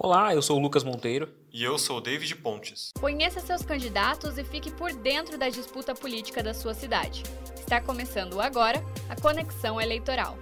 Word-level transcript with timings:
Olá, 0.00 0.32
eu 0.32 0.40
sou 0.40 0.56
o 0.56 0.60
Lucas 0.60 0.84
Monteiro. 0.84 1.28
E 1.52 1.64
eu 1.64 1.76
sou 1.76 1.98
o 1.98 2.00
David 2.00 2.36
Pontes. 2.36 2.92
Conheça 3.00 3.40
seus 3.40 3.62
candidatos 3.62 4.38
e 4.38 4.44
fique 4.44 4.70
por 4.70 4.92
dentro 4.92 5.36
da 5.36 5.48
disputa 5.48 5.92
política 5.92 6.40
da 6.40 6.54
sua 6.54 6.72
cidade. 6.72 7.24
Está 7.58 7.80
começando 7.80 8.40
agora 8.40 8.80
a 9.08 9.20
Conexão 9.20 9.80
Eleitoral. 9.80 10.38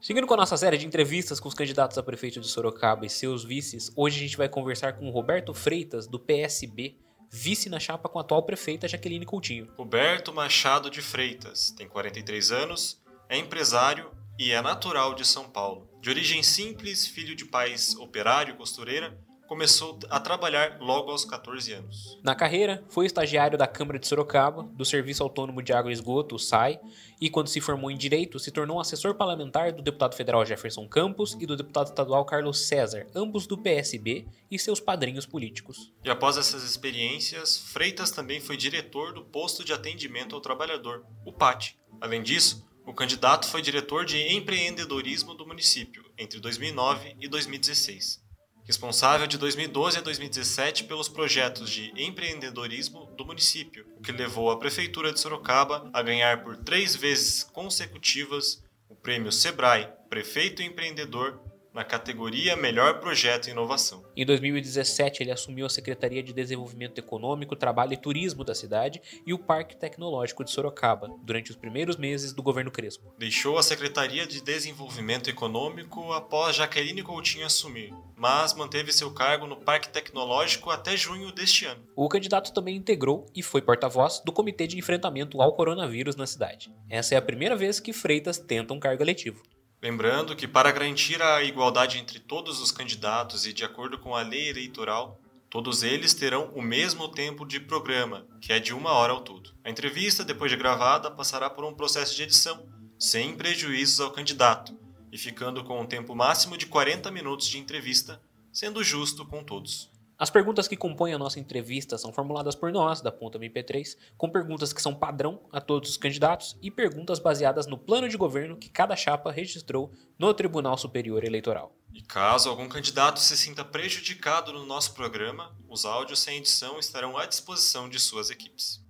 Seguindo 0.00 0.26
com 0.26 0.32
a 0.32 0.38
nossa 0.38 0.56
série 0.56 0.78
de 0.78 0.86
entrevistas 0.86 1.38
com 1.38 1.48
os 1.50 1.54
candidatos 1.54 1.98
a 1.98 2.02
prefeito 2.02 2.40
de 2.40 2.48
Sorocaba 2.48 3.04
e 3.04 3.10
seus 3.10 3.44
vices, 3.44 3.92
hoje 3.94 4.16
a 4.16 4.20
gente 4.20 4.38
vai 4.38 4.48
conversar 4.48 4.94
com 4.94 5.06
o 5.06 5.12
Roberto 5.12 5.52
Freitas, 5.52 6.06
do 6.06 6.18
PSB, 6.18 6.96
vice 7.30 7.68
na 7.68 7.78
chapa 7.78 8.08
com 8.08 8.18
a 8.18 8.22
atual 8.22 8.42
prefeita 8.42 8.88
Jaqueline 8.88 9.26
Coutinho. 9.26 9.68
Roberto 9.76 10.32
Machado 10.32 10.88
de 10.88 11.02
Freitas 11.02 11.72
tem 11.72 11.86
43 11.86 12.52
anos, 12.52 13.02
é 13.28 13.36
empresário 13.36 14.10
e 14.38 14.50
é 14.50 14.62
natural 14.62 15.14
de 15.14 15.26
São 15.26 15.46
Paulo. 15.50 15.87
De 16.00 16.10
origem 16.10 16.42
simples, 16.42 17.06
filho 17.06 17.34
de 17.34 17.44
pais 17.44 17.96
operário 17.96 18.54
e 18.54 18.56
costureira, 18.56 19.18
começou 19.48 19.98
a 20.10 20.20
trabalhar 20.20 20.76
logo 20.78 21.10
aos 21.10 21.24
14 21.24 21.72
anos. 21.72 22.18
Na 22.22 22.34
carreira, 22.34 22.84
foi 22.90 23.06
estagiário 23.06 23.56
da 23.56 23.66
Câmara 23.66 23.98
de 23.98 24.06
Sorocaba, 24.06 24.62
do 24.62 24.84
Serviço 24.84 25.22
Autônomo 25.22 25.62
de 25.62 25.72
Água 25.72 25.90
e 25.90 25.94
Esgoto, 25.94 26.36
o 26.36 26.38
SAI, 26.38 26.78
e 27.18 27.30
quando 27.30 27.48
se 27.48 27.60
formou 27.60 27.90
em 27.90 27.96
Direito, 27.96 28.38
se 28.38 28.52
tornou 28.52 28.78
assessor 28.78 29.14
parlamentar 29.14 29.72
do 29.72 29.82
deputado 29.82 30.14
federal 30.14 30.44
Jefferson 30.44 30.86
Campos 30.86 31.34
e 31.40 31.46
do 31.46 31.56
deputado 31.56 31.86
estadual 31.86 32.26
Carlos 32.26 32.68
César, 32.68 33.06
ambos 33.14 33.46
do 33.46 33.56
PSB 33.56 34.26
e 34.50 34.58
seus 34.58 34.80
padrinhos 34.80 35.24
políticos. 35.24 35.92
E 36.04 36.10
após 36.10 36.36
essas 36.36 36.62
experiências, 36.62 37.56
Freitas 37.56 38.10
também 38.10 38.40
foi 38.40 38.56
diretor 38.56 39.14
do 39.14 39.24
Posto 39.24 39.64
de 39.64 39.72
Atendimento 39.72 40.34
ao 40.34 40.42
Trabalhador, 40.42 41.04
o 41.24 41.32
PAT. 41.32 41.74
Além 42.00 42.22
disso, 42.22 42.68
o 42.88 42.94
candidato 42.94 43.46
foi 43.46 43.60
diretor 43.60 44.06
de 44.06 44.16
empreendedorismo 44.34 45.34
do 45.34 45.46
município 45.46 46.02
entre 46.16 46.40
2009 46.40 47.16
e 47.20 47.28
2016. 47.28 48.18
Responsável 48.64 49.26
de 49.26 49.36
2012 49.36 49.98
a 49.98 50.00
2017 50.00 50.84
pelos 50.84 51.06
projetos 51.06 51.68
de 51.68 51.92
empreendedorismo 52.02 53.04
do 53.14 53.26
município, 53.26 53.86
o 53.98 54.00
que 54.00 54.10
levou 54.10 54.50
a 54.50 54.58
Prefeitura 54.58 55.12
de 55.12 55.20
Sorocaba 55.20 55.90
a 55.92 56.00
ganhar 56.00 56.42
por 56.42 56.56
três 56.56 56.96
vezes 56.96 57.44
consecutivas 57.44 58.62
o 58.88 58.96
prêmio 58.96 59.30
Sebrae 59.30 59.92
Prefeito 60.08 60.62
Empreendedor 60.62 61.38
na 61.78 61.84
categoria 61.84 62.56
Melhor 62.56 62.98
Projeto 62.98 63.46
e 63.46 63.52
Inovação. 63.52 64.02
Em 64.16 64.26
2017, 64.26 65.22
ele 65.22 65.30
assumiu 65.30 65.64
a 65.64 65.68
Secretaria 65.68 66.24
de 66.24 66.32
Desenvolvimento 66.32 66.98
Econômico, 66.98 67.54
Trabalho 67.54 67.92
e 67.92 67.96
Turismo 67.96 68.42
da 68.42 68.52
cidade 68.52 69.00
e 69.24 69.32
o 69.32 69.38
Parque 69.38 69.76
Tecnológico 69.76 70.42
de 70.42 70.50
Sorocaba, 70.50 71.08
durante 71.22 71.52
os 71.52 71.56
primeiros 71.56 71.96
meses 71.96 72.32
do 72.32 72.42
governo 72.42 72.72
Crespo. 72.72 73.14
Deixou 73.16 73.56
a 73.56 73.62
Secretaria 73.62 74.26
de 74.26 74.42
Desenvolvimento 74.42 75.30
Econômico 75.30 76.12
após 76.12 76.56
Jaqueline 76.56 77.04
Coutinho 77.04 77.46
assumir, 77.46 77.94
mas 78.16 78.54
manteve 78.54 78.92
seu 78.92 79.12
cargo 79.12 79.46
no 79.46 79.56
Parque 79.56 79.88
Tecnológico 79.88 80.70
até 80.70 80.96
junho 80.96 81.30
deste 81.30 81.64
ano. 81.64 81.84
O 81.94 82.08
candidato 82.08 82.52
também 82.52 82.74
integrou 82.74 83.24
e 83.36 83.40
foi 83.40 83.62
porta-voz 83.62 84.20
do 84.24 84.32
Comitê 84.32 84.66
de 84.66 84.76
Enfrentamento 84.76 85.40
ao 85.40 85.54
Coronavírus 85.54 86.16
na 86.16 86.26
cidade. 86.26 86.72
Essa 86.90 87.14
é 87.14 87.18
a 87.18 87.22
primeira 87.22 87.54
vez 87.54 87.78
que 87.78 87.92
Freitas 87.92 88.36
tenta 88.36 88.74
um 88.74 88.80
cargo 88.80 89.04
eletivo. 89.04 89.40
Lembrando 89.80 90.34
que, 90.34 90.48
para 90.48 90.72
garantir 90.72 91.22
a 91.22 91.42
igualdade 91.42 91.98
entre 91.98 92.18
todos 92.18 92.60
os 92.60 92.72
candidatos 92.72 93.46
e 93.46 93.52
de 93.52 93.64
acordo 93.64 93.96
com 93.96 94.16
a 94.16 94.22
lei 94.22 94.48
eleitoral, 94.48 95.20
todos 95.48 95.84
eles 95.84 96.12
terão 96.14 96.50
o 96.54 96.60
mesmo 96.60 97.08
tempo 97.08 97.46
de 97.46 97.60
programa, 97.60 98.26
que 98.40 98.52
é 98.52 98.58
de 98.58 98.74
uma 98.74 98.90
hora 98.90 99.12
ao 99.12 99.20
todo. 99.20 99.54
A 99.64 99.70
entrevista, 99.70 100.24
depois 100.24 100.50
de 100.50 100.56
gravada, 100.56 101.10
passará 101.10 101.48
por 101.48 101.64
um 101.64 101.74
processo 101.74 102.16
de 102.16 102.24
edição, 102.24 102.66
sem 102.98 103.36
prejuízos 103.36 104.00
ao 104.00 104.10
candidato, 104.10 104.76
e 105.12 105.16
ficando 105.16 105.62
com 105.62 105.80
um 105.80 105.86
tempo 105.86 106.14
máximo 106.14 106.58
de 106.58 106.66
40 106.66 107.10
minutos 107.12 107.46
de 107.46 107.58
entrevista, 107.58 108.20
sendo 108.52 108.82
justo 108.82 109.24
com 109.24 109.44
todos. 109.44 109.90
As 110.18 110.30
perguntas 110.30 110.66
que 110.66 110.76
compõem 110.76 111.14
a 111.14 111.18
nossa 111.18 111.38
entrevista 111.38 111.96
são 111.96 112.12
formuladas 112.12 112.56
por 112.56 112.72
nós, 112.72 113.00
da 113.00 113.12
Ponta 113.12 113.38
MP3, 113.38 113.96
com 114.16 114.28
perguntas 114.28 114.72
que 114.72 114.82
são 114.82 114.92
padrão 114.92 115.48
a 115.52 115.60
todos 115.60 115.90
os 115.90 115.96
candidatos 115.96 116.58
e 116.60 116.72
perguntas 116.72 117.20
baseadas 117.20 117.68
no 117.68 117.78
plano 117.78 118.08
de 118.08 118.16
governo 118.16 118.56
que 118.56 118.68
cada 118.68 118.96
chapa 118.96 119.30
registrou 119.30 119.92
no 120.18 120.34
Tribunal 120.34 120.76
Superior 120.76 121.22
Eleitoral. 121.22 121.72
E 121.94 122.02
caso 122.02 122.48
algum 122.48 122.68
candidato 122.68 123.20
se 123.20 123.36
sinta 123.36 123.64
prejudicado 123.64 124.52
no 124.52 124.66
nosso 124.66 124.92
programa, 124.92 125.56
os 125.68 125.84
áudios 125.84 126.18
sem 126.18 126.38
edição 126.38 126.80
estarão 126.80 127.16
à 127.16 127.24
disposição 127.24 127.88
de 127.88 128.00
suas 128.00 128.28
equipes. 128.28 128.84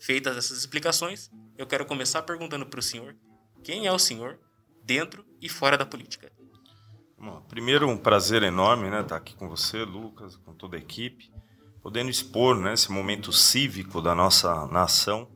Feitas 0.00 0.36
essas 0.36 0.58
explicações, 0.58 1.30
eu 1.56 1.64
quero 1.64 1.86
começar 1.86 2.22
perguntando 2.22 2.66
para 2.66 2.80
o 2.80 2.82
senhor 2.82 3.14
quem 3.62 3.86
é 3.86 3.92
o 3.92 4.00
senhor 4.00 4.40
dentro 4.82 5.24
e 5.40 5.48
fora 5.48 5.78
da 5.78 5.86
política. 5.86 6.32
Bom, 7.24 7.40
primeiro, 7.48 7.88
um 7.88 7.96
prazer 7.96 8.42
enorme 8.42 8.90
né, 8.90 9.00
estar 9.00 9.14
aqui 9.14 9.36
com 9.36 9.48
você, 9.48 9.84
Lucas, 9.84 10.34
com 10.34 10.52
toda 10.52 10.76
a 10.76 10.80
equipe, 10.80 11.30
podendo 11.80 12.10
expor 12.10 12.56
né, 12.56 12.72
esse 12.72 12.90
momento 12.90 13.32
cívico 13.32 14.02
da 14.02 14.12
nossa 14.12 14.66
nação, 14.66 15.28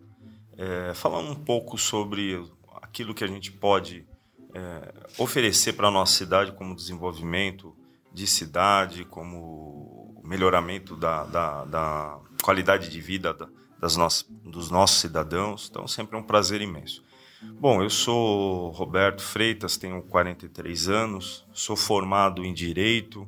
é, 0.59 0.93
falando 0.95 1.31
um 1.31 1.37
pouco 1.37 1.79
sobre 1.79 2.45
aquilo 2.83 3.15
que 3.15 3.23
a 3.23 3.29
gente 3.29 3.53
pode 3.53 4.05
é, 4.53 4.95
oferecer 5.17 5.75
para 5.75 5.87
a 5.87 5.91
nossa 5.93 6.13
cidade 6.13 6.51
como 6.51 6.75
desenvolvimento 6.75 7.73
de 8.13 8.27
cidade, 8.27 9.05
como 9.05 10.21
melhoramento 10.25 10.97
da, 10.97 11.23
da, 11.23 11.65
da 11.67 12.19
qualidade 12.43 12.91
de 12.91 13.01
vida 13.01 13.33
das 13.79 13.97
nossas, 13.97 14.27
dos 14.43 14.73
nossos 14.73 14.99
cidadãos. 14.99 15.69
Então, 15.71 15.87
sempre 15.87 16.17
é 16.17 16.19
um 16.19 16.25
prazer 16.25 16.61
imenso. 16.61 17.06
Bom, 17.55 17.83
eu 17.83 17.91
sou 17.91 18.71
Roberto 18.71 19.23
Freitas, 19.23 19.77
tenho 19.77 20.03
43 20.03 20.89
anos, 20.89 21.47
sou 21.53 21.77
formado 21.77 22.45
em 22.45 22.53
Direito, 22.53 23.27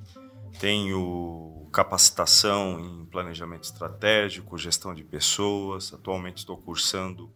tenho 0.61 1.69
capacitação 1.73 2.79
em 2.81 3.07
Planejamento 3.07 3.65
Estratégico, 3.65 4.59
Gestão 4.59 4.95
de 4.95 5.05
Pessoas, 5.05 5.93
atualmente 5.95 6.39
estou 6.39 6.57
cursando 6.57 7.33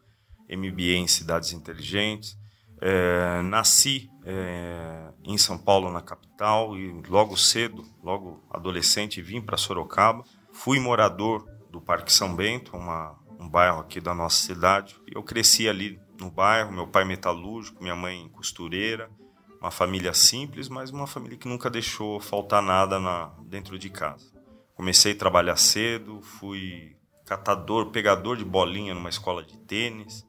MBA 0.49 0.97
em 0.97 1.07
Cidades 1.07 1.53
Inteligentes. 1.53 2.37
É, 2.81 3.41
nasci 3.43 4.11
é, 4.25 5.13
em 5.25 5.39
São 5.39 5.57
Paulo, 5.57 5.91
na 5.91 6.03
capital, 6.03 6.77
e 6.77 6.91
logo 7.09 7.37
cedo, 7.37 7.85
logo 8.03 8.43
adolescente, 8.51 9.23
vim 9.23 9.41
para 9.41 9.57
Sorocaba. 9.57 10.25
Fui 10.53 10.81
morador 10.81 11.49
do 11.71 11.81
Parque 11.81 12.13
São 12.13 12.35
Bento, 12.35 12.77
uma, 12.77 13.17
um 13.39 13.49
bairro 13.49 13.81
aqui 13.81 14.01
da 14.01 14.13
nossa 14.13 14.45
cidade. 14.45 14.97
Eu 15.07 15.23
cresci 15.23 15.69
ali 15.69 16.01
no 16.23 16.31
bairro, 16.31 16.73
meu 16.73 16.87
pai 16.87 17.05
metalúrgico, 17.05 17.83
minha 17.83 17.97
mãe 17.97 18.29
costureira, 18.31 19.11
uma 19.61 19.71
família 19.71 20.15
simples, 20.15 20.69
mas 20.69 20.91
uma 20.91 21.07
família 21.07 21.37
que 21.37 21.49
nunca 21.49 21.69
deixou 21.69 22.19
faltar 22.21 22.63
nada 22.63 22.99
na, 22.99 23.33
dentro 23.47 23.79
de 23.79 23.91
casa. 23.91 24.33
Comecei 24.75 25.13
a 25.13 25.17
trabalhar 25.17 25.57
cedo, 25.57 26.21
fui 26.21 26.97
catador, 27.25 27.91
pegador 27.91 28.37
de 28.37 28.45
bolinha 28.45 28.95
numa 28.95 29.09
escola 29.09 29.43
de 29.43 29.57
tênis 29.59 30.27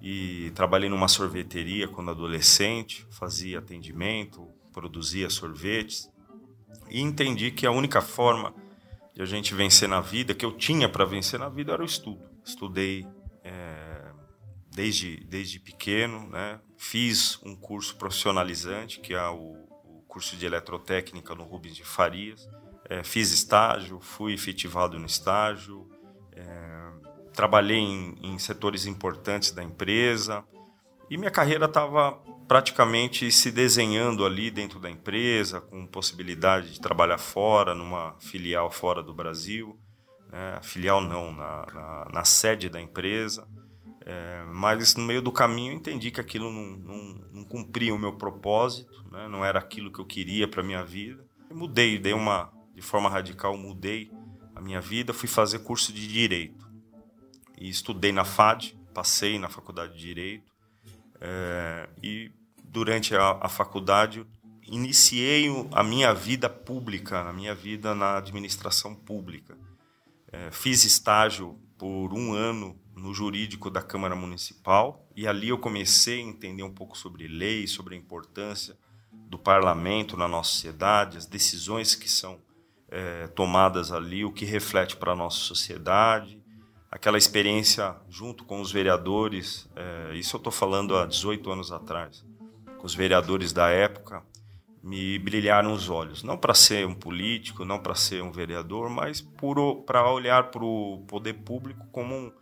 e 0.00 0.50
trabalhei 0.54 0.88
numa 0.88 1.08
sorveteria 1.08 1.88
quando 1.88 2.10
adolescente, 2.10 3.06
fazia 3.10 3.58
atendimento, 3.58 4.48
produzia 4.72 5.30
sorvetes 5.30 6.10
e 6.90 7.00
entendi 7.00 7.50
que 7.50 7.66
a 7.66 7.70
única 7.70 8.00
forma 8.00 8.54
de 9.14 9.22
a 9.22 9.24
gente 9.24 9.54
vencer 9.54 9.88
na 9.88 10.00
vida, 10.00 10.34
que 10.34 10.44
eu 10.44 10.52
tinha 10.52 10.88
para 10.88 11.04
vencer 11.04 11.40
na 11.40 11.48
vida, 11.48 11.72
era 11.72 11.82
o 11.82 11.86
estudo. 11.86 12.22
Estudei 12.44 13.06
desde, 14.76 15.16
desde 15.24 15.58
pequeno, 15.58 16.28
né? 16.28 16.60
Fiz 16.76 17.40
um 17.42 17.56
curso 17.56 17.96
profissionalizante, 17.96 19.00
que 19.00 19.14
é 19.14 19.28
o, 19.28 19.66
o 19.84 20.04
curso 20.06 20.36
de 20.36 20.44
eletrotécnica 20.44 21.34
no 21.34 21.44
Rubens 21.44 21.74
de 21.74 21.82
Farias. 21.82 22.46
É, 22.86 23.02
fiz 23.02 23.32
estágio, 23.32 23.98
fui 24.00 24.34
efetivado 24.34 24.98
no 24.98 25.06
estágio, 25.06 25.88
é, 26.30 26.92
trabalhei 27.32 27.78
em, 27.78 28.18
em 28.22 28.38
setores 28.38 28.84
importantes 28.84 29.50
da 29.50 29.62
empresa 29.62 30.44
e 31.08 31.16
minha 31.16 31.30
carreira 31.30 31.64
estava 31.64 32.12
praticamente 32.46 33.32
se 33.32 33.50
desenhando 33.50 34.26
ali 34.26 34.50
dentro 34.50 34.78
da 34.78 34.90
empresa, 34.90 35.58
com 35.58 35.86
possibilidade 35.86 36.74
de 36.74 36.80
trabalhar 36.80 37.18
fora, 37.18 37.74
numa 37.74 38.14
filial 38.20 38.70
fora 38.70 39.02
do 39.02 39.14
Brasil. 39.14 39.80
Né? 40.30 40.58
Filial 40.62 41.00
não, 41.00 41.32
na, 41.32 41.66
na, 41.72 42.08
na 42.12 42.24
sede 42.24 42.68
da 42.68 42.78
empresa. 42.78 43.48
É, 44.08 44.44
mas 44.52 44.94
no 44.94 45.04
meio 45.04 45.20
do 45.20 45.32
caminho 45.32 45.72
eu 45.72 45.76
entendi 45.76 46.12
que 46.12 46.20
aquilo 46.20 46.48
não, 46.52 46.76
não, 46.76 47.20
não 47.32 47.44
cumpria 47.44 47.92
o 47.92 47.98
meu 47.98 48.12
propósito, 48.12 49.04
né? 49.10 49.26
não 49.26 49.44
era 49.44 49.58
aquilo 49.58 49.90
que 49.90 49.98
eu 49.98 50.04
queria 50.04 50.46
para 50.46 50.62
minha 50.62 50.84
vida. 50.84 51.26
Eu 51.50 51.56
mudei, 51.56 51.98
dei 51.98 52.12
uma 52.12 52.52
de 52.72 52.80
forma 52.80 53.10
radical, 53.10 53.56
mudei 53.58 54.12
a 54.54 54.60
minha 54.60 54.80
vida, 54.80 55.12
fui 55.12 55.28
fazer 55.28 55.58
curso 55.58 55.92
de 55.92 56.06
direito 56.06 56.64
e 57.58 57.68
estudei 57.68 58.12
na 58.12 58.24
FAD, 58.24 58.78
passei 58.94 59.40
na 59.40 59.48
faculdade 59.48 59.94
de 59.94 59.98
direito 59.98 60.52
é, 61.20 61.88
e 62.00 62.30
durante 62.62 63.14
a, 63.16 63.38
a 63.40 63.48
faculdade 63.48 64.24
iniciei 64.62 65.46
a 65.72 65.82
minha 65.82 66.14
vida 66.14 66.48
pública, 66.48 67.28
a 67.28 67.32
minha 67.32 67.54
vida 67.54 67.94
na 67.94 68.18
administração 68.18 68.94
pública. 68.94 69.56
É, 70.30 70.50
fiz 70.52 70.84
estágio 70.84 71.58
por 71.78 72.12
um 72.12 72.34
ano 72.34 72.78
no 72.96 73.12
jurídico 73.12 73.70
da 73.70 73.82
Câmara 73.82 74.16
Municipal 74.16 75.06
e 75.14 75.28
ali 75.28 75.50
eu 75.50 75.58
comecei 75.58 76.18
a 76.18 76.24
entender 76.24 76.62
um 76.62 76.72
pouco 76.72 76.96
sobre 76.96 77.28
lei, 77.28 77.66
sobre 77.66 77.94
a 77.94 77.98
importância 77.98 78.76
do 79.12 79.38
parlamento 79.38 80.16
na 80.16 80.26
nossa 80.26 80.50
sociedade, 80.50 81.18
as 81.18 81.26
decisões 81.26 81.94
que 81.94 82.10
são 82.10 82.40
é, 82.88 83.26
tomadas 83.28 83.92
ali, 83.92 84.24
o 84.24 84.32
que 84.32 84.44
reflete 84.44 84.96
para 84.96 85.12
a 85.12 85.16
nossa 85.16 85.38
sociedade, 85.38 86.42
aquela 86.90 87.18
experiência 87.18 87.94
junto 88.08 88.44
com 88.44 88.60
os 88.60 88.72
vereadores, 88.72 89.68
é, 89.76 90.16
isso 90.16 90.36
eu 90.36 90.38
estou 90.38 90.52
falando 90.52 90.96
há 90.96 91.04
18 91.04 91.50
anos 91.50 91.70
atrás, 91.70 92.24
com 92.78 92.86
os 92.86 92.94
vereadores 92.94 93.52
da 93.52 93.68
época, 93.68 94.22
me 94.82 95.18
brilharam 95.18 95.72
os 95.72 95.90
olhos. 95.90 96.22
Não 96.22 96.38
para 96.38 96.54
ser 96.54 96.86
um 96.86 96.94
político, 96.94 97.64
não 97.64 97.80
para 97.80 97.96
ser 97.96 98.22
um 98.22 98.30
vereador, 98.30 98.88
mas 98.88 99.20
para 99.20 100.08
olhar 100.08 100.50
para 100.50 100.64
o 100.64 101.04
poder 101.08 101.34
público 101.34 101.84
como 101.90 102.14
um, 102.14 102.32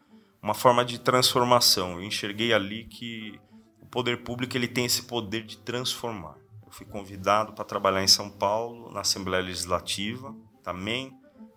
uma 0.44 0.52
forma 0.52 0.84
de 0.84 0.98
transformação. 0.98 1.92
Eu 1.92 2.02
enxerguei 2.02 2.52
ali 2.52 2.84
que 2.84 3.40
o 3.80 3.86
poder 3.86 4.22
público 4.22 4.54
ele 4.54 4.68
tem 4.68 4.84
esse 4.84 5.04
poder 5.04 5.42
de 5.42 5.56
transformar. 5.56 6.36
Eu 6.66 6.70
fui 6.70 6.84
convidado 6.84 7.54
para 7.54 7.64
trabalhar 7.64 8.02
em 8.02 8.06
São 8.06 8.28
Paulo, 8.28 8.92
na 8.92 9.00
Assembleia 9.00 9.42
Legislativa, 9.42 10.36
também 10.62 11.10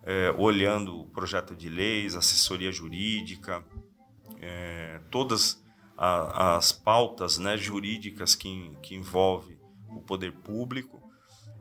é, 0.04 0.34
olhando 0.38 1.00
o 1.00 1.04
projeto 1.04 1.54
de 1.54 1.68
leis, 1.68 2.16
assessoria 2.16 2.72
jurídica, 2.72 3.62
é, 4.40 5.02
todas 5.10 5.62
a, 5.94 6.56
as 6.56 6.72
pautas 6.72 7.36
né, 7.36 7.58
jurídicas 7.58 8.34
que, 8.34 8.72
que 8.82 8.94
envolvem 8.94 9.60
o 9.90 10.00
poder 10.00 10.32
público. 10.32 10.98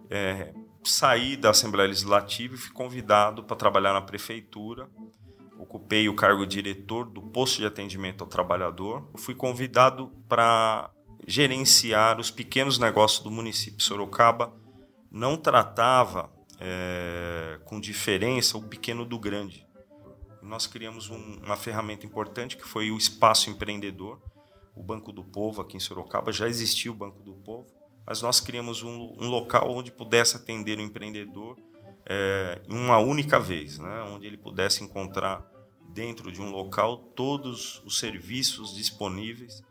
É, 0.10 0.54
saí 0.82 1.36
da 1.36 1.50
Assembleia 1.50 1.90
Legislativa 1.90 2.56
e 2.56 2.58
fui 2.58 2.72
convidado 2.72 3.44
para 3.44 3.58
trabalhar 3.58 3.92
na 3.92 4.02
prefeitura. 4.02 4.90
Ocupei 5.58 6.08
o 6.08 6.16
cargo 6.16 6.46
de 6.46 6.62
diretor 6.62 7.06
do 7.06 7.22
posto 7.22 7.58
de 7.58 7.66
atendimento 7.66 8.24
ao 8.24 8.30
trabalhador. 8.30 9.10
fui 9.16 9.36
convidado 9.36 10.12
para 10.28 10.92
gerenciar 11.26 12.20
os 12.20 12.30
pequenos 12.30 12.78
negócios 12.78 13.24
do 13.24 13.32
município. 13.32 13.82
Sorocaba 13.82 14.54
não 15.12 15.36
tratava 15.36 16.32
é, 16.60 17.60
com 17.66 17.80
diferença 17.80 18.58
o 18.58 18.64
pequeno 18.64 19.06
do 19.06 19.18
grande. 19.18 19.66
Nós 20.42 20.68
criamos 20.68 21.10
um, 21.10 21.40
uma 21.44 21.58
ferramenta 21.58 22.06
importante 22.06 22.56
que 22.56 22.64
foi 22.64 22.92
o 22.92 22.98
Espaço 22.98 23.50
Empreendedor, 23.50 24.22
o 24.76 24.84
Banco 24.84 25.12
do 25.12 25.24
Povo 25.24 25.62
aqui 25.62 25.76
em 25.76 25.80
Sorocaba. 25.80 26.32
Já 26.32 26.48
existia 26.48 26.92
o 26.92 26.96
Banco 26.96 27.22
do 27.24 27.34
Povo 27.34 27.78
mas 28.08 28.22
nós 28.22 28.40
criamos 28.40 28.82
um, 28.82 29.14
um 29.20 29.28
local 29.28 29.70
onde 29.70 29.92
pudesse 29.92 30.38
atender 30.38 30.78
o 30.78 30.82
empreendedor 30.82 31.58
é, 32.10 32.62
uma 32.70 32.98
única 32.98 33.40
vez, 33.40 33.78
né? 33.78 34.02
onde 34.04 34.26
ele 34.26 34.38
pudesse 34.38 34.84
encontrar 34.84 35.46
dentro 35.94 36.32
de 36.32 36.42
um 36.42 36.50
local 36.52 36.98
todos 37.16 37.82
os 37.86 38.00
serviços 38.00 38.76
disponíveis 38.76 39.62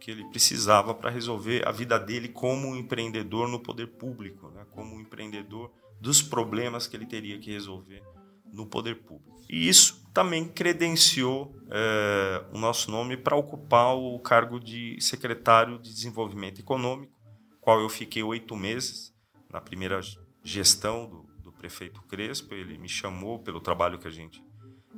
que 0.00 0.10
ele 0.10 0.24
precisava 0.26 0.94
para 0.94 1.10
resolver 1.10 1.66
a 1.66 1.72
vida 1.72 1.98
dele 1.98 2.28
como 2.28 2.76
empreendedor 2.76 3.48
no 3.48 3.60
poder 3.60 3.86
público, 3.86 4.50
né? 4.50 4.66
como 4.70 5.00
empreendedor 5.00 5.72
dos 6.00 6.20
problemas 6.20 6.86
que 6.86 6.96
ele 6.96 7.06
teria 7.06 7.38
que 7.38 7.50
resolver 7.50 8.02
no 8.52 8.66
poder 8.66 9.02
público. 9.02 9.42
E 9.48 9.68
isso 9.68 10.04
também 10.12 10.46
credenciou 10.46 11.54
é, 11.70 12.44
o 12.52 12.58
nosso 12.58 12.90
nome 12.90 13.16
para 13.16 13.36
ocupar 13.36 13.96
o 13.96 14.18
cargo 14.18 14.60
de 14.60 14.98
secretário 15.00 15.78
de 15.78 15.92
Desenvolvimento 15.92 16.60
Econômico 16.60 17.16
qual 17.66 17.80
eu 17.80 17.88
fiquei 17.88 18.22
oito 18.22 18.54
meses 18.54 19.12
na 19.50 19.60
primeira 19.60 20.00
gestão 20.44 21.08
do, 21.08 21.26
prefeito 21.58 22.02
Crespo. 22.02 22.54
Ele 22.54 22.78
me 22.78 22.88
chamou 22.88 23.38
pelo 23.38 23.60
trabalho 23.60 23.98
que 23.98 24.08
a 24.08 24.10
gente 24.10 24.42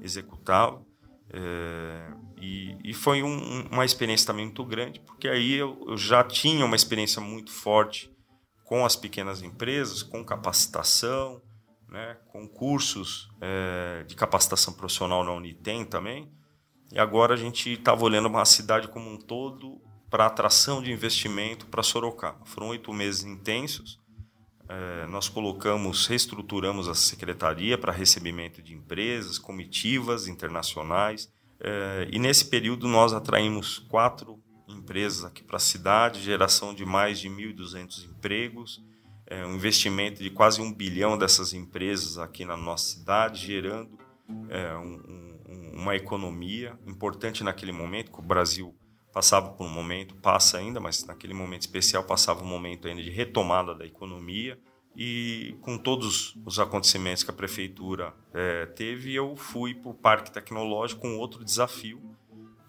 executava. 0.00 0.84
É, 1.30 2.10
e, 2.40 2.76
e, 2.82 2.94
foi 2.94 3.22
um, 3.22 3.66
uma 3.70 3.84
experiência 3.84 4.26
também 4.26 4.46
muito 4.46 4.64
grande, 4.64 4.98
porque 5.00 5.28
aí 5.28 5.54
eu, 5.54 5.78
eu, 5.86 5.96
já 5.96 6.24
tinha 6.24 6.64
uma 6.64 6.76
experiência 6.76 7.20
muito 7.20 7.50
forte 7.50 8.10
com 8.64 8.84
as 8.84 8.96
pequenas 8.96 9.42
empresas, 9.42 10.02
com 10.02 10.24
capacitação, 10.24 11.42
né, 11.86 12.16
com 12.28 12.48
cursos 12.48 13.28
é, 13.40 14.04
de 14.04 14.14
capacitação 14.14 14.72
profissional 14.72 15.22
na 15.22 15.32
Unitem 15.32 15.84
também. 15.84 16.30
E 16.92 16.98
agora 16.98 17.34
a 17.34 17.36
gente 17.36 17.72
estava 17.72 18.04
olhando 18.04 18.28
uma 18.28 18.44
cidade 18.46 18.88
como 18.88 19.10
um 19.10 19.18
todo 19.18 19.80
para 20.08 20.26
atração 20.26 20.82
de 20.82 20.90
investimento 20.90 21.66
para 21.66 21.82
Sorocaba. 21.82 22.44
Foram 22.46 22.68
oito 22.68 22.92
meses 22.92 23.24
intensos. 23.24 23.98
É, 24.68 25.06
nós 25.06 25.28
colocamos, 25.28 26.06
reestruturamos 26.06 26.88
a 26.88 26.94
secretaria 26.94 27.78
para 27.78 27.90
recebimento 27.90 28.60
de 28.60 28.74
empresas, 28.74 29.38
comitivas 29.38 30.28
internacionais. 30.28 31.32
É, 31.58 32.08
e 32.12 32.18
nesse 32.18 32.44
período 32.44 32.86
nós 32.86 33.12
atraímos 33.12 33.78
quatro 33.78 34.38
empresas 34.68 35.24
aqui 35.24 35.42
para 35.42 35.56
a 35.56 35.60
cidade, 35.60 36.20
geração 36.20 36.74
de 36.74 36.84
mais 36.84 37.18
de 37.18 37.30
1.200 37.30 38.04
empregos, 38.04 38.82
é, 39.26 39.44
um 39.46 39.54
investimento 39.54 40.22
de 40.22 40.30
quase 40.30 40.60
um 40.60 40.72
bilhão 40.72 41.16
dessas 41.16 41.54
empresas 41.54 42.18
aqui 42.18 42.44
na 42.44 42.56
nossa 42.56 42.96
cidade, 42.96 43.46
gerando 43.46 43.98
um, 44.28 45.42
um, 45.48 45.72
uma 45.80 45.96
economia 45.96 46.78
importante 46.86 47.42
naquele 47.42 47.72
momento 47.72 48.12
que 48.12 48.18
o 48.18 48.22
Brasil 48.22 48.74
passava 49.18 49.50
por 49.50 49.66
um 49.66 49.68
momento, 49.68 50.14
passa 50.14 50.58
ainda, 50.58 50.78
mas 50.78 51.04
naquele 51.04 51.34
momento 51.34 51.62
especial 51.62 52.04
passava 52.04 52.44
um 52.44 52.46
momento 52.46 52.86
ainda 52.86 53.02
de 53.02 53.10
retomada 53.10 53.74
da 53.74 53.84
economia. 53.84 54.56
E 54.96 55.56
com 55.60 55.76
todos 55.76 56.36
os 56.46 56.60
acontecimentos 56.60 57.24
que 57.24 57.30
a 57.32 57.34
prefeitura 57.34 58.14
é, 58.32 58.66
teve, 58.66 59.12
eu 59.12 59.34
fui 59.34 59.74
para 59.74 59.90
o 59.90 59.94
Parque 59.94 60.30
Tecnológico 60.30 61.00
com 61.00 61.18
outro 61.18 61.44
desafio. 61.44 62.00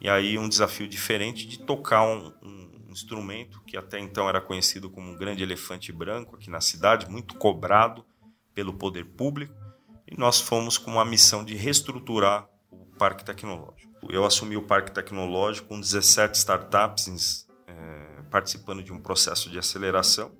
E 0.01 0.09
aí 0.09 0.39
um 0.39 0.49
desafio 0.49 0.87
diferente 0.87 1.47
de 1.47 1.59
tocar 1.59 2.01
um, 2.01 2.33
um 2.41 2.87
instrumento 2.89 3.61
que 3.67 3.77
até 3.77 3.99
então 3.99 4.27
era 4.27 4.41
conhecido 4.41 4.89
como 4.89 5.11
um 5.11 5.15
grande 5.15 5.43
elefante 5.43 5.91
branco 5.91 6.35
aqui 6.35 6.49
na 6.49 6.61
cidade, 6.61 7.07
muito 7.07 7.35
cobrado 7.35 8.03
pelo 8.55 8.73
poder 8.73 9.05
público. 9.05 9.53
E 10.07 10.17
nós 10.17 10.41
fomos 10.41 10.79
com 10.79 10.89
uma 10.89 11.05
missão 11.05 11.45
de 11.45 11.53
reestruturar 11.53 12.49
o 12.71 12.87
Parque 12.97 13.23
Tecnológico. 13.23 13.88
Eu 14.07 14.25
assumi 14.25 14.55
o 14.55 14.63
Parque 14.63 14.91
Tecnológico 14.91 15.67
com 15.67 15.79
17 15.79 16.37
startups 16.37 17.47
é, 17.67 18.21
participando 18.29 18.81
de 18.81 18.93
um 18.93 18.99
processo 18.99 19.49
de 19.49 19.59
aceleração. 19.59 20.31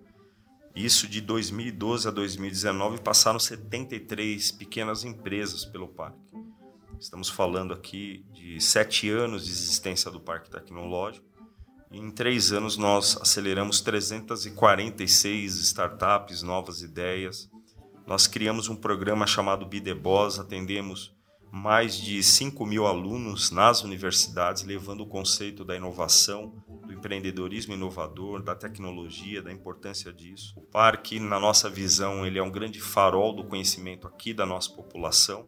Isso 0.75 1.07
de 1.07 1.19
2012 1.19 2.07
a 2.07 2.11
2019 2.11 3.01
passaram 3.01 3.39
73 3.39 4.51
pequenas 4.53 5.03
empresas 5.03 5.65
pelo 5.65 5.87
parque. 5.87 6.17
Estamos 6.99 7.29
falando 7.29 7.73
aqui 7.73 8.25
de 8.31 8.59
sete 8.61 9.09
anos 9.09 9.45
de 9.45 9.51
existência 9.51 10.11
do 10.11 10.19
Parque 10.19 10.49
Tecnológico. 10.49 11.25
Em 11.91 12.11
três 12.11 12.51
anos 12.51 12.77
nós 12.77 13.17
aceleramos 13.21 13.81
346 13.81 15.55
startups, 15.55 16.43
novas 16.43 16.81
ideias. 16.81 17.49
Nós 18.05 18.27
criamos 18.27 18.69
um 18.69 18.75
programa 18.75 19.25
chamado 19.25 19.65
Bideboss, 19.65 20.39
atendemos 20.39 21.15
mais 21.51 21.95
de 21.95 22.21
5 22.21 22.65
mil 22.65 22.85
alunos 22.85 23.51
nas 23.51 23.83
universidades, 23.83 24.63
levando 24.63 25.01
o 25.01 25.07
conceito 25.07 25.65
da 25.65 25.75
inovação, 25.75 26.53
do 26.85 26.93
empreendedorismo 26.93 27.73
inovador, 27.73 28.41
da 28.41 28.55
tecnologia, 28.55 29.41
da 29.41 29.51
importância 29.51 30.13
disso. 30.13 30.53
O 30.57 30.61
parque, 30.61 31.19
na 31.19 31.39
nossa 31.39 31.69
visão, 31.69 32.25
ele 32.25 32.37
é 32.37 32.43
um 32.43 32.51
grande 32.51 32.79
farol 32.79 33.33
do 33.33 33.43
conhecimento 33.43 34.07
aqui 34.07 34.33
da 34.33 34.45
nossa 34.45 34.71
população 34.71 35.47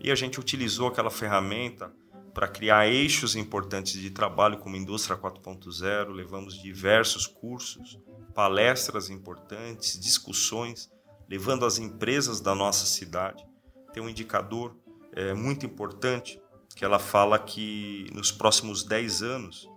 e 0.00 0.10
a 0.10 0.14
gente 0.14 0.38
utilizou 0.38 0.88
aquela 0.88 1.10
ferramenta 1.10 1.92
para 2.32 2.46
criar 2.46 2.86
eixos 2.86 3.34
importantes 3.34 3.94
de 3.94 4.10
trabalho 4.10 4.58
como 4.58 4.76
Indústria 4.76 5.16
4.0, 5.16 6.10
levamos 6.10 6.54
diversos 6.62 7.26
cursos, 7.26 7.98
palestras 8.32 9.10
importantes, 9.10 9.98
discussões, 9.98 10.88
levando 11.28 11.66
as 11.66 11.78
empresas 11.78 12.40
da 12.40 12.54
nossa 12.54 12.86
cidade. 12.86 13.44
Tem 13.92 14.00
um 14.00 14.08
indicador 14.08 14.76
é 15.12 15.34
muito 15.34 15.66
importante, 15.66 16.40
que 16.74 16.84
ela 16.84 16.98
fala 16.98 17.38
que 17.38 18.08
nos 18.12 18.30
próximos 18.30 18.84
10 18.84 19.22
anos, 19.22 19.68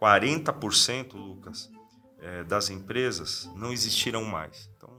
40%, 0.00 1.14
Lucas, 1.14 1.70
é, 2.20 2.42
das 2.44 2.70
empresas 2.70 3.48
não 3.54 3.72
existirão 3.72 4.24
mais. 4.24 4.68
Então, 4.76 4.90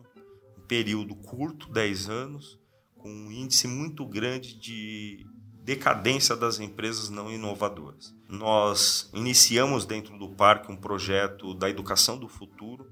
um 0.57 0.61
período 0.61 1.15
curto, 1.15 1.69
10 1.69 2.09
anos, 2.09 2.59
com 2.97 3.09
um 3.09 3.31
índice 3.31 3.67
muito 3.67 4.05
grande 4.05 4.57
de 4.57 5.25
decadência 5.63 6.35
das 6.35 6.59
empresas 6.59 7.09
não 7.09 7.31
inovadoras. 7.31 8.15
Nós 8.27 9.09
iniciamos 9.13 9.85
dentro 9.85 10.17
do 10.17 10.29
parque 10.29 10.71
um 10.71 10.75
projeto 10.75 11.53
da 11.53 11.69
educação 11.69 12.17
do 12.17 12.27
futuro. 12.27 12.89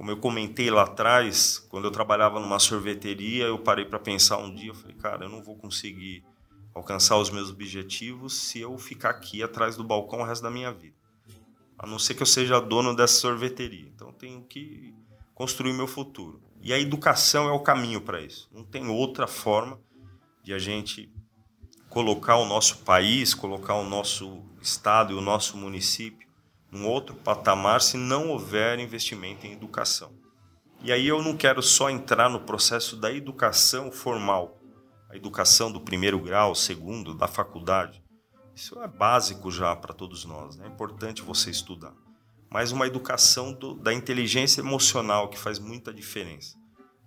Como 0.00 0.10
eu 0.10 0.16
comentei 0.16 0.70
lá 0.70 0.84
atrás, 0.84 1.58
quando 1.68 1.84
eu 1.84 1.90
trabalhava 1.90 2.40
numa 2.40 2.58
sorveteria, 2.58 3.44
eu 3.44 3.58
parei 3.58 3.84
para 3.84 3.98
pensar 3.98 4.38
um 4.38 4.54
dia, 4.54 4.70
eu 4.70 4.74
falei, 4.74 4.96
cara, 4.96 5.26
eu 5.26 5.28
não 5.28 5.42
vou 5.42 5.54
conseguir 5.54 6.24
alcançar 6.74 7.18
os 7.18 7.28
meus 7.28 7.50
objetivos 7.50 8.34
se 8.34 8.58
eu 8.60 8.78
ficar 8.78 9.10
aqui 9.10 9.42
atrás 9.42 9.76
do 9.76 9.84
balcão 9.84 10.20
o 10.20 10.24
resto 10.24 10.42
da 10.42 10.50
minha 10.50 10.72
vida. 10.72 10.96
A 11.78 11.86
não 11.86 11.98
ser 11.98 12.14
que 12.14 12.22
eu 12.22 12.26
seja 12.26 12.58
dono 12.58 12.96
dessa 12.96 13.12
sorveteria. 13.12 13.92
Então 13.94 14.10
tenho 14.10 14.42
que 14.44 14.94
construir 15.34 15.74
meu 15.74 15.86
futuro. 15.86 16.40
E 16.62 16.72
a 16.72 16.78
educação 16.78 17.46
é 17.46 17.52
o 17.52 17.60
caminho 17.60 18.00
para 18.00 18.22
isso. 18.22 18.48
Não 18.50 18.64
tem 18.64 18.88
outra 18.88 19.26
forma 19.26 19.78
de 20.42 20.54
a 20.54 20.58
gente 20.58 21.12
colocar 21.90 22.36
o 22.36 22.46
nosso 22.46 22.78
país, 22.84 23.34
colocar 23.34 23.74
o 23.74 23.86
nosso 23.86 24.40
estado 24.62 25.12
e 25.12 25.14
o 25.14 25.20
nosso 25.20 25.58
município 25.58 26.29
num 26.70 26.86
outro 26.86 27.14
patamar 27.14 27.80
se 27.80 27.96
não 27.96 28.28
houver 28.28 28.78
investimento 28.78 29.46
em 29.46 29.52
educação. 29.52 30.12
E 30.82 30.92
aí 30.92 31.06
eu 31.06 31.22
não 31.22 31.36
quero 31.36 31.62
só 31.62 31.90
entrar 31.90 32.30
no 32.30 32.40
processo 32.40 32.96
da 32.96 33.12
educação 33.12 33.92
formal, 33.92 34.58
a 35.10 35.16
educação 35.16 35.70
do 35.70 35.80
primeiro 35.80 36.18
grau, 36.18 36.54
segundo, 36.54 37.14
da 37.14 37.28
faculdade. 37.28 38.02
Isso 38.54 38.80
é 38.80 38.88
básico 38.88 39.50
já 39.50 39.74
para 39.76 39.92
todos 39.92 40.24
nós, 40.24 40.56
né? 40.56 40.66
é 40.66 40.68
importante 40.68 41.22
você 41.22 41.50
estudar. 41.50 41.94
Mas 42.50 42.72
uma 42.72 42.86
educação 42.86 43.52
do, 43.52 43.74
da 43.74 43.92
inteligência 43.92 44.60
emocional 44.60 45.28
que 45.28 45.38
faz 45.38 45.58
muita 45.58 45.92
diferença. 45.92 46.58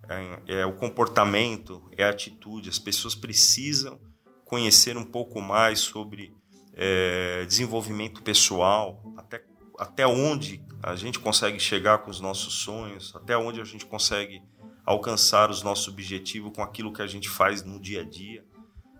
É, 0.08 0.60
é 0.60 0.66
o 0.66 0.74
comportamento, 0.74 1.82
é 1.96 2.04
a 2.04 2.10
atitude. 2.10 2.68
As 2.68 2.78
pessoas 2.78 3.14
precisam 3.14 4.00
conhecer 4.44 4.96
um 4.96 5.04
pouco 5.04 5.40
mais 5.40 5.80
sobre 5.80 6.34
é, 6.74 7.44
desenvolvimento 7.46 8.22
pessoal, 8.22 9.02
até, 9.16 9.42
até 9.78 10.06
onde 10.06 10.62
a 10.82 10.94
gente 10.96 11.18
consegue 11.18 11.58
chegar 11.58 11.98
com 11.98 12.10
os 12.10 12.20
nossos 12.20 12.54
sonhos, 12.54 13.14
até 13.14 13.36
onde 13.36 13.60
a 13.60 13.64
gente 13.64 13.86
consegue 13.86 14.42
alcançar 14.84 15.50
os 15.50 15.62
nossos 15.62 15.88
objetivos 15.88 16.52
com 16.54 16.62
aquilo 16.62 16.92
que 16.92 17.02
a 17.02 17.06
gente 17.06 17.28
faz 17.28 17.64
no 17.64 17.80
dia 17.80 18.02
a 18.02 18.04
dia. 18.04 18.44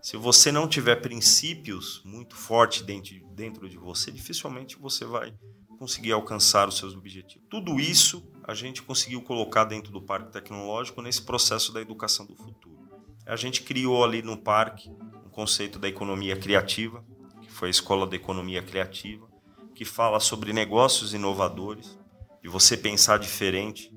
Se 0.02 0.16
você 0.16 0.50
não 0.52 0.68
tiver 0.68 0.96
princípios 0.96 2.02
muito 2.04 2.36
fortes 2.36 2.82
dentro, 2.82 3.14
dentro 3.34 3.68
de 3.68 3.76
você, 3.76 4.10
dificilmente 4.10 4.76
você 4.78 5.04
vai 5.04 5.34
conseguir 5.78 6.12
alcançar 6.12 6.68
os 6.68 6.78
seus 6.78 6.94
objetivos. 6.94 7.46
Tudo 7.50 7.78
isso 7.80 8.26
a 8.44 8.54
gente 8.54 8.82
conseguiu 8.82 9.22
colocar 9.22 9.64
dentro 9.64 9.92
do 9.92 10.00
Parque 10.00 10.32
Tecnológico 10.32 11.02
nesse 11.02 11.22
processo 11.22 11.72
da 11.72 11.80
educação 11.80 12.26
do 12.26 12.34
futuro. 12.36 12.78
A 13.26 13.36
gente 13.36 13.62
criou 13.62 14.04
ali 14.04 14.22
no 14.22 14.36
parque 14.36 14.90
um 15.24 15.30
conceito 15.30 15.78
da 15.78 15.88
economia 15.88 16.36
criativa, 16.36 17.04
que 17.40 17.50
foi 17.50 17.68
a 17.68 17.70
Escola 17.70 18.06
da 18.06 18.16
Economia 18.16 18.62
Criativa, 18.62 19.26
que 19.74 19.84
fala 19.84 20.20
sobre 20.20 20.52
negócios 20.52 21.12
inovadores, 21.12 21.98
de 22.40 22.48
você 22.48 22.76
pensar 22.76 23.18
diferente, 23.18 23.92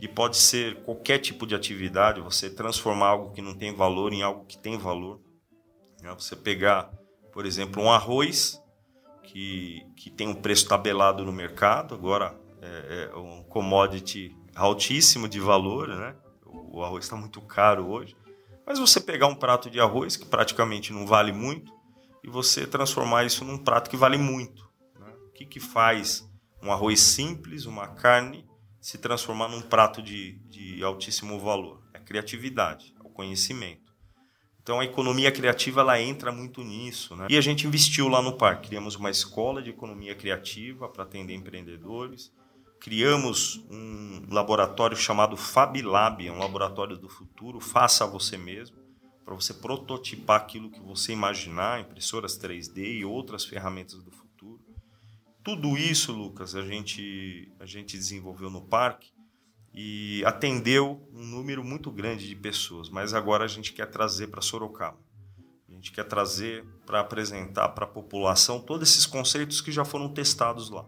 de 0.00 0.08
pode 0.08 0.36
ser 0.36 0.82
qualquer 0.84 1.18
tipo 1.18 1.46
de 1.46 1.54
atividade, 1.54 2.20
você 2.20 2.48
transformar 2.48 3.08
algo 3.08 3.32
que 3.32 3.42
não 3.42 3.54
tem 3.54 3.74
valor 3.74 4.12
em 4.12 4.22
algo 4.22 4.46
que 4.46 4.56
tem 4.56 4.78
valor. 4.78 5.20
Né? 6.00 6.14
Você 6.14 6.34
pegar, 6.34 6.90
por 7.32 7.44
exemplo, 7.44 7.82
um 7.82 7.90
arroz 7.90 8.62
que, 9.22 9.82
que 9.96 10.10
tem 10.10 10.28
um 10.28 10.34
preço 10.34 10.68
tabelado 10.68 11.24
no 11.24 11.32
mercado, 11.32 11.94
agora 11.94 12.38
é, 12.62 13.10
é 13.12 13.16
um 13.16 13.42
commodity 13.42 14.34
altíssimo 14.54 15.28
de 15.28 15.40
valor, 15.40 15.88
né? 15.88 16.16
O 16.44 16.82
arroz 16.82 17.04
está 17.04 17.16
muito 17.16 17.40
caro 17.40 17.88
hoje. 17.88 18.16
Mas 18.66 18.78
você 18.78 19.00
pegar 19.00 19.26
um 19.26 19.34
prato 19.34 19.68
de 19.68 19.80
arroz 19.80 20.16
que 20.16 20.26
praticamente 20.26 20.92
não 20.92 21.06
vale 21.06 21.32
muito 21.32 21.72
e 22.22 22.28
você 22.28 22.66
transformar 22.66 23.24
isso 23.24 23.44
num 23.44 23.58
prato 23.58 23.90
que 23.90 23.96
vale 23.96 24.16
muito 24.16 24.67
que, 25.38 25.46
que 25.46 25.60
faz 25.60 26.28
um 26.60 26.72
arroz 26.72 27.00
simples, 27.00 27.64
uma 27.64 27.86
carne, 27.86 28.44
se 28.80 28.98
transformar 28.98 29.48
num 29.48 29.60
prato 29.60 30.02
de, 30.02 30.32
de 30.48 30.82
altíssimo 30.82 31.38
valor? 31.38 31.80
É 31.94 31.98
a 31.98 32.00
criatividade, 32.00 32.94
é 32.98 33.06
o 33.06 33.10
conhecimento. 33.10 33.94
Então 34.60 34.80
a 34.80 34.84
economia 34.84 35.30
criativa 35.30 35.80
ela 35.80 36.00
entra 36.00 36.32
muito 36.32 36.62
nisso. 36.62 37.14
Né? 37.14 37.28
E 37.30 37.38
a 37.38 37.40
gente 37.40 37.66
investiu 37.66 38.08
lá 38.08 38.20
no 38.20 38.36
parque. 38.36 38.68
Criamos 38.68 38.96
uma 38.96 39.10
escola 39.10 39.62
de 39.62 39.70
economia 39.70 40.14
criativa 40.14 40.88
para 40.88 41.04
atender 41.04 41.34
empreendedores. 41.34 42.32
Criamos 42.80 43.64
um 43.70 44.26
laboratório 44.28 44.96
chamado 44.96 45.36
FabLab, 45.36 46.26
é 46.26 46.32
um 46.32 46.38
laboratório 46.38 46.96
do 46.96 47.08
futuro, 47.08 47.60
faça 47.60 48.06
você 48.06 48.36
mesmo, 48.36 48.76
para 49.24 49.34
você 49.34 49.52
prototipar 49.52 50.40
aquilo 50.40 50.70
que 50.70 50.80
você 50.80 51.12
imaginar, 51.12 51.80
impressoras 51.80 52.38
3D 52.38 53.00
e 53.00 53.04
outras 53.04 53.44
ferramentas 53.44 54.00
do 54.02 54.12
futuro 54.12 54.27
tudo 55.42 55.76
isso, 55.76 56.12
Lucas, 56.12 56.54
a 56.54 56.62
gente, 56.62 57.50
a 57.58 57.66
gente 57.66 57.96
desenvolveu 57.96 58.50
no 58.50 58.60
parque 58.60 59.12
e 59.72 60.22
atendeu 60.24 61.08
um 61.12 61.24
número 61.24 61.62
muito 61.64 61.90
grande 61.90 62.28
de 62.28 62.34
pessoas, 62.34 62.88
mas 62.88 63.14
agora 63.14 63.44
a 63.44 63.48
gente 63.48 63.72
quer 63.72 63.86
trazer 63.86 64.28
para 64.28 64.42
Sorocaba. 64.42 64.98
A 65.68 65.72
gente 65.72 65.92
quer 65.92 66.04
trazer 66.04 66.64
para 66.84 67.00
apresentar 67.00 67.68
para 67.68 67.84
a 67.84 67.88
população 67.88 68.60
todos 68.60 68.90
esses 68.90 69.06
conceitos 69.06 69.60
que 69.60 69.70
já 69.70 69.84
foram 69.84 70.12
testados 70.12 70.70
lá. 70.70 70.84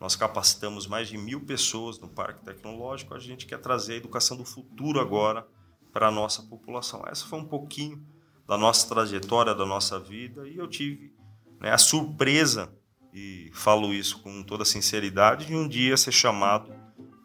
Nós 0.00 0.16
capacitamos 0.16 0.86
mais 0.86 1.08
de 1.08 1.16
mil 1.16 1.40
pessoas 1.42 1.98
no 1.98 2.08
Parque 2.08 2.44
Tecnológico, 2.44 3.14
a 3.14 3.18
gente 3.18 3.46
quer 3.46 3.58
trazer 3.58 3.94
a 3.94 3.96
educação 3.96 4.36
do 4.36 4.44
futuro 4.44 5.00
agora 5.00 5.46
para 5.92 6.08
a 6.08 6.10
nossa 6.10 6.42
população. 6.42 7.04
Essa 7.06 7.24
foi 7.24 7.38
um 7.38 7.44
pouquinho 7.44 8.04
da 8.46 8.58
nossa 8.58 8.88
trajetória, 8.88 9.54
da 9.54 9.64
nossa 9.64 9.98
vida, 9.98 10.48
e 10.48 10.56
eu 10.56 10.66
tive 10.66 11.14
né, 11.60 11.70
a 11.70 11.78
surpresa 11.78 12.74
e 13.14 13.48
falo 13.54 13.94
isso 13.94 14.20
com 14.20 14.42
toda 14.42 14.64
sinceridade, 14.64 15.46
de 15.46 15.54
um 15.54 15.68
dia 15.68 15.96
ser 15.96 16.10
chamado 16.10 16.74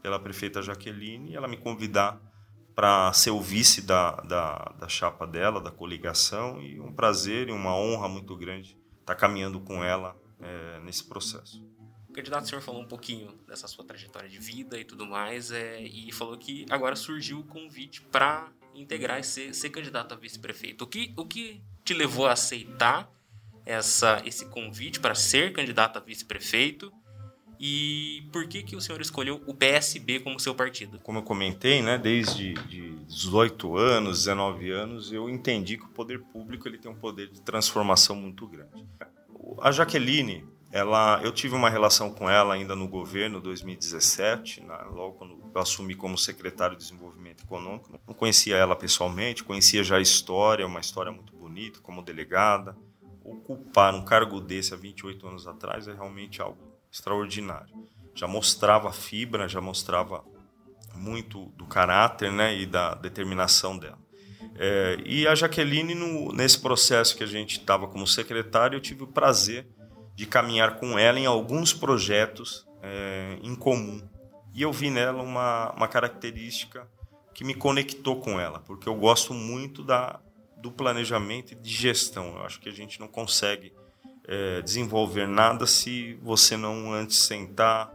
pela 0.03 0.19
prefeita 0.19 0.61
Jaqueline 0.61 1.31
e 1.31 1.35
ela 1.35 1.47
me 1.47 1.57
convidar 1.57 2.21
para 2.75 3.11
ser 3.11 3.31
o 3.31 3.41
vice 3.41 3.81
da, 3.81 4.11
da, 4.21 4.73
da, 4.79 4.87
chapa 4.87 5.27
dela, 5.27 5.59
da 5.59 5.71
coligação, 5.71 6.61
e 6.61 6.79
um 6.79 6.93
prazer 6.93 7.49
e 7.49 7.51
uma 7.51 7.75
honra 7.75 8.07
muito 8.07 8.37
grande 8.37 8.77
estar 9.01 9.13
tá 9.13 9.15
caminhando 9.15 9.59
com 9.59 9.83
ela 9.83 10.15
é, 10.39 10.79
nesse 10.79 11.03
processo. 11.03 11.61
O 12.07 12.13
candidato, 12.13 12.45
o 12.45 12.47
senhor 12.47 12.61
falou 12.61 12.81
um 12.81 12.87
pouquinho 12.87 13.37
dessa 13.45 13.67
sua 13.67 13.83
trajetória 13.83 14.29
de 14.29 14.39
vida 14.39 14.79
e 14.79 14.85
tudo 14.85 15.05
mais, 15.05 15.51
é, 15.51 15.81
e 15.81 16.09
falou 16.13 16.37
que 16.37 16.65
agora 16.69 16.95
surgiu 16.95 17.39
o 17.39 17.43
convite 17.43 18.01
para 18.03 18.47
integrar 18.73 19.19
e 19.19 19.23
ser, 19.23 19.53
ser 19.53 19.71
candidato 19.71 20.13
a 20.13 20.17
vice-prefeito. 20.17 20.85
O 20.85 20.87
que, 20.87 21.13
o 21.17 21.25
que 21.25 21.61
te 21.83 21.93
levou 21.93 22.27
a 22.27 22.31
aceitar 22.31 23.11
essa, 23.69 24.19
esse 24.25 24.45
convite 24.47 24.99
para 24.99 25.13
ser 25.13 25.53
candidato 25.53 25.97
a 25.97 25.99
vice-prefeito 25.99 26.91
e 27.59 28.27
por 28.31 28.47
que, 28.47 28.63
que 28.63 28.75
o 28.75 28.81
senhor 28.81 28.99
escolheu 28.99 29.43
o 29.45 29.53
PSB 29.53 30.21
como 30.21 30.39
seu 30.39 30.55
partido? 30.55 30.97
Como 31.03 31.19
eu 31.19 31.23
comentei, 31.23 31.81
né, 31.81 31.97
desde 31.97 32.53
de 32.53 32.91
18 33.05 33.77
anos, 33.77 34.19
19 34.19 34.71
anos, 34.71 35.11
eu 35.11 35.29
entendi 35.29 35.77
que 35.77 35.85
o 35.85 35.89
poder 35.89 36.19
público 36.19 36.67
ele 36.67 36.79
tem 36.79 36.89
um 36.89 36.95
poder 36.95 37.29
de 37.29 37.41
transformação 37.41 38.15
muito 38.15 38.47
grande. 38.47 38.87
A 39.61 39.71
Jaqueline, 39.71 40.47
ela, 40.71 41.21
eu 41.23 41.31
tive 41.31 41.53
uma 41.53 41.69
relação 41.69 42.11
com 42.11 42.27
ela 42.27 42.55
ainda 42.55 42.75
no 42.75 42.87
governo 42.87 43.39
2017, 43.39 44.63
na, 44.63 44.83
logo 44.85 45.13
quando 45.15 45.37
eu 45.53 45.61
assumi 45.61 45.93
como 45.93 46.17
secretário 46.17 46.75
de 46.75 46.83
Desenvolvimento 46.83 47.43
Econômico. 47.43 47.91
Não 48.07 48.15
conhecia 48.15 48.55
ela 48.55 48.75
pessoalmente, 48.75 49.43
conhecia 49.43 49.83
já 49.83 49.97
a 49.97 50.01
história, 50.01 50.65
uma 50.65 50.79
história 50.79 51.11
muito 51.11 51.35
bonita, 51.35 51.79
como 51.81 52.01
delegada 52.01 52.75
ocupar 53.23 53.93
um 53.93 54.03
cargo 54.03 54.39
desse 54.39 54.73
há 54.73 54.77
28 54.77 55.27
anos 55.27 55.47
atrás 55.47 55.87
é 55.87 55.93
realmente 55.93 56.41
algo 56.41 56.77
extraordinário. 56.91 57.73
Já 58.15 58.27
mostrava 58.27 58.91
fibra, 58.91 59.47
já 59.47 59.61
mostrava 59.61 60.23
muito 60.95 61.45
do 61.55 61.65
caráter 61.65 62.31
né, 62.31 62.57
e 62.57 62.65
da 62.65 62.95
determinação 62.95 63.77
dela. 63.77 63.99
É, 64.55 64.97
e 65.05 65.27
a 65.27 65.35
Jaqueline, 65.35 65.95
no, 65.95 66.33
nesse 66.33 66.59
processo 66.59 67.15
que 67.15 67.23
a 67.23 67.27
gente 67.27 67.59
estava 67.59 67.87
como 67.87 68.05
secretário, 68.05 68.75
eu 68.75 68.81
tive 68.81 69.03
o 69.03 69.07
prazer 69.07 69.67
de 70.15 70.25
caminhar 70.25 70.75
com 70.75 70.99
ela 70.99 71.19
em 71.19 71.25
alguns 71.25 71.73
projetos 71.73 72.67
é, 72.81 73.37
em 73.41 73.55
comum. 73.55 74.01
E 74.53 74.61
eu 74.61 74.73
vi 74.73 74.89
nela 74.89 75.23
uma, 75.23 75.71
uma 75.71 75.87
característica 75.87 76.87
que 77.33 77.45
me 77.45 77.53
conectou 77.53 78.19
com 78.19 78.37
ela, 78.37 78.59
porque 78.59 78.89
eu 78.89 78.95
gosto 78.95 79.33
muito 79.33 79.81
da, 79.81 80.19
do 80.61 80.71
planejamento 80.71 81.53
e 81.53 81.55
de 81.55 81.69
gestão. 81.69 82.35
Eu 82.37 82.43
acho 82.43 82.59
que 82.59 82.69
a 82.69 82.73
gente 82.73 82.99
não 82.99 83.07
consegue 83.07 83.73
é, 84.27 84.61
desenvolver 84.61 85.27
nada 85.27 85.65
se 85.65 86.13
você 86.21 86.55
não 86.55 86.93
antes 86.93 87.17
sentar, 87.17 87.93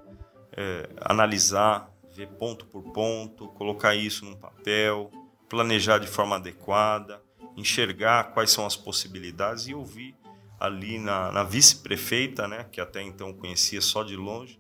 é, 0.52 0.88
analisar, 1.00 1.90
ver 2.14 2.28
ponto 2.28 2.66
por 2.66 2.82
ponto, 2.92 3.48
colocar 3.48 3.94
isso 3.94 4.24
num 4.24 4.36
papel, 4.36 5.10
planejar 5.48 5.98
de 5.98 6.06
forma 6.06 6.36
adequada, 6.36 7.22
enxergar 7.56 8.32
quais 8.32 8.50
são 8.50 8.66
as 8.66 8.76
possibilidades 8.76 9.68
e 9.68 9.74
ouvir 9.74 10.16
ali 10.58 10.98
na, 10.98 11.30
na 11.30 11.44
vice-prefeita, 11.44 12.48
né, 12.48 12.66
que 12.70 12.80
até 12.80 13.02
então 13.02 13.32
conhecia 13.32 13.80
só 13.80 14.02
de 14.02 14.16
longe, 14.16 14.58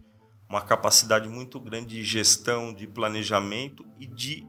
uma 0.48 0.60
capacidade 0.60 1.28
muito 1.28 1.58
grande 1.58 1.96
de 1.96 2.04
gestão, 2.04 2.72
de 2.72 2.86
planejamento 2.86 3.84
e 3.98 4.06
de 4.06 4.46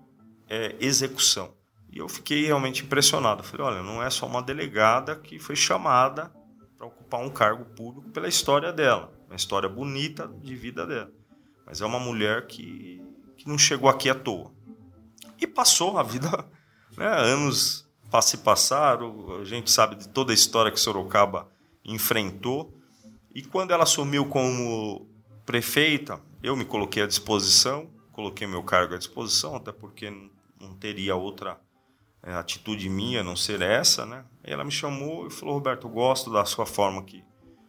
é, 0.47 0.75
execução. 0.79 1.53
E 1.95 1.99
eu 1.99 2.09
fiquei 2.09 2.45
realmente 2.45 2.83
impressionado. 2.83 3.41
falei, 3.41 3.65
olha, 3.65 3.81
não 3.81 4.03
é 4.03 4.09
só 4.09 4.27
uma 4.27 4.43
delegada 4.43 5.15
que 5.15 5.39
foi 5.39 5.55
chamada 5.55 6.29
para 6.77 6.85
ocupar 6.85 7.21
um 7.21 7.29
cargo 7.29 7.63
público 7.63 8.09
pela 8.09 8.27
história 8.27 8.73
dela, 8.73 9.13
uma 9.27 9.35
história 9.37 9.69
bonita 9.69 10.27
de 10.27 10.53
vida 10.57 10.85
dela. 10.85 11.09
Mas 11.65 11.79
é 11.79 11.85
uma 11.85 11.97
mulher 11.97 12.47
que, 12.47 13.01
que 13.37 13.47
não 13.47 13.57
chegou 13.57 13.89
aqui 13.89 14.09
à 14.09 14.13
toa. 14.13 14.51
E 15.39 15.47
passou 15.47 15.97
a 15.97 16.03
vida, 16.03 16.29
né, 16.97 17.07
anos 17.07 17.85
se 18.21 18.37
passaram, 18.37 19.41
a 19.41 19.43
gente 19.43 19.69
sabe 19.69 19.95
de 19.95 20.07
toda 20.07 20.31
a 20.31 20.33
história 20.33 20.71
que 20.71 20.79
Sorocaba 20.79 21.49
enfrentou. 21.83 22.73
E 23.33 23.41
quando 23.41 23.71
ela 23.71 23.83
assumiu 23.83 24.25
como 24.25 25.05
prefeita, 25.45 26.21
eu 26.41 26.55
me 26.55 26.63
coloquei 26.63 27.03
à 27.03 27.07
disposição, 27.07 27.89
coloquei 28.13 28.47
meu 28.47 28.63
cargo 28.63 28.95
à 28.95 28.97
disposição, 28.97 29.55
até 29.55 29.71
porque 29.73 30.09
não 30.59 30.75
teria 30.75 31.15
outra 31.15 31.59
é, 32.25 32.33
atitude 32.33 32.89
minha 32.89 33.23
não 33.23 33.35
ser 33.35 33.61
essa, 33.61 34.05
né? 34.05 34.25
Ela 34.43 34.63
me 34.63 34.71
chamou 34.71 35.27
e 35.27 35.29
falou, 35.29 35.53
Roberto, 35.53 35.85
eu 35.87 35.91
gosto 35.91 36.31
da 36.31 36.43
sua 36.43 36.65
forma 36.65 37.03
que, 37.03 37.23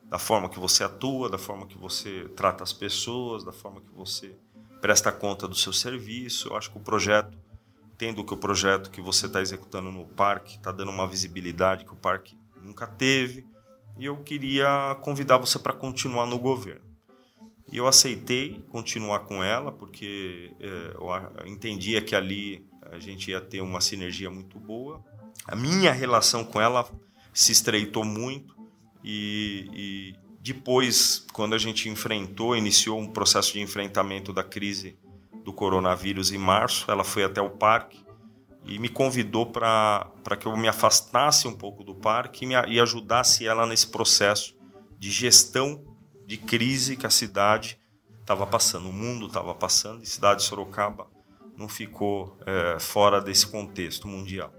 da 0.05 0.19
forma 0.19 0.49
que 0.49 0.59
você 0.59 0.83
atua, 0.83 1.29
da 1.29 1.37
forma 1.37 1.67
que 1.67 1.77
você 1.77 2.27
trata 2.35 2.65
as 2.65 2.73
pessoas, 2.73 3.45
da 3.45 3.53
forma 3.53 3.83
que 3.83 3.95
você 3.95 4.35
presta 4.81 5.13
conta 5.13 5.47
do 5.47 5.55
seu 5.55 5.75
serviço. 5.75 6.49
Eu 6.49 6.57
acho 6.57 6.71
que 6.71 6.79
o 6.79 6.81
projeto, 6.81 7.37
tendo 7.99 8.25
que 8.25 8.33
o 8.33 8.37
projeto 8.37 8.91
que 8.91 9.01
você 9.01 9.27
está 9.27 9.43
executando 9.43 9.93
no 9.93 10.07
parque 10.07 10.57
está 10.57 10.73
dando 10.73 10.91
uma 10.91 11.07
visibilidade 11.07 11.85
que 11.85 11.93
o 11.93 11.97
parque 11.97 12.35
nunca 12.63 12.87
teve, 12.87 13.47
e 13.99 14.07
eu 14.07 14.17
queria 14.23 14.97
convidar 15.03 15.37
você 15.37 15.59
para 15.59 15.73
continuar 15.73 16.27
no 16.27 16.39
governo. 16.39 16.85
E 17.71 17.77
eu 17.77 17.87
aceitei 17.87 18.65
continuar 18.71 19.21
com 19.21 19.43
ela, 19.43 19.73
porque 19.73 20.53
é, 20.61 20.95
eu 21.41 21.47
entendia 21.47 22.01
que 22.01 22.15
ali 22.15 22.65
a 22.93 22.99
gente 22.99 23.31
ia 23.31 23.41
ter 23.41 23.61
uma 23.61 23.81
sinergia 23.81 24.31
muito 24.31 24.59
boa. 24.59 25.05
A 25.47 25.55
minha 25.55 25.93
relação 25.93 26.45
com 26.45 26.61
ela 26.61 26.89
se 27.33 27.53
estreitou 27.53 28.05
muito 28.05 28.57
e, 29.05 29.69
e 29.73 30.15
depois, 30.41 31.25
quando 31.33 31.55
a 31.55 31.59
gente 31.59 31.89
enfrentou, 31.89 32.57
iniciou 32.57 32.99
um 32.99 33.09
processo 33.09 33.53
de 33.53 33.61
enfrentamento 33.61 34.33
da 34.33 34.43
crise 34.43 34.99
do 35.45 35.53
coronavírus 35.53 36.33
em 36.33 36.39
março, 36.39 36.91
ela 36.91 37.05
foi 37.05 37.25
até 37.25 37.41
o 37.41 37.51
parque 37.51 38.05
e 38.65 38.79
me 38.79 38.89
convidou 38.89 39.47
para 39.47 40.11
que 40.39 40.47
eu 40.47 40.57
me 40.57 40.67
afastasse 40.67 41.47
um 41.47 41.55
pouco 41.55 41.85
do 41.85 41.95
parque 41.95 42.45
e, 42.45 42.49
me, 42.49 42.55
e 42.69 42.81
ajudasse 42.81 43.47
ela 43.47 43.67
nesse 43.67 43.87
processo 43.87 44.57
de 44.99 45.11
gestão 45.11 45.85
de 46.27 46.37
crise 46.37 46.97
que 46.97 47.07
a 47.07 47.11
cidade 47.11 47.79
estava 48.21 48.45
passando, 48.45 48.89
o 48.89 48.93
mundo 48.93 49.27
estava 49.27 49.55
passando, 49.55 50.01
e 50.01 50.03
a 50.03 50.07
cidade 50.07 50.41
de 50.41 50.49
Sorocaba 50.49 51.07
não 51.57 51.69
ficou 51.69 52.39
é, 52.47 52.79
fora 52.79 53.21
desse 53.21 53.47
contexto 53.47 54.07
mundial. 54.07 54.53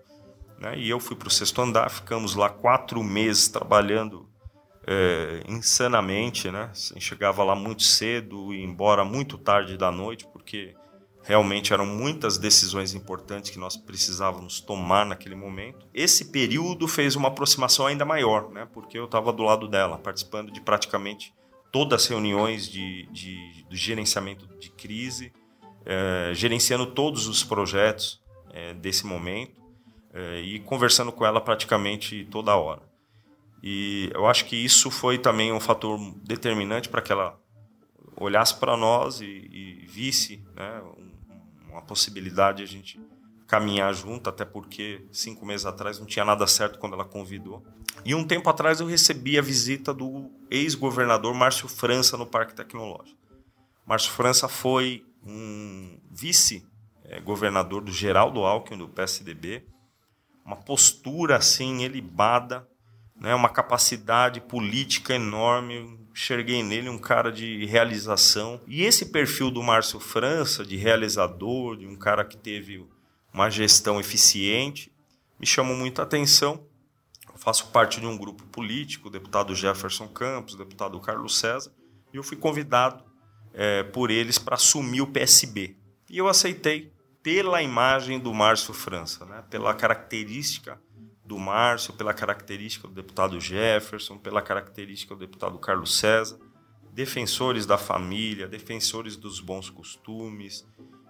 Né? 0.60 0.77
E 0.77 0.89
eu 0.89 1.00
fui 1.00 1.16
para 1.16 1.27
o 1.27 1.32
sexto 1.32 1.62
andar, 1.62 1.89
ficamos 1.89 2.36
lá 2.36 2.50
quatro 2.50 3.04
meses 3.04 3.48
trabalhando 3.48 4.27
é, 4.88 5.44
insanamente, 5.48 6.50
né? 6.50 6.72
Chegava 6.74 7.44
lá 7.44 7.54
muito 7.54 7.84
cedo 7.84 8.54
e 8.54 8.63
embora 8.63 9.04
muito 9.04 9.38
tarde 9.38 9.77
da 9.77 9.92
noite, 9.92 10.25
porque 10.32 10.74
realmente 11.24 11.74
eram 11.74 11.86
muitas 11.86 12.38
decisões 12.38 12.94
importantes 12.94 13.51
que 13.51 13.60
nós 13.60 13.75
precisávamos 13.75 14.62
tomar 14.62 15.06
naquele 15.06 15.36
momento. 15.36 15.86
Esse 15.94 16.32
período 16.32 16.88
fez 16.88 17.18
uma 17.18 17.27
aproximação 17.27 17.86
ainda 17.86 18.06
maior, 18.06 18.50
né? 18.50 18.66
Porque 18.74 18.98
eu 18.98 19.06
estava 19.06 19.34
do 19.34 19.44
lado 19.44 19.68
dela, 19.68 19.98
participando 19.98 20.51
de 20.51 20.62
praticamente 20.62 21.34
todas 21.70 22.04
as 22.04 22.08
reuniões 22.08 22.70
de, 22.70 23.08
de, 23.12 23.66
de 23.70 23.75
gerenciamento 23.75 24.48
de 24.58 24.72
crise, 24.72 25.34
é, 25.88 26.34
gerenciando 26.34 26.86
todos 26.86 27.27
os 27.27 27.46
projetos 27.46 28.22
é, 28.51 28.74
desse 28.74 29.06
momento 29.06 29.62
é, 30.13 30.41
e 30.41 30.60
conversando 30.60 31.13
com 31.13 31.25
ela 31.25 31.39
praticamente 31.39 32.27
toda 32.29 32.56
hora. 32.58 32.82
E 33.63 34.12
eu 34.13 34.27
acho 34.27 34.46
que 34.46 34.56
isso 34.56 34.91
foi 34.91 35.17
também 35.17 35.53
um 35.53 35.60
fator 35.62 35.98
determinante 36.24 36.89
para 36.89 37.01
que 37.01 37.12
ela 37.12 37.39
olhasse 38.17 38.53
para 38.56 38.75
nós 38.75 39.22
e, 39.22 39.25
e 39.25 39.86
visse 39.88 40.44
né, 40.56 40.82
uma 41.70 41.82
possibilidade 41.82 42.58
de 42.58 42.63
a 42.63 42.67
gente 42.67 43.00
caminhar 43.48 43.94
junto, 43.94 44.29
até 44.29 44.44
porque 44.44 45.06
cinco 45.10 45.46
meses 45.46 45.65
atrás 45.65 46.00
não 46.00 46.06
tinha 46.06 46.25
nada 46.25 46.46
certo 46.46 46.79
quando 46.79 46.94
ela 46.94 47.06
convidou. 47.06 47.63
E 48.03 48.13
um 48.13 48.25
tempo 48.25 48.50
atrás 48.50 48.82
eu 48.82 48.88
recebi 48.88 49.39
a 49.39 49.41
visita 49.41 49.94
do 49.94 50.29
ex-governador 50.51 51.34
Márcio 51.34 51.70
França 51.70 52.17
no 52.17 52.25
Parque 52.25 52.53
Tecnológico. 52.53 53.17
Márcio 53.86 54.12
França 54.12 54.50
foi 54.50 55.06
um 55.27 56.00
vice-governador 56.10 57.81
do 57.81 57.91
Geraldo 57.91 58.43
Alckmin, 58.46 58.77
do 58.77 58.88
PSDB, 58.88 59.65
uma 60.46 60.55
postura 60.55 61.36
assim, 61.36 61.84
elibada, 61.84 62.67
né, 63.19 63.36
uma 63.36 63.50
capacidade 63.50 64.39
política 64.39 65.15
enorme. 65.15 66.00
Enxerguei 66.12 66.63
nele 66.63 66.89
um 66.89 66.98
cara 66.98 67.31
de 67.31 67.65
realização. 67.65 68.62
E 68.65 68.84
esse 68.84 69.07
perfil 69.07 69.51
do 69.51 69.62
Márcio 69.62 70.00
França, 70.00 70.65
de 70.65 70.77
realizador, 70.77 71.75
de 71.77 71.86
um 71.86 71.96
cara 71.96 72.24
que 72.24 72.38
teve 72.38 72.88
uma 73.34 73.50
gestão 73.50 74.00
eficiente, 74.00 74.91
me 75.39 75.46
chamou 75.46 75.75
muita 75.75 76.03
atenção. 76.03 76.66
Eu 77.31 77.37
faço 77.37 77.68
parte 77.68 78.00
de 78.00 78.07
um 78.07 78.18
grupo 78.18 78.44
político, 78.46 79.09
o 79.09 79.11
deputado 79.11 79.53
Jefferson 79.53 80.07
Campos, 80.07 80.55
o 80.55 80.57
deputado 80.57 81.00
Carlos 81.00 81.37
César, 81.37 81.72
e 82.11 82.18
eu 82.18 82.24
fui 82.24 82.37
convidado 82.37 83.03
é, 83.57 83.81
por 83.81 84.11
eles 84.11 84.37
para 84.37 84.53
assumir 84.53 85.01
o 85.01 85.07
PSB. 85.07 85.75
E 86.07 86.20
eu 86.20 86.27
aceitei 86.27 86.93
pela 87.24 87.61
imagem 87.61 88.20
do 88.20 88.31
Márcio 88.31 88.72
França, 88.72 89.25
né? 89.25 89.43
pela 89.50 89.74
característica 89.74 90.79
do 91.25 91.39
Márcio, 91.39 91.93
pela 91.93 92.13
característica 92.13 92.87
do 92.87 92.93
deputado 92.93 93.41
Jefferson, 93.41 94.17
pela 94.17 94.43
característica 94.43 95.15
do 95.15 95.20
deputado 95.20 95.57
Carlos 95.57 95.98
César, 95.98 96.39
defensores 96.93 97.65
da 97.65 97.77
família, 97.79 98.48
defensores 98.48 99.17
dos 99.17 99.39
bons 99.39 99.72
costumes, 99.72 100.65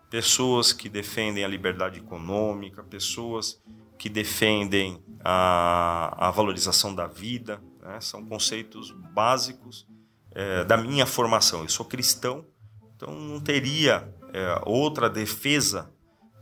pessoas 0.10 0.72
que 0.72 0.88
defendem 0.88 1.44
a 1.44 1.48
liberdade 1.48 2.00
econômica, 2.00 2.82
pessoas 2.82 3.62
que 4.00 4.08
defendem 4.08 5.04
a, 5.24 6.28
a 6.28 6.32
valorização 6.32 6.96
da 6.96 7.08
vida. 7.08 7.62
Né? 7.82 8.00
São 8.00 8.26
conceitos 8.26 8.92
básicos 9.14 9.86
é, 10.32 10.64
da 10.64 10.78
minha 10.78 11.06
formação. 11.06 11.62
Eu 11.62 11.70
sou 11.70 11.86
cristão, 11.86 12.46
então 12.96 13.14
não 13.14 13.40
teria 13.40 14.14
é, 14.34 14.62
outra 14.66 15.10
defesa 15.10 15.92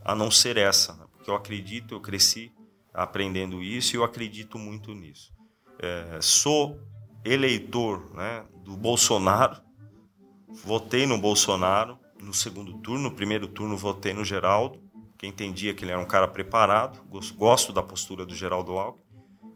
a 0.03 0.13
não 0.13 0.29
ser 0.29 0.57
essa, 0.57 0.93
né? 0.93 1.05
porque 1.11 1.29
eu 1.29 1.35
acredito, 1.35 1.95
eu 1.95 2.01
cresci 2.01 2.51
aprendendo 2.93 3.61
isso 3.61 3.95
e 3.95 3.97
eu 3.97 4.03
acredito 4.03 4.57
muito 4.57 4.93
nisso. 4.93 5.33
É, 5.79 6.19
sou 6.21 6.79
eleitor 7.23 8.13
né, 8.13 8.45
do 8.63 8.77
Bolsonaro, 8.77 9.61
votei 10.63 11.05
no 11.05 11.17
Bolsonaro 11.17 11.99
no 12.21 12.33
segundo 12.33 12.73
turno, 12.79 13.09
no 13.09 13.11
primeiro 13.11 13.47
turno 13.47 13.75
votei 13.77 14.13
no 14.13 14.23
Geraldo, 14.23 14.79
que 15.17 15.27
entendia 15.27 15.73
que 15.73 15.83
ele 15.83 15.91
era 15.91 16.01
um 16.01 16.05
cara 16.05 16.27
preparado, 16.27 17.01
gosto 17.35 17.73
da 17.73 17.83
postura 17.83 18.25
do 18.25 18.35
Geraldo 18.35 18.77
Alckmin, 18.77 19.03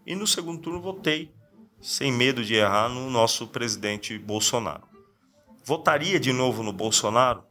e 0.05 0.15
no 0.15 0.27
segundo 0.27 0.61
turno 0.61 0.81
votei, 0.81 1.31
sem 1.81 2.11
medo 2.11 2.43
de 2.43 2.55
errar, 2.55 2.89
no 2.89 3.09
nosso 3.09 3.47
presidente 3.47 4.17
Bolsonaro. 4.17 4.83
Votaria 5.63 6.19
de 6.19 6.33
novo 6.33 6.63
no 6.63 6.73
Bolsonaro? 6.73 7.43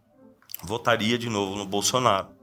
Votaria 0.62 1.18
de 1.18 1.28
novo 1.28 1.56
no 1.56 1.64
Bolsonaro 1.64 2.38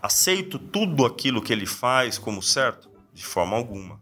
Aceito 0.00 0.60
tudo 0.60 1.04
aquilo 1.04 1.42
que 1.42 1.52
ele 1.52 1.66
faz 1.66 2.18
como 2.18 2.40
certo? 2.40 2.88
De 3.12 3.24
forma 3.24 3.56
alguma. 3.56 4.00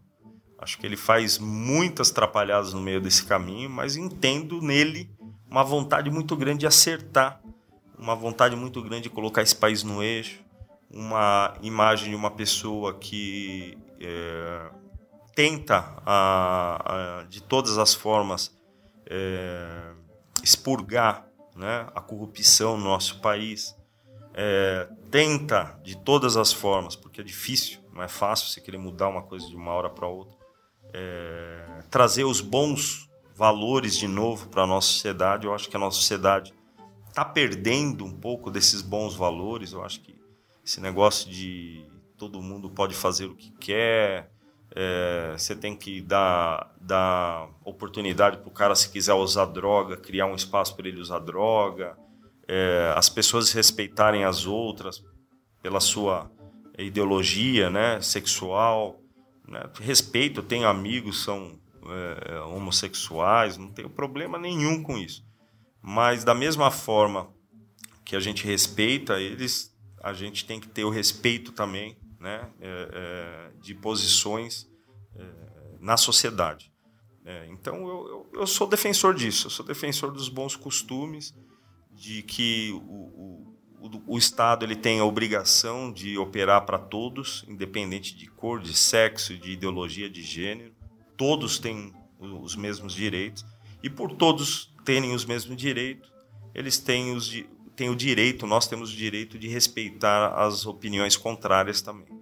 Acho 0.59 0.77
que 0.77 0.85
ele 0.85 0.95
faz 0.95 1.39
muitas 1.39 2.11
atrapalhadas 2.11 2.71
no 2.71 2.79
meio 2.79 3.01
desse 3.01 3.25
caminho, 3.25 3.67
mas 3.67 3.95
entendo 3.95 4.61
nele 4.61 5.09
uma 5.49 5.63
vontade 5.63 6.11
muito 6.11 6.35
grande 6.35 6.59
de 6.59 6.67
acertar, 6.67 7.41
uma 7.97 8.15
vontade 8.15 8.55
muito 8.55 8.79
grande 8.83 9.03
de 9.03 9.09
colocar 9.09 9.41
esse 9.41 9.55
país 9.55 9.81
no 9.81 10.03
eixo, 10.03 10.43
uma 10.87 11.55
imagem 11.63 12.11
de 12.11 12.15
uma 12.15 12.29
pessoa 12.29 12.93
que 12.93 13.75
é, 13.99 14.69
tenta, 15.37 16.01
a, 16.03 17.19
a, 17.19 17.23
de 17.25 17.43
todas 17.43 17.77
as 17.77 17.93
formas, 17.93 18.51
é, 19.05 19.91
expurgar 20.43 21.27
né, 21.55 21.87
a 21.93 22.01
corrupção 22.01 22.75
no 22.75 22.85
nosso 22.85 23.21
país, 23.21 23.77
é, 24.33 24.89
tenta 25.11 25.79
de 25.83 25.95
todas 25.95 26.37
as 26.37 26.51
formas, 26.51 26.95
porque 26.95 27.21
é 27.21 27.23
difícil, 27.23 27.79
não 27.93 28.01
é 28.01 28.07
fácil 28.07 28.47
você 28.47 28.59
querer 28.59 28.79
mudar 28.79 29.09
uma 29.09 29.21
coisa 29.21 29.47
de 29.47 29.55
uma 29.55 29.73
hora 29.73 29.91
para 29.91 30.07
outra, 30.07 30.35
é, 30.91 31.83
trazer 31.91 32.23
os 32.23 32.41
bons 32.41 33.07
valores 33.35 33.95
de 33.95 34.07
novo 34.07 34.49
para 34.49 34.63
a 34.63 34.67
nossa 34.67 34.87
sociedade. 34.87 35.45
Eu 35.45 35.53
acho 35.53 35.69
que 35.69 35.75
a 35.75 35.79
nossa 35.79 35.97
sociedade 35.97 36.51
está 37.09 37.23
perdendo 37.23 38.03
um 38.03 38.11
pouco 38.11 38.49
desses 38.49 38.81
bons 38.81 39.13
valores. 39.13 39.71
Eu 39.71 39.85
acho 39.85 40.01
que 40.01 40.19
esse 40.65 40.81
negócio 40.81 41.29
de 41.29 41.85
todo 42.17 42.41
mundo 42.41 42.71
pode 42.71 42.95
fazer 42.95 43.27
o 43.27 43.35
que 43.35 43.51
quer, 43.51 44.31
é, 44.79 45.33
você 45.35 45.55
tem 45.55 45.75
que 45.75 46.01
dar, 46.01 46.71
dar 46.79 47.49
oportunidade 47.65 48.37
para 48.37 48.47
o 48.47 48.51
cara, 48.51 48.75
se 48.75 48.89
quiser 48.89 49.13
usar 49.13 49.45
droga, 49.45 49.97
criar 49.97 50.27
um 50.27 50.35
espaço 50.35 50.75
para 50.75 50.87
ele 50.87 50.99
usar 51.01 51.19
droga 51.19 51.97
é, 52.47 52.93
as 52.95 53.09
pessoas 53.09 53.51
respeitarem 53.51 54.23
as 54.23 54.45
outras 54.45 55.03
pela 55.61 55.79
sua 55.79 56.31
ideologia 56.77 57.69
né, 57.69 57.99
sexual. 58.01 59.01
Né? 59.47 59.61
Respeito, 59.81 60.39
eu 60.39 60.43
tenho 60.43 60.67
amigos 60.67 61.23
são 61.23 61.59
é, 61.85 62.39
homossexuais, 62.41 63.57
não 63.57 63.71
tenho 63.71 63.89
problema 63.89 64.37
nenhum 64.37 64.81
com 64.81 64.97
isso. 64.97 65.25
Mas 65.81 66.23
da 66.23 66.33
mesma 66.33 66.71
forma 66.71 67.29
que 68.05 68.15
a 68.15 68.19
gente 68.19 68.45
respeita 68.45 69.19
eles, 69.19 69.75
a 70.01 70.13
gente 70.13 70.45
tem 70.45 70.59
que 70.59 70.67
ter 70.67 70.85
o 70.85 70.89
respeito 70.89 71.51
também 71.51 71.97
né, 72.19 72.49
é, 72.61 72.89
é 72.93 73.59
de 73.61 73.75
posições 73.75 74.66
na 75.79 75.97
sociedade. 75.97 76.71
É, 77.25 77.47
então 77.49 77.75
eu, 77.87 78.07
eu, 78.07 78.39
eu, 78.41 78.47
sou 78.47 78.67
defensor 78.67 79.13
disso, 79.13 79.47
eu 79.47 79.51
sou 79.51 79.65
defensor 79.65 80.11
dos 80.11 80.29
bons 80.29 80.55
costumes 80.55 81.35
de 81.91 82.21
que 82.21 82.71
o, 82.71 83.55
o, 83.81 84.03
o 84.07 84.17
Estado 84.17 84.63
ele 84.63 84.75
tem 84.75 84.99
a 84.99 85.05
obrigação 85.05 85.91
de 85.91 86.17
operar 86.17 86.65
para 86.65 86.77
todos, 86.77 87.43
independente 87.47 88.15
de 88.15 88.27
cor, 88.27 88.61
de 88.61 88.73
sexo, 88.73 89.37
de 89.37 89.51
ideologia, 89.51 90.09
de 90.09 90.21
gênero. 90.21 90.73
Todos 91.17 91.59
têm 91.59 91.93
os 92.19 92.55
mesmos 92.55 92.93
direitos. 92.93 93.45
E 93.83 93.89
por 93.89 94.15
todos 94.15 94.73
terem 94.85 95.13
os 95.13 95.25
mesmos 95.25 95.57
direitos, 95.57 96.11
eles 96.53 96.77
têm 96.77 97.15
os, 97.15 97.31
tem 97.75 97.89
o 97.89 97.95
direito, 97.95 98.47
nós 98.47 98.67
temos 98.67 98.91
o 98.91 98.95
direito 98.95 99.37
de 99.37 99.47
respeitar 99.47 100.33
as 100.33 100.65
opiniões 100.65 101.15
contrárias 101.15 101.81
também. 101.81 102.17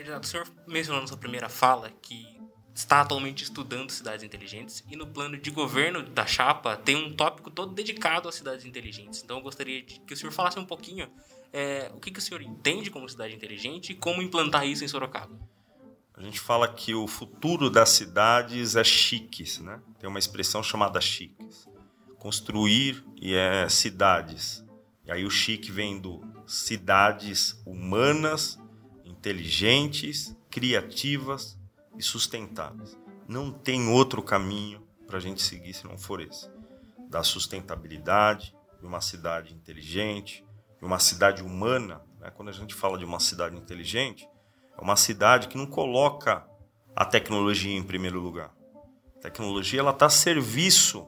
Candidato, 0.00 0.24
o 0.24 0.26
senhor 0.26 0.48
mencionou 0.66 1.02
na 1.02 1.06
sua 1.06 1.18
primeira 1.18 1.48
fala 1.50 1.90
que 2.00 2.26
está 2.74 3.02
atualmente 3.02 3.44
estudando 3.44 3.90
cidades 3.90 4.24
inteligentes 4.24 4.82
e 4.88 4.96
no 4.96 5.06
plano 5.06 5.36
de 5.36 5.50
governo 5.50 6.02
da 6.02 6.24
chapa 6.24 6.74
tem 6.74 6.96
um 6.96 7.14
tópico 7.14 7.50
todo 7.50 7.74
dedicado 7.74 8.26
às 8.26 8.34
cidades 8.34 8.64
inteligentes. 8.64 9.22
Então 9.22 9.36
eu 9.36 9.42
gostaria 9.42 9.82
que 9.82 10.14
o 10.14 10.16
senhor 10.16 10.32
falasse 10.32 10.58
um 10.58 10.64
pouquinho 10.64 11.06
é, 11.52 11.90
o 11.94 12.00
que, 12.00 12.10
que 12.10 12.18
o 12.18 12.22
senhor 12.22 12.40
entende 12.40 12.90
como 12.90 13.06
cidade 13.08 13.34
inteligente 13.34 13.92
e 13.92 13.94
como 13.94 14.22
implantar 14.22 14.66
isso 14.66 14.82
em 14.82 14.88
Sorocaba. 14.88 15.38
A 16.14 16.22
gente 16.22 16.40
fala 16.40 16.66
que 16.66 16.94
o 16.94 17.06
futuro 17.06 17.68
das 17.68 17.90
cidades 17.90 18.76
é 18.76 18.84
chiques, 18.84 19.58
né? 19.58 19.80
Tem 19.98 20.08
uma 20.08 20.18
expressão 20.18 20.62
chamada 20.62 21.00
chiques. 21.00 21.68
Construir 22.18 23.04
e 23.20 23.34
é 23.34 23.68
cidades. 23.68 24.64
E 25.04 25.12
aí 25.12 25.24
o 25.24 25.30
chique 25.30 25.70
vem 25.70 25.98
do 25.98 26.22
cidades 26.46 27.60
humanas, 27.66 28.59
inteligentes, 29.20 30.34
criativas 30.50 31.58
e 31.98 32.02
sustentáveis. 32.02 32.98
Não 33.28 33.52
tem 33.52 33.88
outro 33.90 34.22
caminho 34.22 34.82
para 35.06 35.18
a 35.18 35.20
gente 35.20 35.42
seguir 35.42 35.74
se 35.74 35.86
não 35.86 35.98
for 35.98 36.22
esse. 36.22 36.48
Da 37.10 37.22
sustentabilidade, 37.22 38.56
de 38.80 38.86
uma 38.86 39.02
cidade 39.02 39.52
inteligente, 39.52 40.42
de 40.78 40.86
uma 40.86 40.98
cidade 40.98 41.42
humana. 41.42 42.00
Né? 42.18 42.30
Quando 42.30 42.48
a 42.48 42.52
gente 42.52 42.74
fala 42.74 42.96
de 42.96 43.04
uma 43.04 43.20
cidade 43.20 43.54
inteligente, 43.54 44.26
é 44.76 44.80
uma 44.80 44.96
cidade 44.96 45.48
que 45.48 45.58
não 45.58 45.66
coloca 45.66 46.48
a 46.96 47.04
tecnologia 47.04 47.76
em 47.76 47.82
primeiro 47.82 48.18
lugar. 48.20 48.50
A 49.16 49.20
tecnologia 49.20 49.80
ela 49.80 49.90
está 49.90 50.06
a 50.06 50.10
serviço 50.10 51.06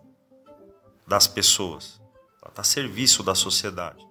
das 1.06 1.26
pessoas, 1.26 1.98
está 2.46 2.60
a 2.60 2.64
serviço 2.64 3.22
da 3.22 3.34
sociedade. 3.34 4.06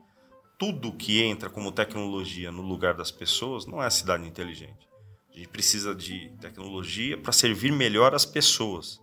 Tudo 0.61 0.91
que 0.91 1.23
entra 1.23 1.49
como 1.49 1.71
tecnologia 1.71 2.51
no 2.51 2.61
lugar 2.61 2.93
das 2.93 3.09
pessoas 3.09 3.65
não 3.65 3.81
é 3.81 3.89
cidade 3.89 4.27
inteligente. 4.27 4.87
A 5.33 5.35
gente 5.35 5.47
precisa 5.47 5.95
de 5.95 6.31
tecnologia 6.39 7.17
para 7.17 7.31
servir 7.31 7.71
melhor 7.71 8.13
as 8.13 8.27
pessoas. 8.27 9.01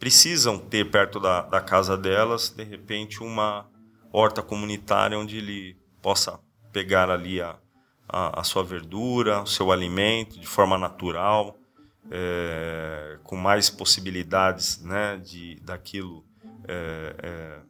Precisam 0.00 0.58
ter 0.58 0.90
perto 0.90 1.20
da, 1.20 1.42
da 1.42 1.60
casa 1.60 1.96
delas, 1.96 2.50
de 2.50 2.64
repente, 2.64 3.22
uma 3.22 3.70
horta 4.12 4.42
comunitária 4.42 5.16
onde 5.16 5.36
ele 5.36 5.76
possa 6.02 6.40
pegar 6.72 7.08
ali 7.08 7.40
a, 7.40 7.56
a, 8.08 8.40
a 8.40 8.42
sua 8.42 8.64
verdura, 8.64 9.42
o 9.42 9.46
seu 9.46 9.70
alimento 9.70 10.40
de 10.40 10.46
forma 10.48 10.76
natural, 10.76 11.56
é, 12.10 13.16
com 13.22 13.36
mais 13.36 13.70
possibilidades 13.70 14.82
né, 14.82 15.18
de 15.18 15.54
daquilo 15.60 16.24
é, 16.66 17.14
é, 17.22 17.60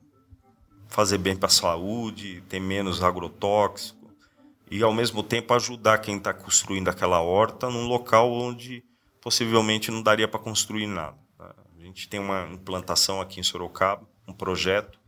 fazer 0.91 1.19
bem 1.19 1.37
para 1.37 1.47
a 1.47 1.51
saúde, 1.51 2.43
ter 2.49 2.61
menos 2.61 3.03
agrotóxico, 3.03 4.11
e 4.71 4.83
ao 4.83 4.93
mesmo 4.93 5.23
tempo 5.23 5.55
ajudar 5.55 5.99
quem 5.99 6.17
está 6.17 6.35
construindo 6.35 6.89
aquela 6.89 7.21
horta 7.21 7.69
num 7.69 7.87
local 7.87 8.31
onde 8.33 8.85
possivelmente 9.21 9.91
não 9.91 10.03
daria 10.03 10.29
para 10.29 10.39
construir 10.39 10.87
nada. 10.87 11.17
Tá? 11.37 11.55
A 11.79 11.83
gente 11.83 12.09
tem 12.09 12.21
uma 12.21 12.49
implantação 12.53 13.21
aqui 13.21 13.41
em 13.41 13.43
Sorocaba, 13.43 14.07
um 14.27 14.33
projeto 14.33 14.99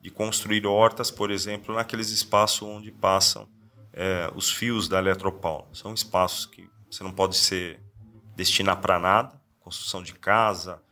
de 0.00 0.10
construir 0.10 0.66
hortas, 0.66 1.10
por 1.10 1.30
exemplo, 1.30 1.74
naqueles 1.74 2.10
espaços 2.10 2.62
onde 2.62 2.90
passam 2.90 3.48
é, 3.92 4.30
os 4.34 4.50
fios 4.50 4.88
da 4.88 4.98
Eletropaulo. 4.98 5.68
São 5.74 5.94
espaços 5.94 6.46
que 6.46 6.68
você 6.90 7.04
não 7.04 7.12
pode 7.12 7.36
ser 7.36 7.80
destinar 8.34 8.80
para 8.80 8.98
nada, 8.98 9.40
construção 9.60 10.02
de 10.02 10.14
casa, 10.14 10.82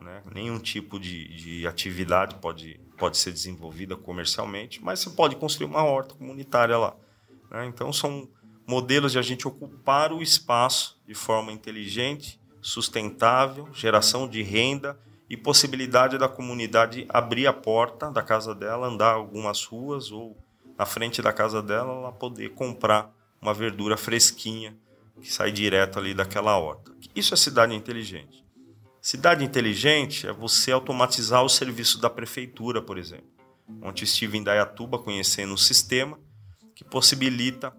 né? 0.00 0.22
nenhum 0.32 0.58
tipo 0.58 0.98
de, 0.98 1.28
de 1.34 1.66
atividade 1.66 2.34
pode, 2.36 2.80
pode 3.00 3.16
ser 3.16 3.32
desenvolvida 3.32 3.96
comercialmente, 3.96 4.84
mas 4.84 5.00
você 5.00 5.08
pode 5.08 5.34
construir 5.36 5.66
uma 5.66 5.82
horta 5.82 6.14
comunitária 6.14 6.76
lá. 6.76 6.94
Né? 7.50 7.64
Então, 7.64 7.90
são 7.92 8.28
modelos 8.66 9.12
de 9.12 9.18
a 9.18 9.22
gente 9.22 9.48
ocupar 9.48 10.12
o 10.12 10.22
espaço 10.22 11.00
de 11.06 11.14
forma 11.14 11.50
inteligente, 11.50 12.38
sustentável, 12.60 13.66
geração 13.72 14.28
de 14.28 14.42
renda 14.42 15.00
e 15.30 15.36
possibilidade 15.36 16.18
da 16.18 16.28
comunidade 16.28 17.06
abrir 17.08 17.46
a 17.46 17.52
porta 17.54 18.10
da 18.10 18.22
casa 18.22 18.54
dela, 18.54 18.86
andar 18.86 19.14
algumas 19.14 19.64
ruas 19.64 20.12
ou 20.12 20.36
na 20.78 20.84
frente 20.84 21.22
da 21.22 21.32
casa 21.32 21.62
dela, 21.62 21.92
ela 21.92 22.12
poder 22.12 22.50
comprar 22.50 23.14
uma 23.40 23.54
verdura 23.54 23.96
fresquinha 23.96 24.76
que 25.20 25.32
sai 25.32 25.50
direto 25.50 25.98
ali 25.98 26.14
daquela 26.14 26.56
horta. 26.58 26.92
Isso 27.14 27.32
é 27.32 27.36
cidade 27.36 27.74
inteligente. 27.74 28.39
Cidade 29.10 29.44
inteligente 29.44 30.28
é 30.28 30.32
você 30.32 30.70
automatizar 30.70 31.42
o 31.42 31.48
serviço 31.48 32.00
da 32.00 32.08
prefeitura, 32.08 32.80
por 32.80 32.96
exemplo. 32.96 33.26
Ontem 33.82 34.04
estive 34.04 34.38
em 34.38 34.42
Dayatuba 34.44 35.00
conhecendo 35.00 35.52
um 35.52 35.56
sistema 35.56 36.16
que 36.76 36.84
possibilita 36.84 37.76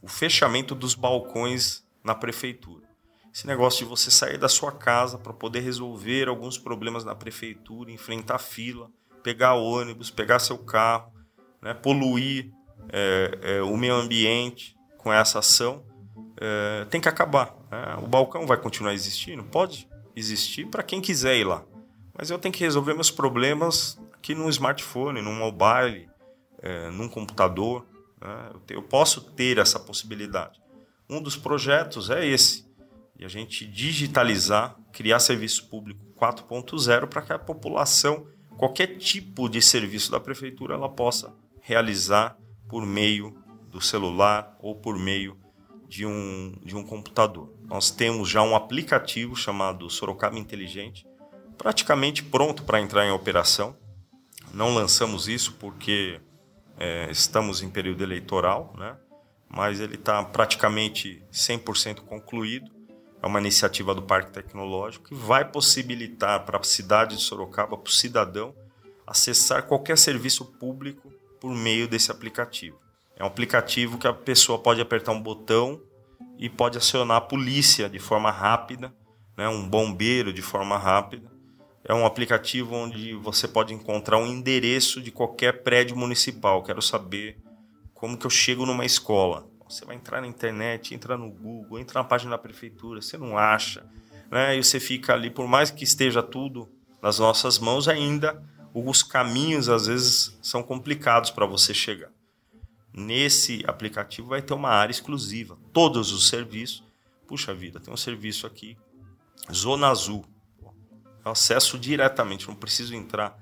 o 0.00 0.08
fechamento 0.08 0.74
dos 0.74 0.94
balcões 0.94 1.84
na 2.02 2.14
prefeitura. 2.14 2.82
Esse 3.30 3.46
negócio 3.46 3.84
de 3.84 3.90
você 3.90 4.10
sair 4.10 4.38
da 4.38 4.48
sua 4.48 4.72
casa 4.72 5.18
para 5.18 5.34
poder 5.34 5.60
resolver 5.60 6.28
alguns 6.28 6.56
problemas 6.56 7.04
na 7.04 7.14
prefeitura, 7.14 7.92
enfrentar 7.92 8.38
fila, 8.38 8.90
pegar 9.22 9.56
ônibus, 9.56 10.10
pegar 10.10 10.38
seu 10.38 10.56
carro, 10.56 11.12
né, 11.60 11.74
poluir 11.74 12.50
é, 12.88 13.38
é, 13.42 13.62
o 13.62 13.76
meio 13.76 13.96
ambiente 13.96 14.74
com 14.96 15.12
essa 15.12 15.40
ação, 15.40 15.84
é, 16.40 16.86
tem 16.86 17.02
que 17.02 17.08
acabar. 17.10 17.54
Né? 17.70 17.98
O 18.02 18.06
balcão 18.06 18.46
vai 18.46 18.56
continuar 18.56 18.94
existindo? 18.94 19.44
Pode 19.44 19.92
existir 20.14 20.66
para 20.66 20.82
quem 20.82 21.00
quiser 21.00 21.36
ir 21.36 21.44
lá. 21.44 21.64
Mas 22.16 22.30
eu 22.30 22.38
tenho 22.38 22.54
que 22.54 22.62
resolver 22.62 22.94
meus 22.94 23.10
problemas 23.10 23.98
aqui 24.12 24.34
no 24.34 24.48
smartphone, 24.48 25.20
no 25.20 25.32
mobile, 25.32 26.08
é, 26.62 26.90
num 26.90 27.08
computador. 27.08 27.84
Né? 28.20 28.50
Eu 28.70 28.82
posso 28.82 29.20
ter 29.20 29.58
essa 29.58 29.78
possibilidade. 29.78 30.60
Um 31.08 31.20
dos 31.20 31.36
projetos 31.36 32.08
é 32.08 32.26
esse, 32.26 32.64
e 33.18 33.24
a 33.24 33.28
gente 33.28 33.66
digitalizar, 33.66 34.76
criar 34.92 35.20
serviço 35.20 35.68
público 35.68 36.00
4.0 36.16 37.06
para 37.06 37.22
que 37.22 37.32
a 37.32 37.38
população, 37.38 38.26
qualquer 38.56 38.96
tipo 38.96 39.48
de 39.48 39.60
serviço 39.60 40.10
da 40.10 40.18
prefeitura, 40.18 40.74
ela 40.74 40.88
possa 40.88 41.34
realizar 41.60 42.36
por 42.68 42.84
meio 42.84 43.36
do 43.70 43.80
celular 43.80 44.56
ou 44.60 44.74
por 44.74 44.98
meio 44.98 45.36
de 45.88 46.06
um, 46.06 46.54
de 46.64 46.74
um 46.74 46.82
computador. 46.82 47.53
Nós 47.64 47.90
temos 47.90 48.28
já 48.28 48.42
um 48.42 48.54
aplicativo 48.54 49.34
chamado 49.34 49.88
Sorocaba 49.88 50.38
Inteligente, 50.38 51.06
praticamente 51.56 52.22
pronto 52.22 52.62
para 52.62 52.80
entrar 52.80 53.06
em 53.06 53.10
operação. 53.10 53.76
Não 54.52 54.74
lançamos 54.74 55.28
isso 55.28 55.54
porque 55.54 56.20
é, 56.78 57.10
estamos 57.10 57.62
em 57.62 57.70
período 57.70 58.02
eleitoral, 58.02 58.74
né? 58.76 58.96
mas 59.48 59.80
ele 59.80 59.94
está 59.94 60.22
praticamente 60.22 61.22
100% 61.32 62.00
concluído. 62.00 62.70
É 63.22 63.26
uma 63.26 63.40
iniciativa 63.40 63.94
do 63.94 64.02
Parque 64.02 64.32
Tecnológico 64.32 65.08
que 65.08 65.14
vai 65.14 65.44
possibilitar 65.44 66.44
para 66.44 66.58
a 66.58 66.62
cidade 66.62 67.16
de 67.16 67.22
Sorocaba, 67.22 67.78
para 67.78 67.88
o 67.88 67.92
cidadão, 67.92 68.54
acessar 69.06 69.62
qualquer 69.62 69.96
serviço 69.96 70.44
público 70.44 71.10
por 71.40 71.54
meio 71.54 71.88
desse 71.88 72.10
aplicativo. 72.10 72.78
É 73.16 73.24
um 73.24 73.26
aplicativo 73.26 73.96
que 73.96 74.06
a 74.06 74.12
pessoa 74.12 74.58
pode 74.58 74.80
apertar 74.80 75.12
um 75.12 75.22
botão 75.22 75.80
e 76.38 76.48
pode 76.48 76.78
acionar 76.78 77.18
a 77.18 77.20
polícia 77.20 77.88
de 77.88 77.98
forma 77.98 78.30
rápida, 78.30 78.94
né? 79.36 79.48
um 79.48 79.68
bombeiro 79.68 80.32
de 80.32 80.42
forma 80.42 80.76
rápida, 80.76 81.30
é 81.84 81.92
um 81.92 82.06
aplicativo 82.06 82.74
onde 82.74 83.14
você 83.14 83.46
pode 83.46 83.74
encontrar 83.74 84.16
um 84.18 84.26
endereço 84.26 85.02
de 85.02 85.10
qualquer 85.10 85.62
prédio 85.62 85.96
municipal. 85.96 86.62
Quero 86.62 86.80
saber 86.80 87.38
como 87.92 88.16
que 88.16 88.26
eu 88.26 88.30
chego 88.30 88.64
numa 88.64 88.86
escola. 88.86 89.46
Você 89.68 89.84
vai 89.84 89.96
entrar 89.96 90.20
na 90.20 90.26
internet, 90.26 90.94
entra 90.94 91.16
no 91.16 91.30
Google, 91.30 91.78
entra 91.78 92.00
na 92.00 92.08
página 92.08 92.32
da 92.32 92.38
prefeitura, 92.38 93.02
você 93.02 93.18
não 93.18 93.36
acha, 93.36 93.84
né? 94.30 94.56
E 94.56 94.62
você 94.62 94.80
fica 94.80 95.12
ali, 95.12 95.30
por 95.30 95.46
mais 95.46 95.70
que 95.70 95.84
esteja 95.84 96.22
tudo 96.22 96.68
nas 97.02 97.18
nossas 97.18 97.58
mãos, 97.58 97.88
ainda 97.88 98.42
os 98.74 99.02
caminhos 99.02 99.68
às 99.68 99.86
vezes 99.86 100.38
são 100.42 100.62
complicados 100.62 101.30
para 101.30 101.46
você 101.46 101.74
chegar. 101.74 102.10
Nesse 102.96 103.64
aplicativo 103.66 104.28
vai 104.28 104.40
ter 104.40 104.54
uma 104.54 104.70
área 104.70 104.92
exclusiva, 104.92 105.58
todos 105.72 106.12
os 106.12 106.28
serviços. 106.28 106.84
Puxa 107.26 107.52
vida, 107.52 107.80
tem 107.80 107.92
um 107.92 107.96
serviço 107.96 108.46
aqui, 108.46 108.76
Zona 109.52 109.88
Azul 109.88 110.24
eu 111.24 111.32
acesso 111.32 111.78
diretamente, 111.78 112.46
não 112.46 112.54
preciso 112.54 112.94
entrar 112.94 113.38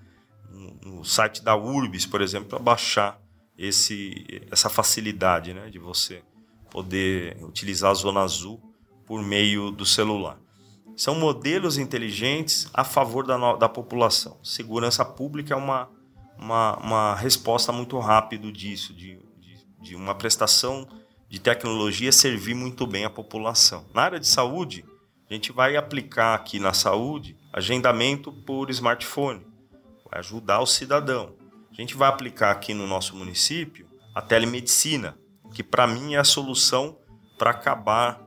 no 0.85 1.05
site 1.05 1.43
da 1.43 1.57
Urbis, 1.57 2.07
por 2.07 2.21
exemplo, 2.21 2.49
para 2.49 2.59
baixar 2.59 3.21
esse, 3.59 4.25
essa 4.51 4.69
facilidade 4.69 5.53
né, 5.53 5.69
de 5.69 5.79
você 5.79 6.23
poder 6.71 7.37
utilizar 7.43 7.91
a 7.91 7.95
Zona 7.95 8.21
Azul 8.21 8.63
por 9.05 9.23
meio 9.23 9.71
do 9.71 9.85
celular. 9.85 10.39
São 10.97 11.15
modelos 11.15 11.79
inteligentes 11.79 12.69
a 12.73 12.85
favor 12.85 13.27
da, 13.27 13.57
da 13.57 13.69
população. 13.69 14.39
Segurança 14.43 15.05
pública 15.05 15.55
é 15.55 15.57
uma, 15.57 15.89
uma, 16.39 16.77
uma 16.77 17.15
resposta 17.15 17.73
muito 17.73 17.99
rápida 17.99 18.53
disso, 18.53 18.95
de, 18.95 19.19
de 19.83 19.97
uma 19.97 20.15
prestação 20.15 20.89
de 21.29 21.41
tecnologia 21.41 22.13
servir 22.13 22.55
muito 22.55 22.87
bem 22.87 23.05
a 23.05 23.11
população. 23.11 23.85
Na 23.93 24.03
área 24.03 24.21
de 24.21 24.27
saúde, 24.27 24.85
a 25.29 25.35
gente 25.35 25.51
vai 25.51 25.77
aplicar 25.77 26.35
aqui 26.35 26.59
na 26.59 26.73
saúde 26.73 27.37
agendamento 27.53 28.33
por 28.33 28.71
smartphone, 28.71 29.45
vai 30.11 30.21
ajudar 30.21 30.61
o 30.61 30.67
cidadão. 30.67 31.35
A 31.71 31.75
gente 31.75 31.97
vai 31.97 32.09
aplicar 32.09 32.51
aqui 32.51 32.73
no 32.73 32.87
nosso 32.87 33.17
município 33.17 33.87
a 34.15 34.23
telemedicina, 34.23 35.17
que 35.55 35.63
para 35.63 35.87
mim 35.87 36.15
é 36.15 36.19
a 36.19 36.25
solução 36.25 36.99
para 37.39 37.51
acabar 37.51 38.21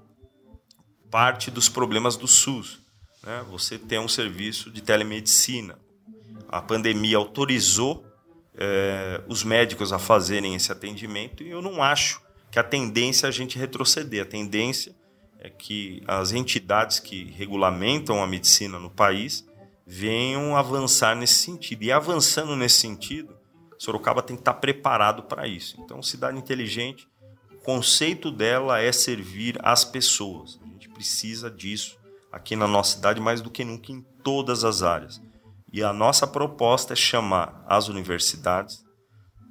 parte 1.10 1.50
dos 1.50 1.70
problemas 1.70 2.18
do 2.18 2.28
SUS. 2.28 2.82
Né? 3.24 3.44
Você 3.50 3.78
tem 3.78 4.00
um 4.00 4.08
serviço 4.08 4.70
de 4.70 4.82
telemedicina. 4.82 5.80
A 6.48 6.62
pandemia 6.62 7.18
autorizou 7.18 8.05
é, 8.58 9.22
os 9.28 9.44
médicos 9.44 9.92
a 9.92 10.00
fazerem 10.00 10.56
esse 10.56 10.72
atendimento 10.72 11.44
e 11.44 11.50
eu 11.50 11.62
não 11.62 11.84
acho 11.84 12.22
que 12.52 12.60
a 12.60 12.64
tendência 12.64 13.28
é 13.28 13.30
a 13.30 13.32
gente 13.32 13.58
retroceder. 13.58 14.22
A 14.22 14.26
tendência 14.26 14.96
é 15.40 15.50
que 15.50 16.02
as 16.08 16.32
entidades 16.32 17.00
que 17.00 17.26
regulamentam 17.32 18.24
a 18.24 18.28
medicina 18.28 18.80
no 18.80 18.90
país 18.90 19.46
venham 19.86 20.56
avançar 20.56 21.16
nesse 21.16 21.36
sentido. 21.36 21.84
E 21.84 21.92
avançando 21.92 22.56
nesse 22.56 22.78
sentido, 22.78 23.36
Sorocaba 23.78 24.24
tem 24.24 24.36
que 24.36 24.42
estar 24.42 24.56
preparado 24.56 25.24
para 25.24 25.48
isso. 25.48 25.80
Então, 25.82 26.02
cidade 26.02 26.38
inteligente, 26.38 27.08
o 27.52 27.58
conceito 27.58 28.32
dela 28.32 28.80
é 28.80 28.92
servir 28.92 29.58
as 29.62 29.84
pessoas. 29.84 30.60
A 30.64 30.68
gente 30.68 30.90
precisa 30.90 31.52
disso 31.52 31.98
aqui 32.32 32.56
na 32.56 32.68
nossa 32.68 32.96
cidade 32.96 33.22
mais 33.22 33.42
do 33.42 33.50
que 33.50 33.64
nunca 33.64 33.92
em 33.92 34.02
todas 34.24 34.64
as 34.64 34.82
áreas. 34.82 35.22
E 35.76 35.84
a 35.84 35.92
nossa 35.92 36.26
proposta 36.26 36.94
é 36.94 36.96
chamar 36.96 37.62
as 37.68 37.90
universidades, 37.90 38.86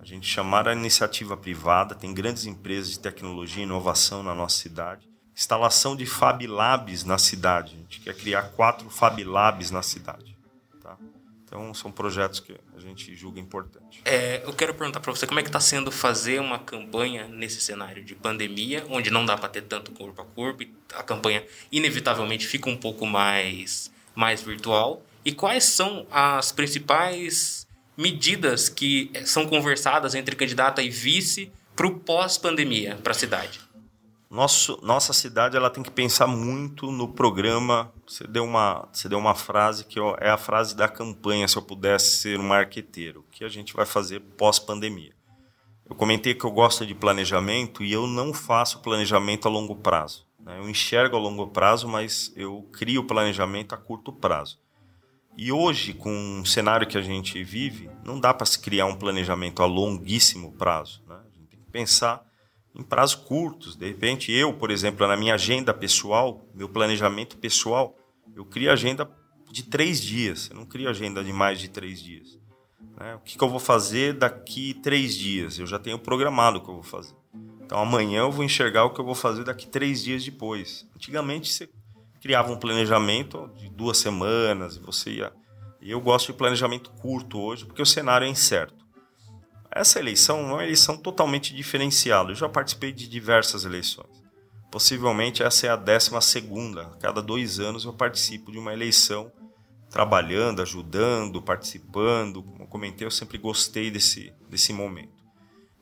a 0.00 0.06
gente 0.06 0.26
chamar 0.26 0.66
a 0.66 0.72
iniciativa 0.72 1.36
privada, 1.36 1.94
tem 1.94 2.14
grandes 2.14 2.46
empresas 2.46 2.92
de 2.92 2.98
tecnologia 2.98 3.62
e 3.62 3.66
inovação 3.66 4.22
na 4.22 4.34
nossa 4.34 4.56
cidade, 4.56 5.06
instalação 5.36 5.94
de 5.94 6.06
Fab 6.06 6.46
Labs 6.46 7.04
na 7.04 7.18
cidade. 7.18 7.74
A 7.74 7.78
gente 7.78 8.00
quer 8.00 8.16
criar 8.16 8.44
quatro 8.56 8.88
Fab 8.88 9.22
Labs 9.22 9.70
na 9.70 9.82
cidade. 9.82 10.34
Tá? 10.80 10.96
Então, 11.44 11.74
são 11.74 11.92
projetos 11.92 12.40
que 12.40 12.56
a 12.74 12.80
gente 12.80 13.14
julga 13.14 13.38
importante. 13.38 14.00
É, 14.06 14.42
eu 14.46 14.54
quero 14.54 14.72
perguntar 14.72 15.00
para 15.00 15.12
você 15.12 15.26
como 15.26 15.40
é 15.40 15.42
que 15.42 15.50
está 15.50 15.60
sendo 15.60 15.92
fazer 15.92 16.40
uma 16.40 16.58
campanha 16.58 17.28
nesse 17.28 17.60
cenário 17.60 18.02
de 18.02 18.14
pandemia, 18.14 18.86
onde 18.88 19.10
não 19.10 19.26
dá 19.26 19.36
para 19.36 19.50
ter 19.50 19.64
tanto 19.64 19.92
corpo 19.92 20.22
a 20.22 20.24
corpo, 20.24 20.64
a 20.94 21.02
campanha 21.02 21.44
inevitavelmente 21.70 22.46
fica 22.46 22.70
um 22.70 22.78
pouco 22.78 23.04
mais, 23.04 23.92
mais 24.14 24.40
virtual. 24.40 25.02
E 25.24 25.32
quais 25.32 25.64
são 25.64 26.06
as 26.10 26.52
principais 26.52 27.66
medidas 27.96 28.68
que 28.68 29.10
são 29.24 29.46
conversadas 29.46 30.14
entre 30.14 30.36
candidata 30.36 30.82
e 30.82 30.90
vice 30.90 31.50
para 31.74 31.86
o 31.86 31.98
pós-pandemia 31.98 32.98
para 33.02 33.12
a 33.12 33.14
cidade? 33.14 33.60
Nosso, 34.30 34.80
nossa 34.82 35.12
cidade 35.12 35.56
ela 35.56 35.70
tem 35.70 35.82
que 35.82 35.90
pensar 35.90 36.26
muito 36.26 36.90
no 36.90 37.08
programa. 37.08 37.92
Você 38.06 38.26
deu 38.26 38.44
uma, 38.44 38.88
você 38.92 39.08
deu 39.08 39.18
uma 39.18 39.34
frase 39.34 39.84
que 39.84 39.98
é 40.20 40.28
a 40.28 40.36
frase 40.36 40.76
da 40.76 40.88
campanha, 40.88 41.46
se 41.46 41.56
eu 41.56 41.62
pudesse 41.62 42.16
ser 42.16 42.40
um 42.40 42.42
marqueteiro. 42.48 43.20
O 43.20 43.30
que 43.30 43.44
a 43.44 43.48
gente 43.48 43.72
vai 43.72 43.86
fazer 43.86 44.20
pós-pandemia? 44.36 45.12
Eu 45.88 45.94
comentei 45.94 46.34
que 46.34 46.44
eu 46.44 46.50
gosto 46.50 46.84
de 46.84 46.94
planejamento 46.94 47.84
e 47.84 47.92
eu 47.92 48.06
não 48.06 48.34
faço 48.34 48.80
planejamento 48.80 49.46
a 49.46 49.50
longo 49.50 49.76
prazo. 49.76 50.26
Né? 50.40 50.58
Eu 50.58 50.68
enxergo 50.68 51.16
a 51.16 51.20
longo 51.20 51.46
prazo, 51.46 51.86
mas 51.86 52.32
eu 52.34 52.68
crio 52.72 53.04
planejamento 53.04 53.74
a 53.74 53.78
curto 53.78 54.12
prazo. 54.12 54.58
E 55.36 55.50
hoje, 55.50 55.92
com 55.92 56.40
o 56.40 56.46
cenário 56.46 56.86
que 56.86 56.96
a 56.96 57.02
gente 57.02 57.42
vive, 57.42 57.90
não 58.04 58.20
dá 58.20 58.32
para 58.32 58.46
se 58.46 58.58
criar 58.58 58.86
um 58.86 58.94
planejamento 58.94 59.62
a 59.62 59.66
longuíssimo 59.66 60.52
prazo. 60.52 61.02
Né? 61.08 61.16
A 61.16 61.36
gente 61.36 61.48
tem 61.48 61.60
que 61.60 61.70
pensar 61.70 62.24
em 62.74 62.82
prazos 62.82 63.16
curtos. 63.16 63.74
De 63.74 63.86
repente, 63.86 64.30
eu, 64.30 64.52
por 64.52 64.70
exemplo, 64.70 65.06
na 65.06 65.16
minha 65.16 65.34
agenda 65.34 65.74
pessoal, 65.74 66.46
meu 66.54 66.68
planejamento 66.68 67.36
pessoal, 67.36 67.96
eu 68.34 68.44
crio 68.44 68.70
agenda 68.70 69.10
de 69.50 69.64
três 69.64 70.00
dias. 70.00 70.48
Eu 70.50 70.56
não 70.56 70.66
crio 70.66 70.88
agenda 70.88 71.22
de 71.22 71.32
mais 71.32 71.58
de 71.58 71.68
três 71.68 72.00
dias. 72.00 72.38
Né? 72.96 73.16
O 73.16 73.20
que, 73.20 73.36
que 73.36 73.42
eu 73.42 73.48
vou 73.48 73.60
fazer 73.60 74.14
daqui 74.14 74.74
três 74.74 75.16
dias? 75.16 75.58
Eu 75.58 75.66
já 75.66 75.80
tenho 75.80 75.98
programado 75.98 76.58
o 76.58 76.60
que 76.60 76.68
eu 76.68 76.74
vou 76.74 76.82
fazer. 76.82 77.14
Então, 77.60 77.78
amanhã 77.78 78.20
eu 78.20 78.30
vou 78.30 78.44
enxergar 78.44 78.84
o 78.84 78.90
que 78.90 79.00
eu 79.00 79.04
vou 79.04 79.14
fazer 79.14 79.42
daqui 79.42 79.66
três 79.66 80.04
dias 80.04 80.24
depois. 80.24 80.86
Antigamente, 80.94 81.52
você 81.52 81.68
criava 82.24 82.50
um 82.50 82.56
planejamento 82.56 83.50
de 83.54 83.68
duas 83.68 83.98
semanas 83.98 84.76
e 84.76 84.80
você 84.80 85.10
ia. 85.10 85.32
Eu 85.82 86.00
gosto 86.00 86.32
de 86.32 86.38
planejamento 86.38 86.90
curto 86.92 87.38
hoje, 87.38 87.66
porque 87.66 87.82
o 87.82 87.86
cenário 87.86 88.26
é 88.26 88.30
incerto. 88.30 88.82
Essa 89.70 89.98
eleição 89.98 90.38
é 90.38 90.42
uma 90.54 90.64
eleição 90.64 90.96
totalmente 90.96 91.54
diferenciada. 91.54 92.30
Eu 92.30 92.34
já 92.34 92.48
participei 92.48 92.92
de 92.92 93.06
diversas 93.06 93.66
eleições. 93.66 94.24
Possivelmente 94.72 95.42
essa 95.42 95.66
é 95.66 95.68
a 95.68 95.76
décima 95.76 96.22
segunda. 96.22 96.86
Cada 96.98 97.20
dois 97.20 97.60
anos 97.60 97.84
eu 97.84 97.92
participo 97.92 98.50
de 98.50 98.58
uma 98.58 98.72
eleição, 98.72 99.30
trabalhando, 99.90 100.62
ajudando, 100.62 101.42
participando. 101.42 102.42
Como 102.42 102.62
eu 102.62 102.66
comentei, 102.68 103.06
eu 103.06 103.10
sempre 103.10 103.36
gostei 103.36 103.90
desse, 103.90 104.32
desse 104.48 104.72
momento. 104.72 105.12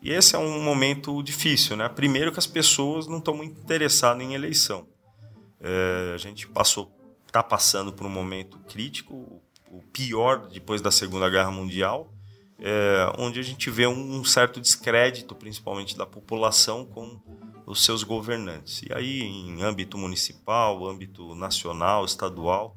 E 0.03 0.11
esse 0.11 0.35
é 0.35 0.39
um 0.41 0.61
momento 0.61 1.23
difícil, 1.23 1.77
né? 1.77 1.89
Primeiro 1.89 2.33
que 2.33 2.41
as 2.41 2.49
pessoas 2.49 3.07
não 3.07 3.19
estão 3.19 3.37
muito 3.37 3.61
interessadas 3.61 4.21
em 4.25 4.35
eleição. 4.35 4.91
É, 5.63 6.13
a 6.13 6.19
gente 6.19 6.49
passou, 6.49 6.91
está 7.25 7.41
passando 7.41 7.93
por 7.93 8.05
um 8.05 8.11
momento 8.11 8.59
crítico, 8.69 9.41
o 9.71 9.81
pior 9.93 10.49
depois 10.49 10.83
da 10.83 10.91
Segunda 10.91 11.31
Guerra 11.31 11.53
Mundial, 11.53 12.13
é, 12.59 13.13
onde 13.17 13.39
a 13.39 13.43
gente 13.43 13.71
vê 13.71 13.87
um 13.87 14.25
certo 14.25 14.61
descrédito, 14.61 15.35
principalmente 15.35 15.97
da 15.97 16.05
população, 16.05 16.85
com 16.85 17.21
os 17.65 17.85
seus 17.85 18.03
governantes. 18.03 18.83
E 18.83 18.93
aí, 18.93 19.23
em 19.23 19.63
âmbito 19.63 19.97
municipal, 19.97 20.85
âmbito 20.85 21.35
nacional, 21.37 22.05
estadual, 22.05 22.77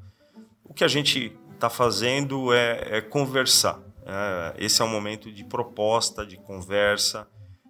o 0.63 0.73
que 0.73 0.83
a 0.83 0.87
gente 0.87 1.35
está 1.53 1.69
fazendo 1.69 2.53
é, 2.53 2.97
é 2.97 3.01
conversar. 3.01 3.79
É, 4.05 4.55
esse 4.63 4.79
é 4.81 4.85
um 4.85 4.89
momento 4.89 5.31
de 5.31 5.43
proposta, 5.43 6.25
de 6.25 6.37
conversa, 6.37 7.27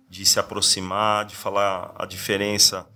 de 0.09 0.25
se 0.25 0.39
aproximar, 0.39 1.25
de 1.25 1.35
falar 1.35 1.93
a 1.95 2.05
diferença 2.05 2.87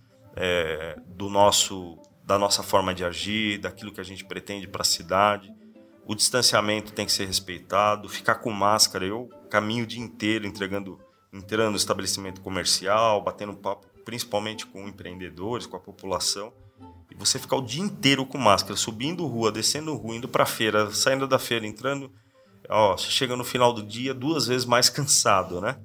do 1.05 1.27
nosso 1.27 1.99
da 2.29 2.37
nossa 2.37 2.61
forma 2.61 2.93
de 2.93 3.03
agir, 3.03 3.57
daquilo 3.57 3.91
que 3.91 3.99
a 3.99 4.03
gente 4.03 4.23
pretende 4.23 4.67
para 4.67 4.83
a 4.83 4.85
cidade. 4.85 5.51
O 6.05 6.13
distanciamento 6.13 6.93
tem 6.93 7.03
que 7.03 7.11
ser 7.11 7.25
respeitado, 7.25 8.07
ficar 8.07 8.35
com 8.35 8.51
máscara. 8.51 9.03
Eu 9.03 9.27
caminho 9.49 9.83
o 9.83 9.87
dia 9.87 9.99
inteiro 9.99 10.45
entregando, 10.45 10.99
entrando 11.33 11.71
no 11.71 11.77
estabelecimento 11.77 12.39
comercial, 12.41 13.23
batendo 13.23 13.55
papo, 13.55 13.87
principalmente 14.05 14.67
com 14.67 14.87
empreendedores, 14.87 15.65
com 15.65 15.75
a 15.75 15.79
população. 15.79 16.53
E 17.09 17.15
você 17.15 17.39
ficar 17.39 17.55
o 17.55 17.65
dia 17.65 17.81
inteiro 17.81 18.23
com 18.27 18.37
máscara, 18.37 18.75
subindo 18.75 19.25
rua, 19.25 19.51
descendo 19.51 19.95
rua, 19.95 20.15
indo 20.15 20.27
para 20.27 20.45
feira, 20.45 20.91
saindo 20.91 21.27
da 21.27 21.39
feira, 21.39 21.65
entrando. 21.65 22.11
Ó, 22.69 22.95
você 22.95 23.09
chega 23.09 23.35
no 23.35 23.43
final 23.43 23.73
do 23.73 23.81
dia 23.81 24.13
duas 24.13 24.45
vezes 24.45 24.67
mais 24.67 24.87
cansado, 24.91 25.59
né? 25.59 25.79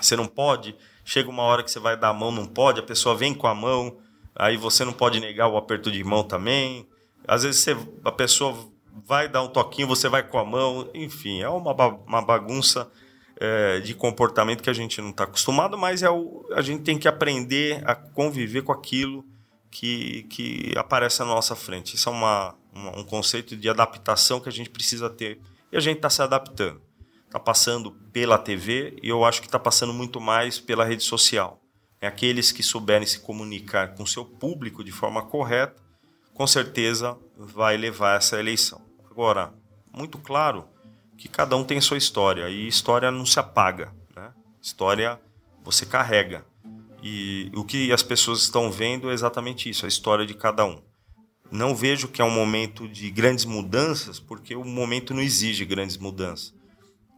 Você 0.00 0.14
não 0.14 0.28
pode. 0.28 0.76
Chega 1.04 1.28
uma 1.28 1.42
hora 1.42 1.64
que 1.64 1.72
você 1.72 1.80
vai 1.80 1.96
dar 1.96 2.10
a 2.10 2.14
mão, 2.14 2.30
não 2.30 2.46
pode, 2.46 2.78
a 2.78 2.84
pessoa 2.84 3.16
vem 3.16 3.34
com 3.34 3.48
a 3.48 3.54
mão, 3.54 3.98
aí 4.34 4.56
você 4.56 4.84
não 4.84 4.92
pode 4.92 5.20
negar 5.20 5.48
o 5.48 5.56
aperto 5.56 5.90
de 5.90 6.02
mão 6.02 6.22
também. 6.22 6.88
Às 7.26 7.42
vezes 7.42 7.60
você, 7.60 7.76
a 8.04 8.12
pessoa 8.12 8.56
vai 9.04 9.28
dar 9.28 9.42
um 9.42 9.48
toquinho, 9.48 9.86
você 9.86 10.08
vai 10.08 10.22
com 10.22 10.38
a 10.38 10.44
mão, 10.44 10.88
enfim, 10.94 11.40
é 11.40 11.48
uma, 11.48 11.72
uma 11.72 12.22
bagunça 12.22 12.90
é, 13.36 13.80
de 13.80 13.94
comportamento 13.94 14.62
que 14.62 14.70
a 14.70 14.74
gente 14.74 15.00
não 15.00 15.10
está 15.10 15.24
acostumado, 15.24 15.78
mas 15.78 16.02
é 16.02 16.10
o, 16.10 16.46
a 16.52 16.62
gente 16.62 16.82
tem 16.82 16.98
que 16.98 17.08
aprender 17.08 17.82
a 17.84 17.94
conviver 17.94 18.62
com 18.62 18.72
aquilo 18.72 19.24
que, 19.70 20.24
que 20.24 20.72
aparece 20.76 21.20
na 21.20 21.26
nossa 21.26 21.56
frente. 21.56 21.96
Isso 21.96 22.08
é 22.08 22.12
uma, 22.12 22.54
uma 22.72 22.98
um 22.98 23.04
conceito 23.04 23.56
de 23.56 23.68
adaptação 23.68 24.40
que 24.40 24.48
a 24.48 24.52
gente 24.52 24.68
precisa 24.68 25.08
ter 25.08 25.40
e 25.70 25.76
a 25.76 25.80
gente 25.80 25.96
está 25.96 26.10
se 26.10 26.22
adaptando. 26.22 26.80
Está 27.26 27.40
passando 27.40 27.92
pela 28.12 28.36
TV 28.36 28.98
e 29.02 29.08
eu 29.08 29.24
acho 29.24 29.40
que 29.40 29.46
está 29.46 29.58
passando 29.58 29.94
muito 29.94 30.20
mais 30.20 30.60
pela 30.60 30.84
rede 30.84 31.02
social 31.02 31.61
é 32.02 32.08
aqueles 32.08 32.50
que 32.50 32.64
souberem 32.64 33.06
se 33.06 33.20
comunicar 33.20 33.94
com 33.94 34.04
seu 34.04 34.24
público 34.24 34.82
de 34.82 34.90
forma 34.90 35.22
correta, 35.22 35.80
com 36.34 36.44
certeza 36.48 37.16
vai 37.38 37.76
levar 37.76 38.16
essa 38.16 38.40
eleição. 38.40 38.82
Agora, 39.08 39.54
muito 39.96 40.18
claro 40.18 40.66
que 41.16 41.28
cada 41.28 41.56
um 41.56 41.62
tem 41.62 41.80
sua 41.80 41.96
história 41.96 42.50
e 42.50 42.66
história 42.66 43.08
não 43.12 43.24
se 43.24 43.38
apaga, 43.38 43.94
né? 44.16 44.32
História 44.60 45.20
você 45.62 45.86
carrega. 45.86 46.44
E 47.00 47.52
o 47.54 47.62
que 47.62 47.92
as 47.92 48.02
pessoas 48.02 48.42
estão 48.42 48.68
vendo 48.68 49.08
é 49.08 49.14
exatamente 49.14 49.70
isso, 49.70 49.84
a 49.84 49.88
história 49.88 50.26
de 50.26 50.34
cada 50.34 50.64
um. 50.64 50.82
Não 51.52 51.72
vejo 51.72 52.08
que 52.08 52.20
é 52.20 52.24
um 52.24 52.30
momento 52.30 52.88
de 52.88 53.10
grandes 53.12 53.44
mudanças, 53.44 54.18
porque 54.18 54.56
o 54.56 54.64
momento 54.64 55.14
não 55.14 55.22
exige 55.22 55.64
grandes 55.64 55.96
mudanças. 55.96 56.52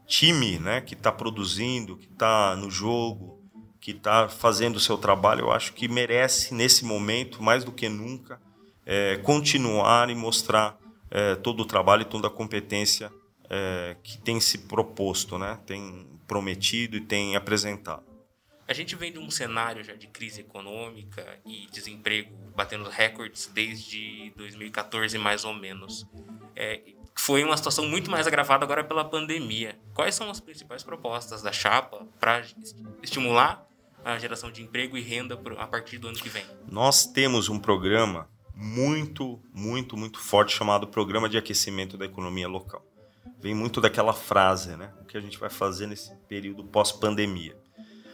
Time, 0.07 0.59
né, 0.59 0.83
que 0.83 0.93
está 0.93 1.11
produzindo, 1.11 1.97
que 1.97 2.07
está 2.07 2.55
no 2.57 2.71
jogo, 2.71 3.44
que 3.85 3.91
está 3.91 4.31
fazendo 4.31 4.77
o 4.77 4.81
seu 4.81 4.97
trabalho, 4.97 5.43
eu 5.43 5.53
acho 5.53 5.75
que 5.75 5.89
merece, 5.89 6.55
nesse 6.55 6.87
momento, 6.87 7.43
mais 7.43 7.65
do 7.65 7.71
que 7.71 7.87
nunca, 7.87 8.41
é, 8.87 9.19
continuar 9.19 10.09
e 10.09 10.15
mostrar 10.15 10.79
é, 11.11 11.35
todo 11.35 11.61
o 11.61 11.67
trabalho 11.67 12.01
e 12.01 12.07
toda 12.07 12.29
a 12.29 12.31
competência 12.31 13.13
é, 13.51 13.95
que 14.03 14.17
tem 14.17 14.41
se 14.41 14.57
proposto, 14.57 15.37
né? 15.37 15.59
tem 15.67 16.07
prometido 16.27 16.97
e 16.97 17.01
tem 17.03 17.37
apresentado. 17.37 18.03
A 18.67 18.73
gente 18.73 18.97
vem 18.97 19.13
de 19.13 19.19
um 19.19 19.31
cenário 19.31 19.85
já 19.85 19.93
de 19.93 20.07
crise 20.07 20.41
econômica 20.41 21.39
e 21.45 21.67
desemprego 21.71 22.35
batendo 22.57 22.89
recordes 22.89 23.51
desde 23.53 24.33
2014, 24.35 25.19
mais 25.19 25.45
ou 25.45 25.53
menos. 25.53 26.07
É, 26.57 26.81
foi 27.15 27.45
uma 27.45 27.55
situação 27.55 27.87
muito 27.87 28.11
mais 28.11 28.27
agravada 28.27 28.65
agora 28.65 28.83
pela 28.83 29.05
pandemia. 29.05 29.79
Quais 29.93 30.15
são 30.15 30.31
as 30.31 30.41
principais 30.41 30.83
propostas 30.83 31.43
da 31.43 31.53
chapa 31.53 32.07
para 32.19 32.43
estimular 33.03 33.63
a 34.05 34.19
geração 34.19 34.51
de 34.51 34.63
emprego 34.63 34.97
e 34.97 35.01
renda 35.01 35.41
a 35.59 35.67
partir 35.67 35.99
do 35.99 36.09
ano 36.09 36.19
que 36.19 36.29
vem? 36.29 36.45
Nós 36.71 37.07
temos 37.07 37.49
um 37.49 37.59
programa 37.59 38.29
muito, 38.55 39.41
muito, 39.53 39.97
muito 39.97 40.21
forte 40.21 40.55
chamado 40.55 40.87
Programa 40.87 41.29
de 41.29 41.39
Aquecimento 41.39 41.97
da 41.97 42.05
Economia 42.05 42.47
Local. 42.47 42.85
Vem 43.41 43.55
muito 43.55 43.81
daquela 43.81 44.13
frase, 44.13 44.77
né? 44.77 44.93
O 45.01 45.05
que 45.05 45.17
a 45.17 45.21
gente 45.21 45.39
vai 45.39 45.51
fazer 45.51 45.87
nesse 45.87 46.15
período 46.29 46.65
pós-pandemia? 46.65 47.57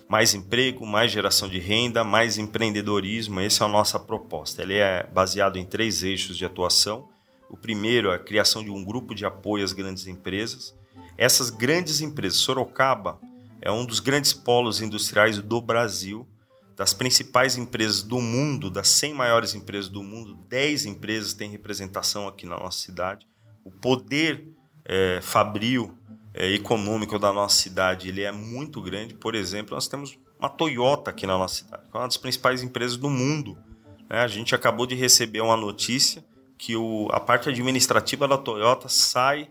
Mais 0.08 0.34
emprego, 0.34 0.86
mais 0.86 1.12
geração 1.12 1.48
de 1.48 1.58
renda, 1.58 2.02
mais 2.02 2.38
empreendedorismo, 2.38 3.38
essa 3.40 3.64
é 3.64 3.66
a 3.66 3.70
nossa 3.70 3.98
proposta. 3.98 4.62
Ele 4.62 4.74
é 4.74 5.06
baseado 5.12 5.56
em 5.56 5.64
três 5.64 6.02
eixos 6.02 6.36
de 6.36 6.44
atuação. 6.44 7.08
O 7.48 7.56
primeiro 7.56 8.10
é 8.10 8.14
a 8.14 8.18
criação 8.18 8.64
de 8.64 8.70
um 8.70 8.84
grupo 8.84 9.14
de 9.14 9.24
apoio 9.24 9.64
às 9.64 9.72
grandes 9.72 10.06
empresas. 10.06 10.74
Essas 11.16 11.50
grandes 11.50 12.00
empresas, 12.00 12.38
Sorocaba 12.38 13.20
é 13.60 13.70
um 13.70 13.84
dos 13.84 14.00
grandes 14.00 14.32
polos 14.32 14.80
industriais 14.80 15.38
do 15.38 15.60
Brasil, 15.60 16.26
das 16.76 16.94
principais 16.94 17.58
empresas 17.58 18.02
do 18.02 18.20
mundo, 18.20 18.70
das 18.70 18.88
100 18.88 19.14
maiores 19.14 19.54
empresas 19.54 19.88
do 19.90 20.02
mundo, 20.02 20.34
10 20.48 20.86
empresas 20.86 21.34
têm 21.34 21.50
representação 21.50 22.26
aqui 22.26 22.46
na 22.46 22.58
nossa 22.58 22.78
cidade. 22.78 23.26
O 23.62 23.70
poder 23.70 24.48
é, 24.84 25.20
fabril 25.20 25.94
é, 26.32 26.50
econômico 26.52 27.18
da 27.18 27.32
nossa 27.32 27.56
cidade 27.56 28.08
ele 28.08 28.22
é 28.22 28.32
muito 28.32 28.80
grande. 28.80 29.14
Por 29.14 29.34
exemplo, 29.34 29.74
nós 29.74 29.88
temos 29.88 30.18
uma 30.38 30.48
Toyota 30.48 31.10
aqui 31.10 31.26
na 31.26 31.36
nossa 31.36 31.56
cidade, 31.56 31.82
que 31.90 31.96
é 31.96 32.00
uma 32.00 32.06
das 32.06 32.16
principais 32.16 32.62
empresas 32.62 32.96
do 32.96 33.10
mundo. 33.10 33.58
Né? 34.08 34.20
A 34.20 34.28
gente 34.28 34.54
acabou 34.54 34.86
de 34.86 34.94
receber 34.94 35.42
uma 35.42 35.56
notícia 35.56 36.24
que 36.56 36.76
o, 36.76 37.08
a 37.10 37.20
parte 37.20 37.48
administrativa 37.48 38.26
da 38.26 38.38
Toyota 38.38 38.88
sai 38.88 39.50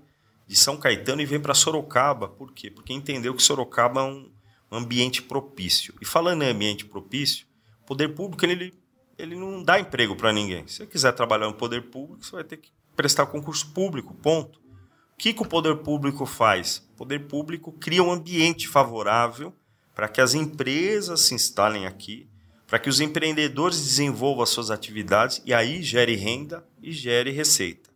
de 0.50 0.56
São 0.56 0.78
Caetano 0.78 1.22
e 1.22 1.28
vem 1.28 1.40
para 1.40 1.54
Sorocaba. 1.54 2.28
Por 2.28 2.52
quê? 2.52 2.72
Porque 2.72 2.92
entendeu 2.92 3.36
que 3.36 3.44
Sorocaba 3.44 4.02
é 4.02 4.04
um 4.04 4.32
ambiente 4.72 5.22
propício. 5.22 5.94
E 6.02 6.06
falando 6.06 6.42
em 6.42 6.50
ambiente 6.50 6.86
propício, 6.86 7.46
o 7.84 7.86
poder 7.86 8.16
público 8.16 8.44
ele, 8.44 8.74
ele 9.16 9.36
não 9.36 9.64
dá 9.64 9.80
emprego 9.80 10.16
para 10.16 10.34
ninguém. 10.34 10.66
Se 10.68 10.78
você 10.78 10.88
quiser 10.88 11.12
trabalhar 11.12 11.46
no 11.46 11.54
poder 11.54 11.92
público, 11.92 12.26
você 12.26 12.32
vai 12.32 12.44
ter 12.44 12.58
que 12.58 12.72
prestar 12.96 13.28
concurso 13.28 13.72
público, 13.72 14.12
ponto. 14.16 14.58
O 14.58 15.18
que, 15.20 15.34
que 15.34 15.42
o 15.44 15.46
poder 15.46 15.76
público 15.78 16.26
faz? 16.26 16.84
O 16.94 16.98
poder 16.98 17.28
público 17.28 17.72
cria 17.74 18.02
um 18.02 18.12
ambiente 18.12 18.68
favorável 18.68 19.54
para 19.94 20.08
que 20.08 20.20
as 20.20 20.34
empresas 20.34 21.22
se 21.22 21.36
instalem 21.36 21.86
aqui, 21.86 22.28
para 22.66 22.80
que 22.80 22.90
os 22.90 23.00
empreendedores 23.00 23.80
desenvolvam 23.80 24.42
as 24.42 24.50
suas 24.50 24.72
atividades 24.72 25.44
e 25.46 25.54
aí 25.54 25.84
gere 25.84 26.16
renda 26.16 26.66
e 26.82 26.92
gere 26.92 27.30
receita. 27.30 27.89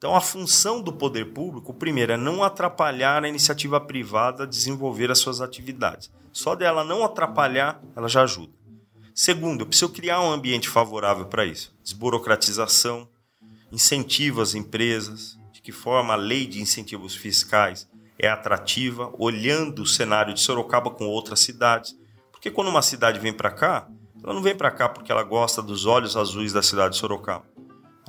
Então, 0.00 0.16
a 0.16 0.20
função 0.22 0.80
do 0.80 0.94
poder 0.94 1.26
público, 1.26 1.74
primeiro, 1.74 2.12
é 2.12 2.16
não 2.16 2.42
atrapalhar 2.42 3.22
a 3.22 3.28
iniciativa 3.28 3.78
privada 3.78 4.44
a 4.44 4.46
desenvolver 4.46 5.10
as 5.10 5.18
suas 5.18 5.42
atividades. 5.42 6.10
Só 6.32 6.54
dela 6.54 6.82
não 6.82 7.04
atrapalhar, 7.04 7.78
ela 7.94 8.08
já 8.08 8.22
ajuda. 8.22 8.50
Segundo, 9.14 9.60
eu 9.60 9.66
preciso 9.66 9.92
criar 9.92 10.22
um 10.22 10.32
ambiente 10.32 10.70
favorável 10.70 11.26
para 11.26 11.44
isso. 11.44 11.76
Desburocratização, 11.84 13.06
incentivo 13.70 14.40
às 14.40 14.54
empresas, 14.54 15.38
de 15.52 15.60
que 15.60 15.70
forma 15.70 16.14
a 16.14 16.16
lei 16.16 16.46
de 16.46 16.62
incentivos 16.62 17.14
fiscais 17.14 17.86
é 18.18 18.26
atrativa, 18.26 19.12
olhando 19.18 19.82
o 19.82 19.86
cenário 19.86 20.32
de 20.32 20.40
Sorocaba 20.40 20.90
com 20.90 21.04
outras 21.08 21.40
cidades. 21.40 21.94
Porque 22.32 22.50
quando 22.50 22.68
uma 22.68 22.80
cidade 22.80 23.20
vem 23.20 23.34
para 23.34 23.50
cá, 23.50 23.86
ela 24.24 24.32
não 24.32 24.40
vem 24.40 24.56
para 24.56 24.70
cá 24.70 24.88
porque 24.88 25.12
ela 25.12 25.24
gosta 25.24 25.60
dos 25.60 25.84
olhos 25.84 26.16
azuis 26.16 26.54
da 26.54 26.62
cidade 26.62 26.94
de 26.94 27.00
Sorocaba. 27.00 27.44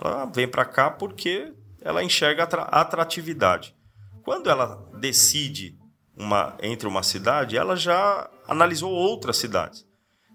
Ela 0.02 0.24
vem 0.24 0.48
para 0.48 0.64
cá 0.64 0.90
porque 0.90 1.52
ela 1.82 2.04
enxerga 2.04 2.44
a 2.44 2.82
atratividade. 2.82 3.76
Quando 4.24 4.50
ela 4.50 4.88
decide 5.00 5.78
uma, 6.16 6.56
entre 6.62 6.88
uma 6.88 7.04
cidade, 7.04 7.58
ela 7.58 7.76
já 7.76 8.30
analisou 8.48 8.92
outras 8.92 9.38
cidades. 9.38 9.86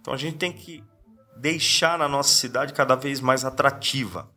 Então 0.00 0.12
a 0.12 0.16
gente 0.16 0.36
tem 0.36 0.52
que 0.52 0.82
deixar 1.36 2.00
a 2.00 2.08
nossa 2.08 2.34
cidade 2.34 2.72
cada 2.72 2.94
vez 2.94 3.20
mais 3.20 3.44
atrativa. 3.44 4.30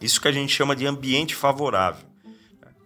Isso 0.00 0.20
que 0.20 0.28
a 0.28 0.32
gente 0.32 0.52
chama 0.52 0.76
de 0.76 0.86
ambiente 0.86 1.34
favorável. 1.34 2.06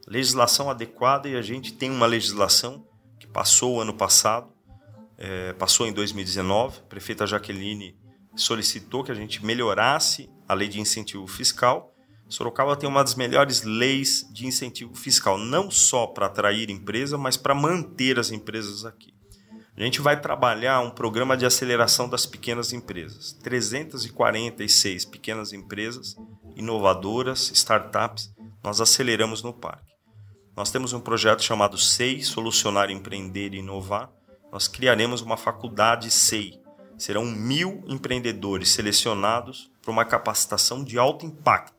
Legislação 0.07 0.71
adequada 0.71 1.29
e 1.29 1.37
a 1.37 1.42
gente 1.42 1.73
tem 1.73 1.90
uma 1.90 2.07
legislação 2.07 2.87
que 3.18 3.27
passou 3.27 3.81
ano 3.81 3.92
passado, 3.92 4.53
é, 5.16 5.53
passou 5.55 5.87
em 5.87 5.92
2019. 5.92 6.79
A 6.79 6.83
prefeita 6.83 7.27
Jaqueline 7.27 7.97
solicitou 8.37 9.03
que 9.03 9.11
a 9.11 9.14
gente 9.14 9.44
melhorasse 9.44 10.31
a 10.47 10.55
lei 10.55 10.68
de 10.68 10.81
incentivo 10.81 11.27
fiscal 11.27 11.92
Sorocaba 12.29 12.77
tem 12.77 12.88
uma 12.88 13.03
das 13.03 13.14
melhores 13.14 13.62
leis 13.62 14.29
de 14.31 14.47
incentivo 14.47 14.95
fiscal, 14.95 15.38
não 15.38 15.71
só 15.71 16.07
para 16.07 16.27
atrair 16.27 16.69
empresa, 16.69 17.17
mas 17.17 17.37
para 17.37 17.55
manter 17.55 18.19
as 18.19 18.31
empresas 18.31 18.85
aqui. 18.85 19.14
A 19.75 19.83
gente 19.83 20.01
vai 20.01 20.21
trabalhar 20.21 20.81
um 20.81 20.91
programa 20.91 21.37
de 21.37 21.47
aceleração 21.47 22.09
das 22.09 22.27
pequenas 22.27 22.73
empresas. 22.73 23.33
346 23.45 25.05
pequenas 25.05 25.53
empresas 25.53 26.17
inovadoras, 26.57 27.53
startups, 27.55 28.35
nós 28.62 28.81
aceleramos 28.81 29.43
no 29.43 29.53
parque. 29.53 29.93
Nós 30.57 30.73
temos 30.73 30.93
um 30.93 31.01
projeto 31.01 31.43
chamado 31.45 31.79
SEI, 31.79 32.21
Solucionar, 32.23 32.91
Empreender 32.91 33.55
e 33.55 33.59
Inovar. 33.59 34.11
Nós 34.51 34.67
criaremos 34.67 35.21
uma 35.21 35.37
faculdade 35.37 36.11
SEI. 36.11 36.61
Serão 36.99 37.25
mil 37.25 37.85
empreendedores 37.87 38.71
selecionados 38.71 39.71
para 39.81 39.93
uma 39.93 40.05
capacitação 40.05 40.83
de 40.83 40.99
alto 40.99 41.25
impacto 41.25 41.78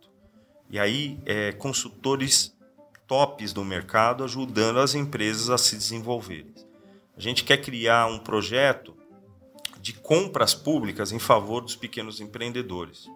e 0.69 0.77
aí, 0.77 1.19
é, 1.25 1.51
consultores 1.53 2.55
tops 3.07 3.51
do 3.51 3.65
mercado 3.65 4.23
ajudando 4.23 4.79
as 4.79 4.93
empresas 4.93 5.49
a 5.49 5.57
se 5.57 5.75
desenvolverem. 5.75 6.53
A 7.17 7.19
gente 7.19 7.43
quer 7.43 7.57
criar 7.57 8.05
um 8.05 8.19
projeto 8.19 8.95
de 9.81 9.93
compras 9.93 10.53
públicas 10.53 11.11
em 11.11 11.17
favor 11.17 11.61
dos 11.61 11.75
pequenos 11.75 12.21
empreendedores. 12.21 13.07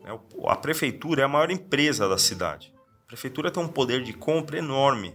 Né, 0.00 0.18
a 0.46 0.56
prefeitura 0.56 1.22
é 1.22 1.24
a 1.24 1.28
maior 1.28 1.50
empresa 1.50 2.06
da 2.06 2.18
cidade. 2.18 2.74
A 3.04 3.06
prefeitura 3.06 3.50
tem 3.50 3.62
um 3.62 3.68
poder 3.68 4.04
de 4.04 4.12
compra 4.12 4.58
enorme. 4.58 5.14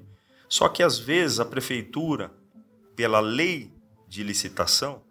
Só 0.49 0.67
que 0.69 0.81
às 0.81 0.97
vezes 0.97 1.39
a 1.39 1.45
prefeitura, 1.45 2.31
pela 2.95 3.19
lei 3.19 3.71
de 4.07 4.23
licitação, 4.23 5.03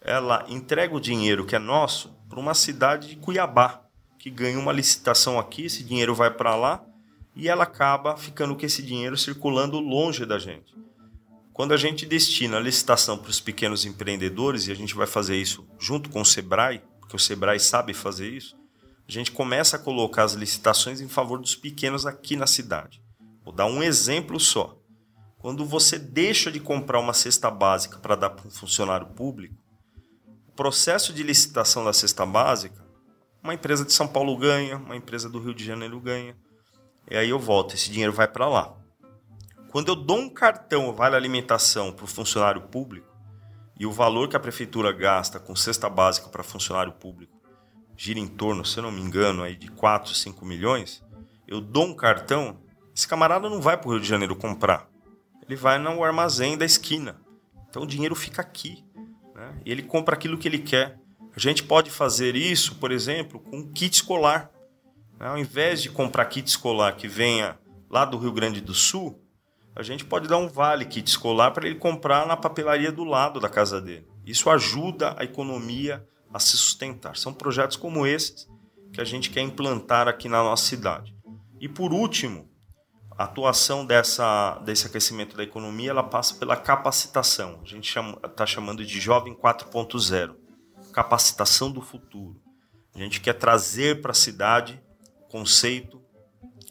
ela 0.00 0.46
entrega 0.48 0.94
o 0.94 1.00
dinheiro 1.00 1.44
que 1.44 1.56
é 1.56 1.58
nosso 1.58 2.16
para 2.28 2.38
uma 2.38 2.54
cidade 2.54 3.08
de 3.08 3.16
Cuiabá 3.16 3.87
que 4.18 4.30
ganha 4.30 4.58
uma 4.58 4.72
licitação 4.72 5.38
aqui, 5.38 5.66
esse 5.66 5.82
dinheiro 5.84 6.14
vai 6.14 6.30
para 6.30 6.56
lá 6.56 6.84
e 7.34 7.48
ela 7.48 7.62
acaba 7.62 8.16
ficando 8.16 8.56
com 8.56 8.66
esse 8.66 8.82
dinheiro 8.82 9.16
circulando 9.16 9.78
longe 9.78 10.26
da 10.26 10.38
gente. 10.38 10.74
Quando 11.52 11.72
a 11.72 11.76
gente 11.76 12.04
destina 12.04 12.56
a 12.56 12.60
licitação 12.60 13.16
para 13.16 13.30
os 13.30 13.40
pequenos 13.40 13.84
empreendedores, 13.84 14.66
e 14.66 14.72
a 14.72 14.74
gente 14.74 14.94
vai 14.94 15.06
fazer 15.06 15.36
isso 15.36 15.66
junto 15.78 16.10
com 16.10 16.20
o 16.20 16.24
Sebrae, 16.24 16.82
porque 17.00 17.16
o 17.16 17.18
Sebrae 17.18 17.58
sabe 17.58 17.94
fazer 17.94 18.28
isso, 18.28 18.56
a 19.08 19.12
gente 19.12 19.32
começa 19.32 19.76
a 19.76 19.78
colocar 19.78 20.24
as 20.24 20.34
licitações 20.34 21.00
em 21.00 21.08
favor 21.08 21.40
dos 21.40 21.56
pequenos 21.56 22.06
aqui 22.06 22.36
na 22.36 22.46
cidade. 22.46 23.00
Vou 23.44 23.54
dar 23.54 23.66
um 23.66 23.82
exemplo 23.82 24.38
só. 24.38 24.76
Quando 25.38 25.64
você 25.64 25.98
deixa 25.98 26.50
de 26.50 26.60
comprar 26.60 27.00
uma 27.00 27.14
cesta 27.14 27.50
básica 27.50 27.98
para 27.98 28.16
dar 28.16 28.30
para 28.30 28.46
um 28.46 28.50
funcionário 28.50 29.06
público, 29.06 29.54
o 30.48 30.52
processo 30.52 31.12
de 31.12 31.22
licitação 31.22 31.84
da 31.84 31.92
cesta 31.92 32.26
básica 32.26 32.77
uma 33.48 33.54
empresa 33.54 33.82
de 33.82 33.94
São 33.94 34.06
Paulo 34.06 34.36
ganha, 34.36 34.76
uma 34.76 34.94
empresa 34.94 35.28
do 35.28 35.40
Rio 35.40 35.54
de 35.54 35.64
Janeiro 35.64 35.98
ganha. 35.98 36.36
E 37.10 37.16
aí 37.16 37.30
eu 37.30 37.38
volto, 37.38 37.74
esse 37.74 37.90
dinheiro 37.90 38.12
vai 38.12 38.28
para 38.28 38.46
lá. 38.46 38.74
Quando 39.70 39.88
eu 39.88 39.96
dou 39.96 40.18
um 40.18 40.28
cartão 40.28 40.92
vale 40.92 41.16
alimentação 41.16 41.90
para 41.90 42.04
o 42.04 42.08
funcionário 42.08 42.60
público 42.60 43.08
e 43.80 43.86
o 43.86 43.92
valor 43.92 44.28
que 44.28 44.36
a 44.36 44.40
prefeitura 44.40 44.92
gasta 44.92 45.40
com 45.40 45.56
cesta 45.56 45.88
básica 45.88 46.28
para 46.28 46.42
funcionário 46.42 46.92
público 46.92 47.38
gira 47.96 48.20
em 48.20 48.28
torno, 48.28 48.64
se 48.66 48.78
eu 48.78 48.82
não 48.82 48.92
me 48.92 49.00
engano, 49.00 49.42
aí 49.42 49.56
de 49.56 49.70
4, 49.70 50.14
5 50.14 50.44
milhões, 50.44 51.02
eu 51.46 51.60
dou 51.60 51.86
um 51.86 51.94
cartão, 51.94 52.60
esse 52.94 53.08
camarada 53.08 53.48
não 53.48 53.62
vai 53.62 53.78
para 53.78 53.88
o 53.88 53.92
Rio 53.92 54.00
de 54.00 54.08
Janeiro 54.08 54.36
comprar. 54.36 54.88
Ele 55.42 55.56
vai 55.56 55.78
no 55.78 56.04
armazém 56.04 56.56
da 56.56 56.66
esquina. 56.66 57.18
Então 57.68 57.82
o 57.82 57.86
dinheiro 57.86 58.14
fica 58.14 58.42
aqui. 58.42 58.84
Né? 59.34 59.58
E 59.64 59.72
ele 59.72 59.82
compra 59.82 60.14
aquilo 60.14 60.36
que 60.36 60.46
ele 60.46 60.58
quer. 60.58 60.98
A 61.38 61.40
gente 61.40 61.62
pode 61.62 61.88
fazer 61.88 62.34
isso, 62.34 62.74
por 62.80 62.90
exemplo, 62.90 63.38
com 63.38 63.64
kit 63.72 63.94
escolar. 63.94 64.50
Ao 65.20 65.38
invés 65.38 65.80
de 65.80 65.88
comprar 65.88 66.24
kit 66.24 66.48
escolar 66.48 66.96
que 66.96 67.06
venha 67.06 67.56
lá 67.88 68.04
do 68.04 68.18
Rio 68.18 68.32
Grande 68.32 68.60
do 68.60 68.74
Sul, 68.74 69.22
a 69.72 69.80
gente 69.84 70.04
pode 70.04 70.26
dar 70.26 70.36
um 70.36 70.48
vale 70.48 70.84
kit 70.84 71.08
escolar 71.08 71.52
para 71.52 71.68
ele 71.68 71.76
comprar 71.76 72.26
na 72.26 72.36
papelaria 72.36 72.90
do 72.90 73.04
lado 73.04 73.38
da 73.38 73.48
casa 73.48 73.80
dele. 73.80 74.08
Isso 74.26 74.50
ajuda 74.50 75.14
a 75.16 75.22
economia 75.22 76.04
a 76.34 76.40
se 76.40 76.56
sustentar. 76.56 77.16
São 77.16 77.32
projetos 77.32 77.76
como 77.76 78.04
esses 78.04 78.48
que 78.92 79.00
a 79.00 79.04
gente 79.04 79.30
quer 79.30 79.42
implantar 79.42 80.08
aqui 80.08 80.28
na 80.28 80.42
nossa 80.42 80.66
cidade. 80.66 81.14
E 81.60 81.68
por 81.68 81.92
último, 81.92 82.50
a 83.16 83.22
atuação 83.22 83.86
dessa, 83.86 84.58
desse 84.64 84.88
aquecimento 84.88 85.36
da 85.36 85.44
economia 85.44 85.90
ela 85.90 86.02
passa 86.02 86.34
pela 86.34 86.56
capacitação. 86.56 87.60
A 87.62 87.64
gente 87.64 87.96
está 88.24 88.44
chamando 88.44 88.84
de 88.84 88.98
Jovem 88.98 89.36
4.0 89.36 90.34
capacitação 90.98 91.70
do 91.70 91.80
futuro. 91.80 92.42
A 92.92 92.98
gente 92.98 93.20
quer 93.20 93.34
trazer 93.34 94.02
para 94.02 94.10
a 94.10 94.14
cidade 94.14 94.82
o 95.22 95.28
conceito 95.28 96.02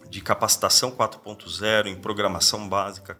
de 0.09 0.19
capacitação 0.19 0.91
4.0 0.91 1.87
em 1.87 1.95
programação 1.95 2.67
básica, 2.67 3.17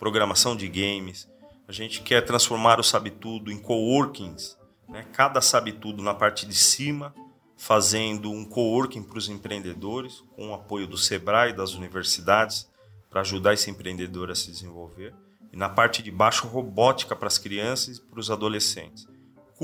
programação 0.00 0.56
de 0.56 0.66
games. 0.66 1.28
A 1.68 1.70
gente 1.70 2.02
quer 2.02 2.22
transformar 2.22 2.80
o 2.80 2.82
Sabe 2.82 3.10
Tudo 3.12 3.52
em 3.52 3.58
coworkings, 3.58 4.58
né? 4.88 5.06
cada 5.12 5.40
Sabe 5.40 5.70
Tudo 5.70 6.02
na 6.02 6.12
parte 6.12 6.44
de 6.44 6.56
cima, 6.56 7.14
fazendo 7.56 8.28
um 8.28 8.44
coworking 8.44 9.04
para 9.04 9.18
os 9.18 9.28
empreendedores, 9.28 10.24
com 10.34 10.50
o 10.50 10.54
apoio 10.54 10.88
do 10.88 10.98
Sebrae 10.98 11.50
e 11.50 11.56
das 11.56 11.74
universidades, 11.74 12.68
para 13.08 13.20
ajudar 13.20 13.54
esse 13.54 13.70
empreendedor 13.70 14.28
a 14.28 14.34
se 14.34 14.50
desenvolver. 14.50 15.14
E 15.52 15.56
na 15.56 15.68
parte 15.68 16.02
de 16.02 16.10
baixo, 16.10 16.48
robótica 16.48 17.14
para 17.14 17.28
as 17.28 17.38
crianças 17.38 17.98
e 17.98 18.00
para 18.00 18.18
os 18.18 18.28
adolescentes. 18.28 19.11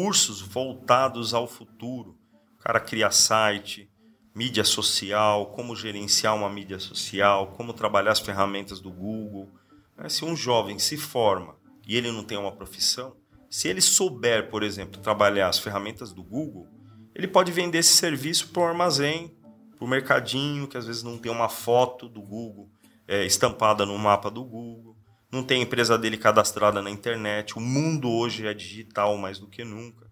Cursos 0.00 0.40
voltados 0.40 1.34
ao 1.34 1.48
futuro. 1.48 2.16
O 2.54 2.62
cara 2.62 2.78
cria 2.78 3.10
site, 3.10 3.90
mídia 4.32 4.62
social, 4.62 5.46
como 5.46 5.74
gerenciar 5.74 6.36
uma 6.36 6.48
mídia 6.48 6.78
social, 6.78 7.48
como 7.56 7.72
trabalhar 7.72 8.12
as 8.12 8.20
ferramentas 8.20 8.78
do 8.78 8.92
Google. 8.92 9.50
Né, 9.96 10.08
se 10.08 10.24
um 10.24 10.36
jovem 10.36 10.78
se 10.78 10.96
forma 10.96 11.56
e 11.84 11.96
ele 11.96 12.12
não 12.12 12.22
tem 12.22 12.38
uma 12.38 12.52
profissão, 12.52 13.16
se 13.50 13.66
ele 13.66 13.80
souber, 13.80 14.48
por 14.50 14.62
exemplo, 14.62 15.00
trabalhar 15.00 15.48
as 15.48 15.58
ferramentas 15.58 16.12
do 16.12 16.22
Google, 16.22 16.68
ele 17.12 17.26
pode 17.26 17.50
vender 17.50 17.78
esse 17.78 17.96
serviço 17.96 18.50
para 18.50 18.62
o 18.62 18.66
armazém, 18.66 19.36
para 19.76 19.84
o 19.84 19.88
mercadinho, 19.88 20.68
que 20.68 20.78
às 20.78 20.86
vezes 20.86 21.02
não 21.02 21.18
tem 21.18 21.32
uma 21.32 21.48
foto 21.48 22.08
do 22.08 22.22
Google 22.22 22.70
é, 23.08 23.26
estampada 23.26 23.84
no 23.84 23.98
mapa 23.98 24.30
do 24.30 24.44
Google, 24.44 24.87
não 25.30 25.42
tem 25.42 25.60
a 25.60 25.64
empresa 25.64 25.98
dele 25.98 26.16
cadastrada 26.16 26.80
na 26.80 26.90
internet. 26.90 27.56
O 27.56 27.60
mundo 27.60 28.10
hoje 28.10 28.46
é 28.46 28.54
digital 28.54 29.16
mais 29.16 29.38
do 29.38 29.46
que 29.46 29.64
nunca. 29.64 30.06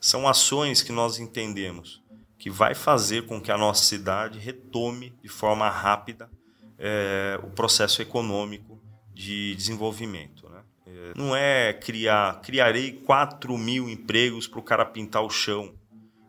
São 0.00 0.28
ações 0.28 0.82
que 0.82 0.92
nós 0.92 1.18
entendemos 1.18 2.02
que 2.38 2.50
vai 2.50 2.74
fazer 2.74 3.26
com 3.26 3.40
que 3.40 3.50
a 3.50 3.56
nossa 3.56 3.84
cidade 3.84 4.38
retome 4.38 5.14
de 5.22 5.28
forma 5.28 5.68
rápida 5.68 6.30
é, 6.78 7.40
o 7.42 7.48
processo 7.48 8.02
econômico 8.02 8.80
de 9.14 9.54
desenvolvimento. 9.54 10.48
Né? 10.48 10.62
É, 10.86 11.12
não 11.16 11.34
é 11.34 11.72
criar, 11.72 12.40
criarei 12.42 12.92
4 12.92 13.56
mil 13.56 13.88
empregos 13.88 14.46
para 14.46 14.60
o 14.60 14.62
cara 14.62 14.84
pintar 14.84 15.22
o 15.22 15.30
chão, 15.30 15.74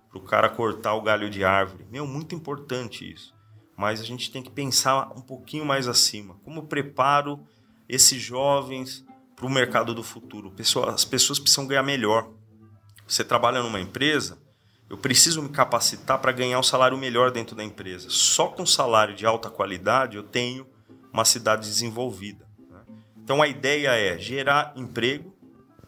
para 0.09 0.17
o 0.17 0.23
cara 0.23 0.49
cortar 0.49 0.93
o 0.93 1.01
galho 1.01 1.29
de 1.29 1.43
árvore. 1.43 1.85
Meu, 1.91 2.07
muito 2.07 2.33
importante 2.33 3.11
isso 3.11 3.35
mas 3.77 4.01
a 4.01 4.03
gente 4.03 4.31
tem 4.31 4.41
que 4.41 4.49
pensar 4.49 5.11
um 5.15 5.21
pouquinho 5.21 5.63
mais 5.63 5.87
acima. 5.87 6.33
Como 6.43 6.65
preparo 6.65 7.39
esses 7.87 8.21
jovens 8.21 9.05
para 9.35 9.45
o 9.45 9.49
mercado 9.49 9.93
do 9.93 10.03
futuro? 10.03 10.53
As 10.87 11.05
pessoas 11.05 11.39
precisam 11.39 11.67
ganhar 11.67 11.83
melhor. 11.83 12.29
Você 13.07 13.23
trabalha 13.23 13.61
numa 13.61 13.79
empresa, 13.79 14.37
eu 14.89 14.97
preciso 14.97 15.41
me 15.41 15.49
capacitar 15.49 16.19
para 16.19 16.31
ganhar 16.31 16.59
um 16.59 16.63
salário 16.63 16.97
melhor 16.97 17.31
dentro 17.31 17.55
da 17.55 17.63
empresa. 17.63 18.09
Só 18.09 18.47
com 18.47 18.65
salário 18.65 19.15
de 19.15 19.25
alta 19.25 19.49
qualidade 19.49 20.17
eu 20.17 20.23
tenho 20.23 20.67
uma 21.11 21.25
cidade 21.25 21.67
desenvolvida. 21.67 22.47
Né? 22.69 22.81
Então 23.17 23.41
a 23.41 23.47
ideia 23.47 23.89
é 23.89 24.17
gerar 24.17 24.73
emprego 24.75 25.35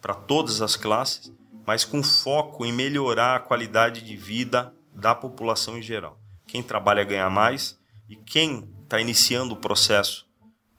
para 0.02 0.14
todas 0.14 0.62
as 0.62 0.76
classes, 0.76 1.34
mas 1.66 1.86
com 1.86 2.02
foco 2.02 2.66
em 2.66 2.72
melhorar 2.74 3.36
a 3.36 3.40
qualidade 3.40 4.02
de 4.02 4.16
vida 4.16 4.74
da 4.94 5.14
população 5.14 5.78
em 5.78 5.82
geral. 5.82 6.20
Quem 6.48 6.64
trabalha 6.64 7.04
ganha 7.04 7.30
mais, 7.30 7.80
e 8.10 8.16
quem 8.16 8.68
está 8.84 9.00
iniciando 9.00 9.54
o 9.54 9.58
processo 9.58 10.28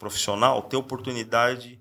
profissional 0.01 0.62
ter 0.62 0.76
oportunidade 0.76 1.78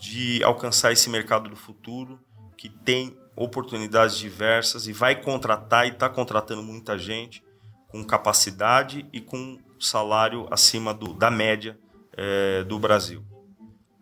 de 0.00 0.42
alcançar 0.42 0.92
esse 0.92 1.08
mercado 1.08 1.48
do 1.48 1.56
futuro 1.56 2.20
que 2.58 2.68
tem 2.68 3.16
oportunidades 3.36 4.18
diversas 4.18 4.86
e 4.88 4.92
vai 4.92 5.22
contratar 5.22 5.86
e 5.86 5.90
está 5.90 6.08
contratando 6.08 6.62
muita 6.62 6.98
gente 6.98 7.42
com 7.88 8.04
capacidade 8.04 9.06
e 9.12 9.20
com 9.20 9.58
salário 9.78 10.46
acima 10.50 10.92
do, 10.92 11.14
da 11.14 11.30
média 11.30 11.78
é, 12.12 12.64
do 12.64 12.78
Brasil. 12.78 13.24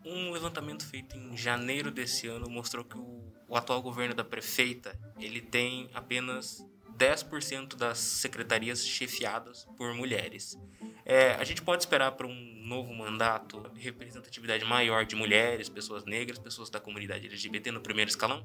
Um 0.04 0.32
levantamento 0.32 0.84
feito 0.84 1.16
em 1.16 1.36
janeiro 1.36 1.90
desse 1.90 2.26
ano 2.26 2.48
mostrou 2.48 2.84
que 2.84 2.96
o, 2.96 3.32
o 3.46 3.54
atual 3.54 3.82
governo 3.82 4.14
da 4.14 4.24
prefeita 4.24 4.98
ele 5.20 5.40
tem 5.40 5.90
apenas 5.92 6.64
10% 6.98 7.76
das 7.76 7.98
secretarias 7.98 8.84
chefiadas 8.84 9.66
por 9.76 9.94
mulheres. 9.94 10.58
É, 11.04 11.32
a 11.34 11.44
gente 11.44 11.62
pode 11.62 11.82
esperar 11.82 12.12
para 12.12 12.26
um 12.26 12.62
novo 12.66 12.92
mandato 12.92 13.62
representatividade 13.74 14.64
maior 14.64 15.06
de 15.06 15.14
mulheres, 15.16 15.68
pessoas 15.68 16.04
negras, 16.04 16.38
pessoas 16.38 16.68
da 16.68 16.80
comunidade 16.80 17.26
LGBT 17.26 17.70
no 17.70 17.80
primeiro 17.80 18.10
escalão? 18.10 18.44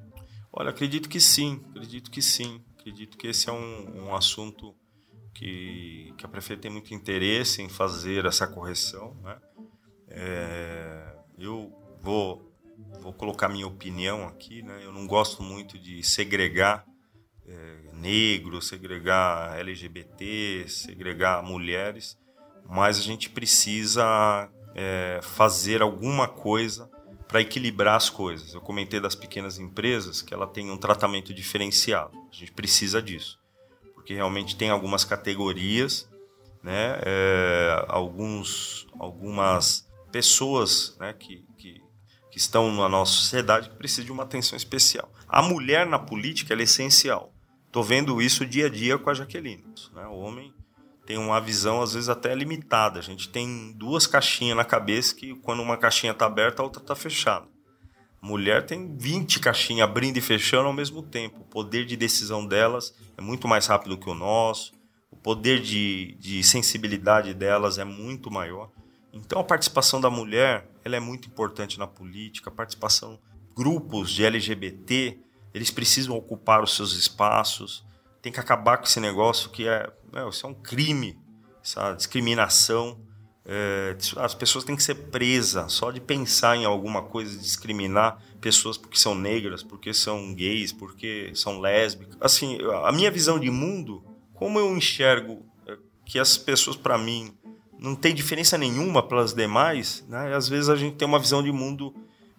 Olha, 0.52 0.70
acredito 0.70 1.10
que 1.10 1.20
sim, 1.20 1.62
acredito 1.72 2.12
que 2.12 2.22
sim. 2.22 2.64
Acredito 2.80 3.18
que 3.18 3.28
esse 3.28 3.50
é 3.50 3.52
um, 3.52 4.08
um 4.08 4.16
assunto 4.16 4.76
que, 5.34 6.14
que 6.18 6.26
a 6.26 6.30
prefeita 6.30 6.64
tem 6.64 6.72
muito 6.72 6.94
interesse 6.94 7.62
em 7.62 7.70
fazer 7.70 8.26
essa 8.26 8.46
correção. 8.48 9.16
Né? 9.24 9.38
É, 10.10 11.16
eu 11.38 11.74
vou, 12.02 12.54
vou 13.00 13.14
colocar 13.14 13.50
minha 13.50 13.66
opinião 13.66 14.28
aqui. 14.28 14.62
Né? 14.62 14.82
Eu 14.84 14.94
não 14.94 15.08
gosto 15.08 15.42
muito 15.42 15.80
de 15.80 16.04
segregar 16.04 16.86
é, 17.48 17.93
negro, 18.04 18.62
segregar 18.62 19.58
LGBT, 19.58 20.66
segregar 20.68 21.42
mulheres, 21.42 22.18
mas 22.70 22.98
a 22.98 23.02
gente 23.02 23.30
precisa 23.30 24.50
é, 24.76 25.22
fazer 25.24 25.82
alguma 25.82 26.28
coisa 26.28 26.92
para 27.28 27.40
equilibrar 27.40 27.96
as 27.96 28.10
coisas. 28.10 28.54
Eu 28.54 28.60
comentei 28.60 29.00
das 29.00 29.16
pequenas 29.16 29.58
empresas 29.58 30.22
que 30.22 30.34
ela 30.34 30.46
tem 30.46 30.70
um 30.70 30.78
tratamento 30.78 31.34
diferenciado. 31.34 32.12
A 32.30 32.36
gente 32.36 32.52
precisa 32.52 33.02
disso, 33.02 33.40
porque 33.96 34.14
realmente 34.14 34.58
tem 34.58 34.70
algumas 34.70 35.06
categorias, 35.06 36.10
né, 36.62 37.00
é, 37.06 37.86
alguns, 37.88 38.86
algumas 39.00 39.90
pessoas 40.12 40.96
né, 41.00 41.14
que, 41.14 41.46
que, 41.58 41.82
que 42.30 42.38
estão 42.38 42.72
na 42.74 42.90
nossa 42.90 43.14
sociedade 43.14 43.70
que 43.70 43.76
precisam 43.78 44.06
de 44.06 44.12
uma 44.12 44.24
atenção 44.24 44.58
especial. 44.58 45.10
A 45.28 45.42
mulher 45.42 45.88
na 45.88 45.98
política 45.98 46.54
é 46.54 46.62
essencial. 46.62 47.33
Estou 47.74 47.84
vendo 47.84 48.22
isso 48.22 48.46
dia 48.46 48.68
a 48.68 48.70
dia 48.70 49.00
com 49.00 49.10
a 49.10 49.16
Jaqueline. 49.16 49.64
Né? 49.96 50.06
O 50.06 50.20
homem 50.20 50.54
tem 51.08 51.18
uma 51.18 51.42
visão, 51.42 51.82
às 51.82 51.96
vezes, 51.96 52.08
até 52.08 52.36
limitada. 52.36 53.00
A 53.00 53.02
gente 53.02 53.30
tem 53.30 53.74
duas 53.76 54.06
caixinhas 54.06 54.56
na 54.56 54.64
cabeça 54.64 55.16
que, 55.16 55.34
quando 55.38 55.64
uma 55.64 55.76
caixinha 55.76 56.12
está 56.12 56.28
aberta, 56.28 56.62
a 56.62 56.66
outra 56.66 56.80
está 56.80 56.94
fechada. 56.94 57.48
Mulher 58.22 58.64
tem 58.68 58.96
20 58.96 59.40
caixinhas 59.40 59.90
abrindo 59.90 60.18
e 60.18 60.22
fechando 60.22 60.68
ao 60.68 60.72
mesmo 60.72 61.02
tempo. 61.02 61.40
O 61.40 61.46
poder 61.46 61.84
de 61.84 61.98
decisão 61.98 62.46
delas 62.46 62.94
é 63.18 63.22
muito 63.24 63.48
mais 63.48 63.66
rápido 63.66 63.98
que 63.98 64.08
o 64.08 64.14
nosso. 64.14 64.72
O 65.10 65.16
poder 65.16 65.60
de, 65.60 66.16
de 66.20 66.44
sensibilidade 66.44 67.34
delas 67.34 67.80
é 67.80 67.84
muito 67.84 68.30
maior. 68.30 68.70
Então, 69.12 69.40
a 69.40 69.44
participação 69.44 70.00
da 70.00 70.12
mulher 70.12 70.70
ela 70.86 70.96
é 70.96 71.00
muito 71.00 71.28
importante 71.28 71.80
na 71.80 71.88
política. 71.88 72.52
A 72.52 72.54
participação 72.54 73.20
grupos 73.56 74.12
de 74.12 74.24
LGBT 74.24 75.18
eles 75.54 75.70
precisam 75.70 76.16
ocupar 76.16 76.64
os 76.64 76.76
seus 76.76 76.94
espaços. 76.94 77.86
Tem 78.22 78.32
que 78.32 78.40
acabar 78.40 78.78
com 78.78 78.86
esse 78.86 79.00
negócio 79.00 79.50
que 79.50 79.68
é, 79.68 79.92
meu, 80.12 80.30
isso 80.30 80.46
é 80.46 80.50
um 80.50 80.54
crime, 80.54 81.18
essa 81.64 81.94
discriminação. 81.94 83.00
É, 83.46 83.96
as 84.18 84.34
pessoas 84.34 84.64
têm 84.64 84.76
que 84.76 84.84
ser 84.84 84.96
presas 84.96 85.74
só 85.74 85.92
de 85.92 86.00
pensar 86.00 86.56
em 86.56 86.66
alguma 86.66 87.04
coisa, 87.04 87.38
discriminar 87.38 88.22
pessoas 88.40 88.78
porque 88.78 88.98
são 88.98 89.14
negras, 89.14 89.62
porque 89.62 89.94
são 89.94 90.34
gays, 90.34 90.72
porque 90.72 91.32
são 91.36 91.60
lésbicas. 91.60 92.18
Assim, 92.20 92.58
a 92.84 92.92
minha 92.92 93.12
visão 93.12 93.40
de 93.40 93.50
mundo, 93.50 94.04
como 94.34 94.60
eu 94.60 94.76
enxergo 94.76 95.46
é, 95.68 95.78
que 96.06 96.18
as 96.18 96.38
pessoas 96.38 96.76
para 96.76 96.98
mim 96.98 97.34
não 97.78 97.96
tem 97.96 98.16
diferença 98.16 98.58
nenhuma 98.58 99.04
para 99.04 99.22
as 99.22 99.34
demais, 99.34 100.06
né? 100.08 100.34
Às 100.34 100.48
vezes 100.48 100.70
a 100.70 100.76
gente 100.76 100.96
tem 100.96 101.06
uma 101.06 101.20
visão 101.20 101.44
de 101.44 101.52
mundo 101.52 101.94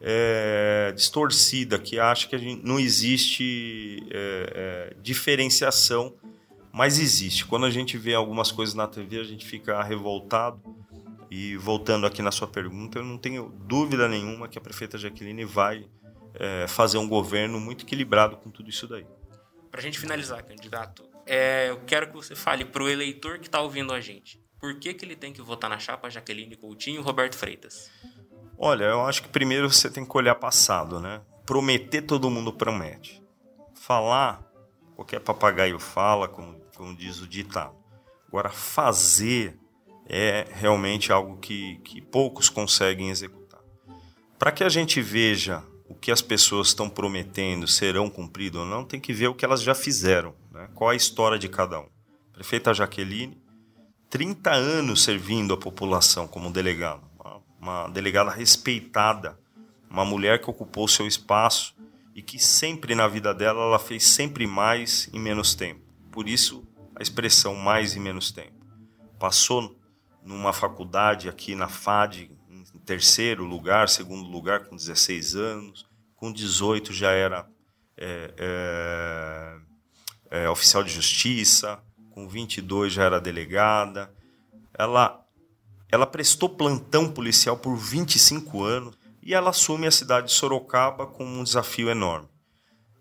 é, 0.07 0.93
distorcida, 0.95 1.79
que 1.79 1.99
acha 1.99 2.29
que 2.29 2.37
gente, 2.37 2.63
não 2.63 2.79
existe 2.79 4.07
é, 4.11 4.93
é, 4.93 4.97
diferenciação, 5.01 6.15
mas 6.71 6.99
existe. 6.99 7.47
Quando 7.47 7.65
a 7.65 7.71
gente 7.71 7.97
vê 7.97 8.13
algumas 8.13 8.53
coisas 8.53 8.75
na 8.75 8.87
TV, 8.87 9.19
a 9.19 9.25
gente 9.25 9.47
fica 9.47 9.83
revoltado. 9.83 10.61
E 11.31 11.57
voltando 11.57 12.07
aqui 12.07 12.21
na 12.21 12.31
sua 12.31 12.47
pergunta, 12.47 12.99
eu 12.99 13.05
não 13.05 13.17
tenho 13.17 13.49
dúvida 13.67 14.07
nenhuma 14.07 14.47
que 14.47 14.59
a 14.59 14.61
prefeita 14.61 14.99
Jaqueline 14.99 15.45
vai 15.45 15.87
é, 16.35 16.67
fazer 16.69 16.99
um 16.99 17.09
governo 17.09 17.59
muito 17.59 17.85
equilibrado 17.85 18.37
com 18.37 18.51
tudo 18.51 18.69
isso 18.69 18.87
daí. 18.87 19.07
Para 19.71 19.81
a 19.81 19.83
gente 19.83 19.99
finalizar, 19.99 20.45
candidato, 20.45 21.03
é, 21.27 21.71
eu 21.71 21.81
quero 21.87 22.09
que 22.09 22.15
você 22.15 22.37
fale 22.37 22.65
para 22.65 22.85
o 22.85 22.89
eleitor 22.89 23.39
que 23.39 23.47
está 23.47 23.61
ouvindo 23.61 23.93
a 23.93 24.01
gente. 24.01 24.39
Por 24.61 24.79
que, 24.79 24.95
que 24.95 25.05
ele 25.05 25.17
tem 25.17 25.33
que 25.33 25.43
votar 25.43 25.69
na 25.69 25.79
chapa 25.79 26.09
Jaqueline 26.09 26.55
Coutinho 26.57 27.01
e 27.01 27.03
Roberto 27.03 27.37
Freitas? 27.37 27.91
Olha, 28.59 28.85
eu 28.85 29.05
acho 29.05 29.23
que 29.23 29.29
primeiro 29.29 29.71
você 29.71 29.91
tem 29.91 30.05
que 30.05 30.17
olhar 30.17 30.35
passado, 30.35 31.01
né? 31.01 31.21
Prometer 31.45 32.03
todo 32.03 32.31
mundo 32.31 32.53
promete. 32.53 33.23
Falar, 33.75 34.43
qualquer 34.95 35.21
papagaio 35.21 35.79
fala, 35.79 36.29
como, 36.29 36.55
como 36.77 36.97
diz 36.97 37.21
o 37.21 37.27
ditado. 37.27 37.75
Agora, 38.29 38.51
fazer 38.51 39.59
é 40.07 40.47
realmente 40.53 41.13
algo 41.13 41.37
que, 41.39 41.77
que 41.85 42.01
poucos 42.01 42.49
conseguem 42.49 43.11
executar. 43.11 43.61
Para 44.39 44.53
que 44.53 44.65
a 44.65 44.69
gente 44.69 45.01
veja 45.01 45.63
o 45.89 45.95
que 45.95 46.11
as 46.11 46.23
pessoas 46.23 46.69
estão 46.69 46.89
prometendo 46.89 47.67
serão 47.69 48.09
cumprido 48.09 48.61
ou 48.61 48.67
não, 48.67 48.85
tem 48.85 49.01
que 49.01 49.13
ver 49.13 49.29
o 49.29 49.35
que 49.35 49.45
elas 49.45 49.63
já 49.63 49.75
fizeram. 49.75 50.35
Né? 50.51 50.69
Qual 50.75 50.91
a 50.91 50.97
história 50.97 51.39
de 51.39 51.49
cada 51.49 51.81
um. 51.81 51.89
Prefeita 52.33 52.75
Jaqueline 52.75 53.43
30 54.15 54.53
anos 54.53 55.03
servindo 55.03 55.55
a 55.55 55.57
população 55.57 56.29
como 56.29 56.53
delegado. 56.53 57.03
Uma, 57.65 57.89
delegada 57.89 58.31
respeitada, 58.31 59.41
uma 59.89 60.05
mulher 60.05 60.39
que 60.39 60.51
ocupou 60.51 60.87
seu 60.87 61.07
espaço 61.07 61.75
e 62.15 62.21
que 62.21 62.39
sempre 62.39 62.95
na 62.95 63.09
vida 63.09 63.33
dela 63.33 63.63
ela 63.63 63.79
fez 63.79 64.05
sempre 64.05 64.47
mais 64.47 65.09
em 65.15 65.19
menos 65.19 65.55
tempo. 65.55 65.81
Por 66.13 66.29
isso 66.29 66.63
a 66.95 67.03
expressão 67.03 67.55
mais 67.55 67.97
em 67.97 68.01
menos 68.01 68.31
tempo. 68.31 68.67
Passou 69.19 69.75
numa 70.23 70.53
faculdade 70.53 71.27
aqui 71.27 71.55
na 71.55 71.67
FAD 71.67 72.31
em 72.51 72.79
terceiro 72.81 73.47
lugar, 73.47 73.89
segundo 73.89 74.29
lugar 74.29 74.67
com 74.67 74.77
16 74.77 75.35
anos, 75.35 75.87
com 76.17 76.31
18 76.31 76.93
já 76.93 77.13
era 77.13 77.49
é, 77.97 78.35
é, 78.37 79.57
é, 80.31 80.51
oficial 80.51 80.85
de 80.85 80.93
justiça, 80.93 81.83
com 82.11 82.29
22 82.29 82.93
já 82.93 83.05
era 83.05 83.19
delegada. 83.19 84.15
Ela, 84.77 85.24
ela 85.95 86.07
prestou 86.07 86.49
plantão 86.49 87.11
policial 87.11 87.57
por 87.57 87.77
25 87.77 88.63
anos 88.63 88.97
e 89.23 89.33
ela 89.35 89.51
assume 89.51 89.87
a 89.87 89.91
cidade 89.91 90.27
de 90.27 90.33
Sorocaba 90.33 91.07
com 91.07 91.25
um 91.25 91.43
desafio 91.43 91.89
enorme. 91.89 92.29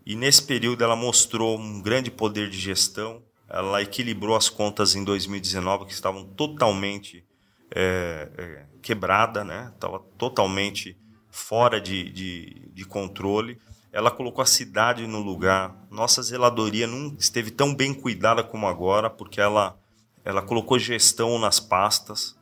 E 0.05 0.15
nesse 0.15 0.43
período 0.43 0.83
ela 0.83 0.95
mostrou 0.95 1.57
um 1.57 1.81
grande 1.81 2.11
poder 2.11 2.49
de 2.49 2.57
gestão. 2.57 3.21
Ela 3.49 3.81
equilibrou 3.81 4.35
as 4.35 4.49
contas 4.49 4.95
em 4.95 5.03
2019 5.03 5.85
que 5.85 5.93
estavam 5.93 6.25
totalmente 6.25 7.25
é, 7.73 8.29
é, 8.37 8.65
quebrada, 8.81 9.43
né? 9.43 9.71
Estava 9.73 9.99
totalmente 10.17 10.97
fora 11.29 11.79
de, 11.81 12.09
de, 12.11 12.71
de 12.73 12.85
controle 12.85 13.59
ela 13.93 14.09
colocou 14.09 14.41
a 14.41 14.47
cidade 14.47 15.05
no 15.05 15.21
lugar. 15.21 15.77
Nossa 15.91 16.23
zeladoria 16.23 16.87
não 16.87 17.15
esteve 17.19 17.51
tão 17.51 17.75
bem 17.75 17.93
cuidada 17.93 18.43
como 18.43 18.67
agora, 18.67 19.07
porque 19.07 19.39
ela, 19.39 19.77
ela 20.25 20.41
colocou 20.41 20.79
gestão 20.79 21.37
nas 21.37 21.59
pastas. 21.59 22.35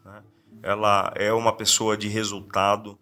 Ela 0.64 1.12
é 1.16 1.32
uma 1.34 1.54
pessoa 1.54 1.98
de 1.98 2.08
resultado. 2.08 2.98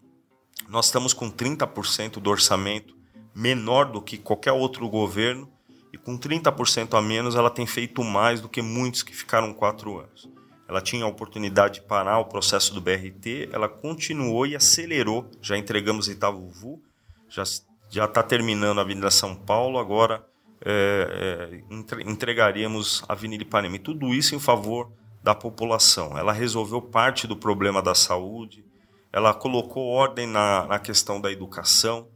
Nós 0.67 0.85
estamos 0.85 1.13
com 1.13 1.29
30% 1.29 2.19
do 2.19 2.29
orçamento 2.29 2.95
menor 3.33 3.85
do 3.85 4.01
que 4.01 4.17
qualquer 4.17 4.51
outro 4.51 4.87
governo, 4.89 5.49
e 5.91 5.97
com 5.97 6.17
30% 6.17 6.97
a 6.97 7.01
menos, 7.01 7.35
ela 7.35 7.49
tem 7.49 7.65
feito 7.65 8.03
mais 8.03 8.41
do 8.41 8.49
que 8.49 8.61
muitos 8.61 9.01
que 9.01 9.15
ficaram 9.15 9.53
quatro 9.53 9.99
anos. 9.99 10.29
Ela 10.67 10.81
tinha 10.81 11.03
a 11.03 11.07
oportunidade 11.07 11.75
de 11.75 11.81
parar 11.81 12.19
o 12.19 12.25
processo 12.25 12.73
do 12.73 12.81
BRT, 12.81 13.49
ela 13.51 13.67
continuou 13.67 14.45
e 14.45 14.55
acelerou. 14.55 15.29
Já 15.41 15.57
entregamos 15.57 16.07
Itaúvu, 16.07 16.79
já 17.27 17.43
já 17.89 18.05
está 18.05 18.21
terminando 18.21 18.77
a 18.77 18.81
Avenida 18.81 19.09
São 19.09 19.35
Paulo, 19.35 19.79
agora 19.79 20.23
é, 20.63 21.61
é, 21.71 22.01
entregaríamos 22.03 23.03
a 23.09 23.13
Avenida 23.13 23.43
Ipanema. 23.43 23.77
E 23.77 23.79
tudo 23.79 24.13
isso 24.13 24.35
em 24.35 24.39
favor 24.39 24.91
da 25.21 25.35
população. 25.35 26.17
Ela 26.17 26.31
resolveu 26.31 26.81
parte 26.81 27.27
do 27.27 27.35
problema 27.35 27.81
da 27.81 27.93
saúde, 27.93 28.65
ela 29.11 29.33
colocou 29.33 29.87
ordem 29.87 30.27
na, 30.27 30.65
na 30.65 30.79
questão 30.79 31.19
da 31.19 31.31
educação, 31.31 32.07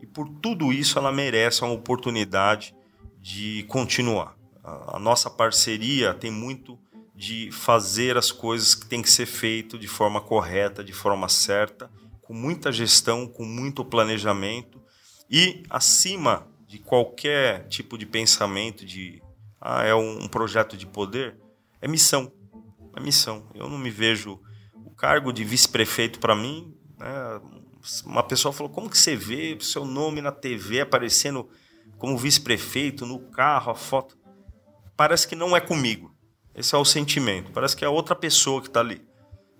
e 0.00 0.06
por 0.06 0.28
tudo 0.28 0.72
isso 0.72 0.98
ela 0.98 1.12
merece 1.12 1.62
uma 1.62 1.72
oportunidade 1.72 2.74
de 3.20 3.64
continuar. 3.64 4.36
A, 4.62 4.96
a 4.96 4.98
nossa 4.98 5.28
parceria 5.28 6.14
tem 6.14 6.30
muito 6.30 6.78
de 7.14 7.50
fazer 7.50 8.16
as 8.16 8.30
coisas 8.30 8.74
que 8.74 8.86
tem 8.86 9.00
que 9.00 9.10
ser 9.10 9.26
feito 9.26 9.78
de 9.78 9.88
forma 9.88 10.20
correta, 10.20 10.84
de 10.84 10.92
forma 10.92 11.28
certa, 11.28 11.90
com 12.20 12.34
muita 12.34 12.70
gestão, 12.70 13.26
com 13.26 13.44
muito 13.44 13.84
planejamento 13.84 14.82
e 15.30 15.62
acima 15.70 16.46
de 16.66 16.78
qualquer 16.78 17.66
tipo 17.68 17.96
de 17.96 18.04
pensamento 18.04 18.84
de 18.84 19.22
ah, 19.60 19.84
é 19.84 19.94
um 19.94 20.28
projeto 20.28 20.76
de 20.76 20.86
poder, 20.86 21.36
é 21.80 21.88
missão. 21.88 22.30
É 22.96 23.00
missão. 23.00 23.46
Eu 23.54 23.68
não 23.68 23.78
me 23.78 23.90
vejo 23.90 24.40
o 24.74 24.90
cargo 24.90 25.32
de 25.32 25.44
vice-prefeito 25.44 26.18
para 26.18 26.34
mim, 26.34 26.74
né, 26.98 27.40
uma 28.04 28.22
pessoa 28.22 28.52
falou: 28.52 28.72
"Como 28.72 28.90
que 28.90 28.98
você 28.98 29.14
vê 29.14 29.56
seu 29.60 29.84
nome 29.84 30.20
na 30.20 30.32
TV 30.32 30.80
aparecendo 30.80 31.48
como 31.98 32.16
vice-prefeito 32.16 33.04
no 33.04 33.20
carro, 33.30 33.70
a 33.70 33.74
foto?" 33.74 34.16
Parece 34.96 35.28
que 35.28 35.36
não 35.36 35.54
é 35.54 35.60
comigo. 35.60 36.16
Esse 36.54 36.74
é 36.74 36.78
o 36.78 36.84
sentimento. 36.84 37.52
Parece 37.52 37.76
que 37.76 37.84
é 37.84 37.88
outra 37.88 38.16
pessoa 38.16 38.62
que 38.62 38.68
está 38.68 38.80
ali. 38.80 39.06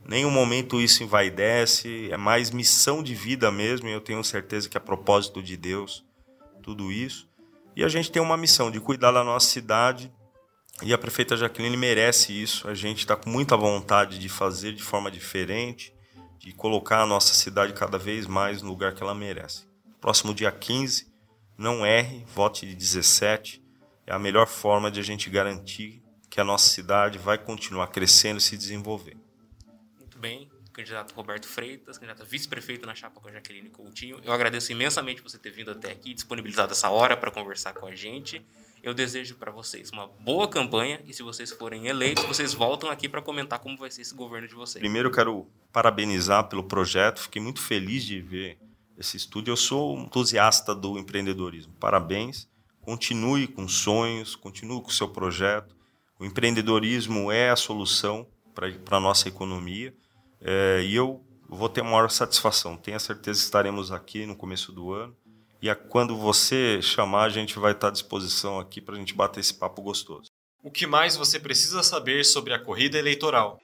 Nenhum 0.08 0.30
momento 0.30 0.80
isso 0.80 1.02
envaidece, 1.02 2.08
é 2.10 2.16
mais 2.16 2.50
missão 2.50 3.02
de 3.02 3.14
vida 3.14 3.50
mesmo, 3.50 3.88
e 3.88 3.92
eu 3.92 4.00
tenho 4.00 4.24
certeza 4.24 4.68
que 4.68 4.76
é 4.76 4.80
propósito 4.80 5.42
de 5.42 5.56
Deus, 5.56 6.04
tudo 6.62 6.90
isso. 6.90 7.28
E 7.74 7.84
a 7.84 7.88
gente 7.88 8.10
tem 8.10 8.22
uma 8.22 8.36
missão 8.36 8.70
de 8.70 8.80
cuidar 8.80 9.12
da 9.12 9.22
nossa 9.22 9.48
cidade, 9.48 10.10
e 10.82 10.92
a 10.92 10.98
prefeita 10.98 11.36
Jaqueline 11.36 11.76
merece 11.76 12.32
isso. 12.32 12.68
A 12.68 12.74
gente 12.74 12.98
está 12.98 13.16
com 13.16 13.30
muita 13.30 13.56
vontade 13.56 14.18
de 14.18 14.28
fazer 14.28 14.72
de 14.72 14.82
forma 14.82 15.10
diferente, 15.10 15.94
de 16.38 16.52
colocar 16.52 17.02
a 17.02 17.06
nossa 17.06 17.34
cidade 17.34 17.72
cada 17.72 17.98
vez 17.98 18.26
mais 18.26 18.62
no 18.62 18.68
lugar 18.68 18.94
que 18.94 19.02
ela 19.02 19.14
merece. 19.14 19.66
Próximo 20.00 20.34
dia 20.34 20.52
15, 20.52 21.12
não 21.56 21.84
erre, 21.84 22.24
vote 22.34 22.66
de 22.66 22.74
17. 22.74 23.62
É 24.06 24.12
a 24.12 24.18
melhor 24.18 24.46
forma 24.46 24.90
de 24.90 25.00
a 25.00 25.02
gente 25.02 25.30
garantir 25.30 26.02
que 26.30 26.40
a 26.40 26.44
nossa 26.44 26.68
cidade 26.68 27.18
vai 27.18 27.38
continuar 27.38 27.88
crescendo 27.88 28.38
e 28.38 28.42
se 28.42 28.56
desenvolver 28.56 29.16
muito 30.16 30.18
bem, 30.18 30.50
candidato 30.72 31.14
Roberto 31.14 31.46
Freitas, 31.46 31.98
candidato 31.98 32.24
vice-prefeito 32.24 32.86
na 32.86 32.94
chapa 32.94 33.20
com 33.20 33.28
a 33.28 33.32
Jaqueline 33.32 33.68
Coutinho. 33.68 34.18
Eu 34.24 34.32
agradeço 34.32 34.72
imensamente 34.72 35.20
você 35.20 35.38
ter 35.38 35.50
vindo 35.50 35.70
até 35.70 35.92
aqui, 35.92 36.14
disponibilizado 36.14 36.72
essa 36.72 36.88
hora 36.88 37.16
para 37.16 37.30
conversar 37.30 37.74
com 37.74 37.86
a 37.86 37.94
gente. 37.94 38.42
Eu 38.86 38.94
desejo 38.94 39.34
para 39.34 39.50
vocês 39.50 39.90
uma 39.90 40.06
boa 40.06 40.46
campanha 40.46 41.02
e 41.04 41.12
se 41.12 41.20
vocês 41.20 41.50
forem 41.50 41.88
eleitos, 41.88 42.22
vocês 42.22 42.54
voltam 42.54 42.88
aqui 42.88 43.08
para 43.08 43.20
comentar 43.20 43.58
como 43.58 43.76
vai 43.76 43.90
ser 43.90 44.02
esse 44.02 44.14
governo 44.14 44.46
de 44.46 44.54
vocês. 44.54 44.80
Primeiro, 44.80 45.08
eu 45.08 45.12
quero 45.12 45.48
parabenizar 45.72 46.48
pelo 46.48 46.62
projeto. 46.62 47.18
Fiquei 47.18 47.42
muito 47.42 47.60
feliz 47.60 48.04
de 48.04 48.20
ver 48.20 48.60
esse 48.96 49.16
estúdio. 49.16 49.50
Eu 49.50 49.56
sou 49.56 49.96
um 49.96 50.04
entusiasta 50.04 50.72
do 50.72 50.96
empreendedorismo. 51.00 51.74
Parabéns. 51.80 52.48
Continue 52.80 53.48
com 53.48 53.66
sonhos, 53.66 54.36
continue 54.36 54.80
com 54.80 54.86
o 54.86 54.92
seu 54.92 55.08
projeto. 55.08 55.74
O 56.16 56.24
empreendedorismo 56.24 57.32
é 57.32 57.50
a 57.50 57.56
solução 57.56 58.24
para 58.54 58.68
a 58.98 59.00
nossa 59.00 59.26
economia. 59.26 59.92
É, 60.40 60.84
e 60.84 60.94
eu 60.94 61.24
vou 61.48 61.68
ter 61.68 61.82
maior 61.82 62.08
satisfação. 62.08 62.76
Tenho 62.76 62.96
a 62.96 63.00
certeza 63.00 63.40
que 63.40 63.46
estaremos 63.46 63.90
aqui 63.90 64.26
no 64.26 64.36
começo 64.36 64.70
do 64.70 64.92
ano. 64.92 65.16
E 65.60 65.70
a, 65.70 65.74
quando 65.74 66.16
você 66.16 66.80
chamar, 66.82 67.24
a 67.24 67.28
gente 67.28 67.58
vai 67.58 67.72
estar 67.72 67.88
à 67.88 67.90
disposição 67.90 68.58
aqui 68.58 68.80
para 68.80 68.94
a 68.94 68.98
gente 68.98 69.14
bater 69.14 69.40
esse 69.40 69.54
papo 69.54 69.82
gostoso. 69.82 70.30
O 70.62 70.70
que 70.70 70.86
mais 70.86 71.16
você 71.16 71.38
precisa 71.38 71.82
saber 71.82 72.24
sobre 72.24 72.52
a 72.52 72.58
corrida 72.58 72.98
eleitoral? 72.98 73.60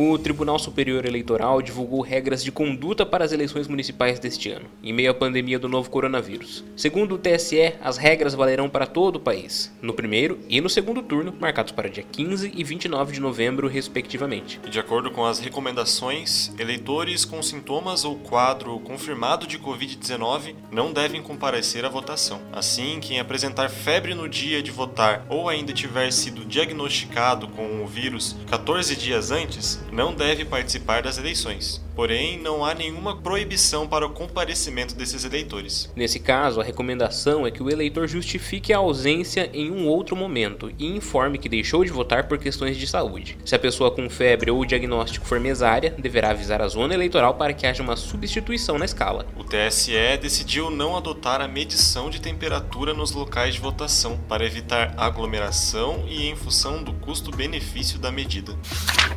O 0.00 0.16
Tribunal 0.16 0.60
Superior 0.60 1.04
Eleitoral 1.04 1.60
divulgou 1.60 2.00
regras 2.02 2.44
de 2.44 2.52
conduta 2.52 3.04
para 3.04 3.24
as 3.24 3.32
eleições 3.32 3.66
municipais 3.66 4.20
deste 4.20 4.48
ano, 4.48 4.66
em 4.80 4.92
meio 4.92 5.10
à 5.10 5.14
pandemia 5.14 5.58
do 5.58 5.68
novo 5.68 5.90
coronavírus. 5.90 6.64
Segundo 6.76 7.16
o 7.16 7.18
TSE, 7.18 7.74
as 7.80 7.96
regras 7.96 8.32
valerão 8.32 8.70
para 8.70 8.86
todo 8.86 9.16
o 9.16 9.20
país, 9.20 9.76
no 9.82 9.92
primeiro 9.92 10.38
e 10.48 10.60
no 10.60 10.70
segundo 10.70 11.02
turno, 11.02 11.34
marcados 11.40 11.72
para 11.72 11.88
dia 11.88 12.04
15 12.04 12.52
e 12.54 12.62
29 12.62 13.12
de 13.12 13.18
novembro, 13.18 13.66
respectivamente. 13.66 14.60
De 14.70 14.78
acordo 14.78 15.10
com 15.10 15.24
as 15.24 15.40
recomendações, 15.40 16.52
eleitores 16.60 17.24
com 17.24 17.42
sintomas 17.42 18.04
ou 18.04 18.14
quadro 18.14 18.78
confirmado 18.78 19.48
de 19.48 19.58
Covid-19 19.58 20.54
não 20.70 20.92
devem 20.92 21.20
comparecer 21.20 21.84
à 21.84 21.88
votação. 21.88 22.40
Assim, 22.52 23.00
quem 23.00 23.18
apresentar 23.18 23.68
febre 23.68 24.14
no 24.14 24.28
dia 24.28 24.62
de 24.62 24.70
votar 24.70 25.26
ou 25.28 25.48
ainda 25.48 25.72
tiver 25.72 26.12
sido 26.12 26.44
diagnosticado 26.44 27.48
com 27.48 27.82
o 27.82 27.86
vírus 27.88 28.36
14 28.48 28.94
dias 28.94 29.32
antes, 29.32 29.87
não 29.92 30.14
deve 30.14 30.44
participar 30.44 31.02
das 31.02 31.18
eleições. 31.18 31.80
Porém, 31.98 32.38
não 32.38 32.64
há 32.64 32.74
nenhuma 32.74 33.16
proibição 33.16 33.84
para 33.84 34.06
o 34.06 34.10
comparecimento 34.10 34.94
desses 34.94 35.24
eleitores. 35.24 35.90
Nesse 35.96 36.20
caso, 36.20 36.60
a 36.60 36.62
recomendação 36.62 37.44
é 37.44 37.50
que 37.50 37.60
o 37.60 37.68
eleitor 37.68 38.06
justifique 38.06 38.72
a 38.72 38.78
ausência 38.78 39.50
em 39.52 39.72
um 39.72 39.88
outro 39.88 40.14
momento 40.14 40.70
e 40.78 40.86
informe 40.86 41.38
que 41.38 41.48
deixou 41.48 41.84
de 41.84 41.90
votar 41.90 42.28
por 42.28 42.38
questões 42.38 42.76
de 42.76 42.86
saúde. 42.86 43.36
Se 43.44 43.56
a 43.56 43.58
pessoa 43.58 43.90
com 43.90 44.08
febre 44.08 44.48
ou 44.48 44.60
o 44.60 44.64
diagnóstico 44.64 45.26
for 45.26 45.40
mesária, 45.40 45.92
deverá 45.98 46.30
avisar 46.30 46.62
a 46.62 46.68
zona 46.68 46.94
eleitoral 46.94 47.34
para 47.34 47.52
que 47.52 47.66
haja 47.66 47.82
uma 47.82 47.96
substituição 47.96 48.78
na 48.78 48.84
escala. 48.84 49.26
O 49.36 49.42
TSE 49.42 50.18
decidiu 50.22 50.70
não 50.70 50.96
adotar 50.96 51.40
a 51.40 51.48
medição 51.48 52.10
de 52.10 52.20
temperatura 52.20 52.94
nos 52.94 53.10
locais 53.10 53.54
de 53.54 53.60
votação 53.60 54.16
para 54.28 54.46
evitar 54.46 54.94
aglomeração 54.96 56.04
e 56.08 56.28
em 56.28 56.36
função 56.36 56.80
do 56.80 56.92
custo-benefício 56.92 57.98
da 57.98 58.12
medida. 58.12 58.56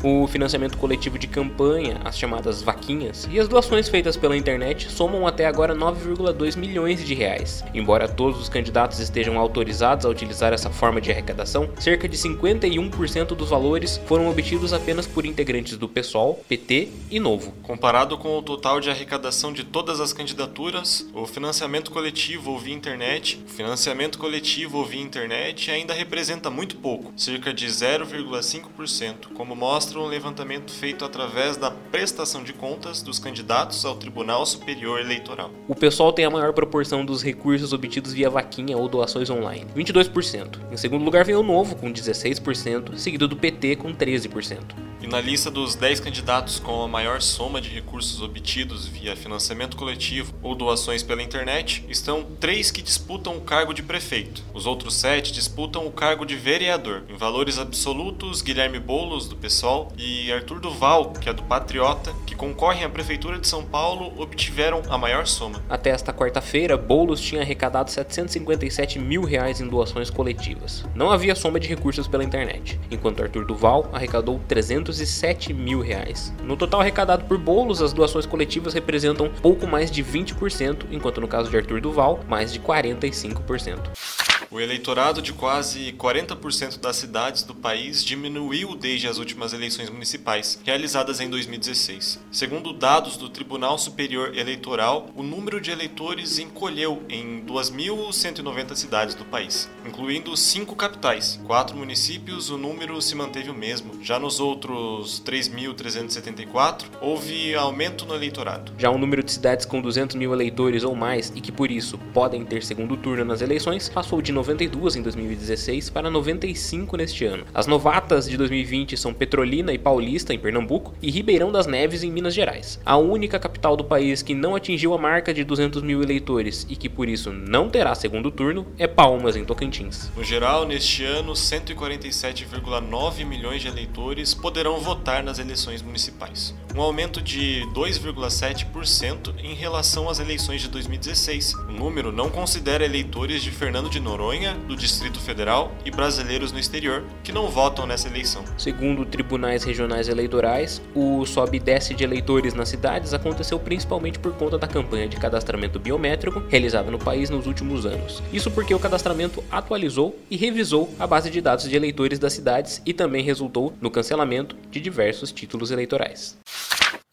O 0.04 0.26
financiamento 0.26 0.80
coletivo 0.80 1.20
de 1.20 1.28
campanha, 1.28 2.02
as 2.04 2.18
chamadas 2.18 2.64
vaquinhas 2.72 3.28
e 3.30 3.40
as 3.40 3.50
doações 3.50 3.90
feitas 3.90 4.16
pela 4.16 4.38
internet 4.38 4.90
somam 4.90 5.28
até 5.28 5.46
agora 5.46 5.76
9,2 5.76 6.56
milhões 6.56 7.06
de 7.06 7.14
reais. 7.14 7.64
Embora 7.74 8.08
todos 8.08 8.40
os 8.40 8.48
candidatos 8.48 9.00
estejam 9.00 9.38
autorizados 9.38 10.06
a 10.06 10.10
utilizar 10.10 10.54
essa 10.54 10.70
forma 10.70 11.02
de 11.02 11.12
arrecadação, 11.12 11.70
cerca 11.80 12.08
de 12.08 12.18
51% 12.18 13.36
dos 13.36 13.50
valores 13.50 14.00
foram 14.06 14.30
obtidos 14.30 14.72
apenas 14.72 15.06
por 15.06 15.26
integrantes 15.26 15.78
do 15.78 15.90
PSOL, 15.90 16.44
PT 16.48 16.90
e 17.10 17.20
Novo. 17.20 17.54
Comparado 17.62 18.18
com 18.18 18.38
o 18.38 18.42
total 18.42 18.80
de 18.80 18.90
arrecadação 18.90 19.52
de 19.52 19.66
todas 19.66 20.00
as 20.00 20.14
candidaturas, 20.14 21.06
o 21.14 21.26
financiamento 21.26 21.92
coletivo 21.92 22.58
via 22.58 22.74
internet, 22.74 23.44
o 23.46 23.50
financiamento 23.50 24.18
coletivo 24.18 24.84
via 24.86 25.02
internet 25.02 25.70
ainda 25.70 25.94
representa 25.94 26.50
muito 26.50 26.78
pouco, 26.78 27.12
cerca 27.18 27.54
de 27.54 27.68
0,5%, 27.68 29.34
como 29.34 29.56
mostra 29.56 30.00
um 30.00 30.08
levantamento 30.08 30.72
feito 30.72 31.04
através 31.04 31.58
da 31.58 31.72
prestação 31.72 32.44
de 32.44 32.54
contas 32.62 33.02
dos 33.02 33.18
candidatos 33.18 33.84
ao 33.84 33.96
Tribunal 33.96 34.46
Superior 34.46 35.00
Eleitoral. 35.00 35.50
O 35.68 35.74
PSOL 35.74 36.14
tem 36.14 36.26
a 36.26 36.30
maior 36.30 36.54
proporção 36.54 37.04
dos 37.04 37.24
recursos 37.24 37.74
obtidos 37.74 38.14
via 38.14 38.30
vaquinha 38.30 38.78
ou 38.78 38.88
doações 38.88 39.32
online, 39.32 39.66
22%. 39.76 40.60
Em 40.72 40.78
segundo 40.78 41.04
lugar 41.04 41.26
vem 41.26 41.34
o 41.34 41.42
Novo, 41.42 41.76
com 41.76 41.92
16%, 41.92 42.96
seguido 42.98 43.28
do 43.28 43.36
PT, 43.36 43.78
com 43.78 43.92
13%. 43.92 44.92
E 45.02 45.08
na 45.08 45.20
lista 45.20 45.50
dos 45.50 45.74
10 45.74 46.00
candidatos 46.00 46.60
com 46.60 46.84
a 46.84 46.88
maior 46.88 47.20
soma 47.24 47.60
de 47.60 47.70
recursos 47.70 48.22
obtidos 48.22 48.86
via 48.86 49.16
financiamento 49.16 49.76
coletivo 49.76 50.32
ou 50.44 50.54
doações 50.54 51.02
pela 51.02 51.24
internet, 51.24 51.84
estão 51.90 52.24
três 52.40 52.70
que 52.70 52.84
disputam 52.84 53.36
o 53.36 53.42
cargo 53.42 53.74
de 53.74 53.82
prefeito. 53.82 54.44
Os 54.54 54.68
outros 54.68 54.94
sete 54.94 55.34
disputam 55.34 55.88
o 55.88 55.92
cargo 55.92 56.24
de 56.24 56.36
vereador. 56.36 57.04
Em 57.10 57.18
valores 57.18 57.58
absolutos, 57.58 58.44
Guilherme 58.44 58.80
Boulos, 58.80 59.28
do 59.28 59.36
PSOL, 59.36 59.92
e 59.98 60.32
Arthur 60.32 60.60
Duval, 60.60 61.14
que 61.14 61.28
é 61.28 61.34
do 61.34 61.42
Patriota, 61.42 62.14
que 62.28 62.36
concorrem 62.52 62.84
à 62.84 62.90
Prefeitura 62.90 63.40
de 63.40 63.48
São 63.48 63.64
Paulo, 63.64 64.12
obtiveram 64.22 64.82
a 64.90 64.98
maior 64.98 65.26
soma. 65.26 65.64
Até 65.70 65.90
esta 65.90 66.12
quarta-feira, 66.12 66.76
Boulos 66.76 67.22
tinha 67.22 67.42
arrecadado 67.42 67.90
757 67.90 69.00
mil 69.00 69.24
reais 69.24 69.62
em 69.62 69.68
doações 69.68 70.10
coletivas. 70.10 70.84
Não 70.94 71.10
havia 71.10 71.34
soma 71.34 71.62
de 71.62 71.70
recursos 71.70 72.10
pela 72.10 72.26
internet, 72.26 72.78
enquanto 72.92 73.24
Arthur 73.24 73.46
Duval 73.46 73.90
arrecadou 73.94 74.42
307 74.50 75.54
mil 75.54 75.80
reais. 75.80 76.34
No 76.44 76.58
total 76.58 76.82
arrecadado 76.82 77.24
por 77.24 77.38
Boulos, 77.38 77.82
as 77.82 77.94
doações 77.94 78.26
coletivas 78.26 78.74
representam 78.74 79.30
pouco 79.42 79.66
mais 79.66 79.90
de 79.90 80.04
20%, 80.04 80.88
enquanto 80.92 81.22
no 81.22 81.28
caso 81.30 81.50
de 81.50 81.56
Arthur 81.56 81.80
Duval, 81.80 82.20
mais 82.28 82.52
de 82.52 82.60
45%. 82.60 84.31
O 84.52 84.60
eleitorado 84.60 85.22
de 85.22 85.32
quase 85.32 85.94
40% 85.94 86.78
das 86.78 86.98
cidades 86.98 87.42
do 87.42 87.56
país 87.56 88.04
diminuiu 88.04 88.76
desde 88.76 89.08
as 89.08 89.18
últimas 89.18 89.54
eleições 89.54 89.90
municipais, 89.90 90.60
realizadas 90.66 91.22
em 91.22 91.30
2016. 91.30 92.20
Segundo 92.30 92.74
dados 92.74 93.16
do 93.16 93.30
Tribunal 93.30 93.78
Superior 93.78 94.38
Eleitoral, 94.38 95.10
o 95.16 95.24
número 95.24 95.62
de 95.62 95.72
eleitores 95.72 96.38
encolheu 96.38 97.02
em 97.08 97.46
2.190 97.46 98.76
cidades 98.76 99.16
do 99.16 99.24
país, 99.24 99.70
incluindo 99.88 100.36
cinco 100.36 100.76
capitais. 100.76 101.40
Quatro 101.48 101.78
municípios, 101.78 102.50
o 102.50 102.58
número 102.58 103.02
se 103.02 103.16
manteve 103.16 103.50
o 103.50 103.54
mesmo. 103.54 104.04
Já 104.04 104.20
nos 104.20 104.42
outros 104.42 105.24
3.374, 105.26 106.88
houve 107.00 107.56
aumento 107.56 108.06
no 108.06 108.16
eleitorado. 108.16 108.74
Já 108.78 108.90
o 108.90 108.98
número 108.98 109.24
de 109.24 109.32
cidades 109.32 109.66
com 109.66 109.80
200 109.80 110.18
mil 110.18 110.34
eleitores 110.34 110.84
ou 110.84 110.94
mais 110.94 111.32
e 111.34 111.40
que 111.40 111.54
por 111.54 111.72
isso 111.72 111.98
podem 112.14 112.44
ter 112.44 112.64
segundo 112.64 112.98
turno 112.98 113.24
nas 113.24 113.42
eleições 113.42 113.88
passou 113.88 114.22
de 114.22 114.41
92 114.42 114.96
em 114.96 115.04
2016 115.04 115.92
para 115.92 116.10
95 116.10 116.98
neste 116.98 117.26
ano. 117.26 117.46
As 117.54 117.68
novatas 117.68 118.28
de 118.28 118.36
2020 118.36 118.98
são 118.98 119.14
Petrolina 119.14 119.72
e 119.72 119.78
Paulista, 119.78 120.34
em 120.34 120.40
Pernambuco, 120.40 120.96
e 121.00 121.12
Ribeirão 121.12 121.52
das 121.52 121.68
Neves, 121.68 122.02
em 122.04 122.12
Minas 122.12 122.34
Gerais. 122.34 122.80
A 122.84 122.98
única 122.98 123.38
capital 123.38 123.78
do 123.78 123.84
país 123.84 124.24
que 124.24 124.34
não 124.34 124.56
atingiu 124.56 124.96
a 124.96 124.98
marca 124.98 125.32
de 125.32 125.44
200 125.44 125.84
mil 125.84 126.02
eleitores 126.02 126.66
e 126.68 126.76
que 126.76 126.90
por 126.90 127.08
isso 127.08 127.32
não 127.32 127.70
terá 127.70 127.94
segundo 127.94 128.32
turno 128.32 128.66
é 128.80 128.88
Palmas, 128.88 129.36
em 129.36 129.46
Tocantins. 129.46 130.12
No 130.18 130.24
geral, 130.24 130.66
neste 130.66 131.04
ano, 131.04 131.34
147,9 131.34 133.24
milhões 133.24 133.62
de 133.62 133.68
eleitores 133.68 134.34
poderão 134.34 134.80
votar 134.80 135.22
nas 135.22 135.38
eleições 135.38 135.84
municipais, 135.84 136.56
um 136.76 136.82
aumento 136.82 137.22
de 137.22 137.64
2,7% 137.76 139.36
em 139.44 139.54
relação 139.54 140.10
às 140.10 140.20
eleições 140.20 140.62
de 140.62 140.68
2016. 140.70 141.54
O 141.54 141.72
número 141.72 142.12
não 142.12 142.32
considera 142.32 142.84
eleitores 142.84 143.44
de 143.44 143.52
Fernando 143.52 143.90
de 143.90 144.00
Noronha, 144.32 144.54
do 144.66 144.78
Distrito 144.78 145.20
Federal 145.20 145.74
e 145.84 145.92
brasileiros 145.92 146.54
no 146.54 146.60
exterior 146.60 147.04
que 147.22 147.34
não 147.34 147.50
votam 147.50 147.86
nessa 147.86 148.08
eleição. 148.08 148.46
Segundo 148.58 149.06
tribunais 149.06 149.66
regionais 149.66 150.08
eleitorais, 150.08 150.82
o 150.96 151.26
sobe 151.26 151.58
e 151.58 151.60
desce 151.60 151.94
de 151.94 152.06
eleitores 152.06 152.54
nas 152.54 152.70
cidades 152.70 153.14
aconteceu 153.14 153.60
principalmente 153.60 154.20
por 154.20 154.34
conta 154.34 154.58
da 154.58 154.68
campanha 154.68 155.06
de 155.06 155.18
cadastramento 155.18 155.78
biométrico 155.80 156.42
realizada 156.48 156.90
no 156.90 156.98
país 156.98 157.30
nos 157.30 157.46
últimos 157.46 157.86
anos. 157.86 158.24
Isso 158.32 158.50
porque 158.50 158.74
o 158.74 158.80
cadastramento 158.80 159.44
atualizou 159.52 160.18
e 160.30 160.38
revisou 160.38 160.90
a 160.98 161.06
base 161.06 161.30
de 161.30 161.42
dados 161.42 161.68
de 161.68 161.76
eleitores 161.76 162.18
das 162.18 162.32
cidades 162.32 162.82
e 162.86 162.94
também 162.94 163.24
resultou 163.24 163.74
no 163.82 163.92
cancelamento 163.92 164.56
de 164.72 164.80
diversos 164.80 165.34
títulos 165.34 165.72
eleitorais. 165.72 166.38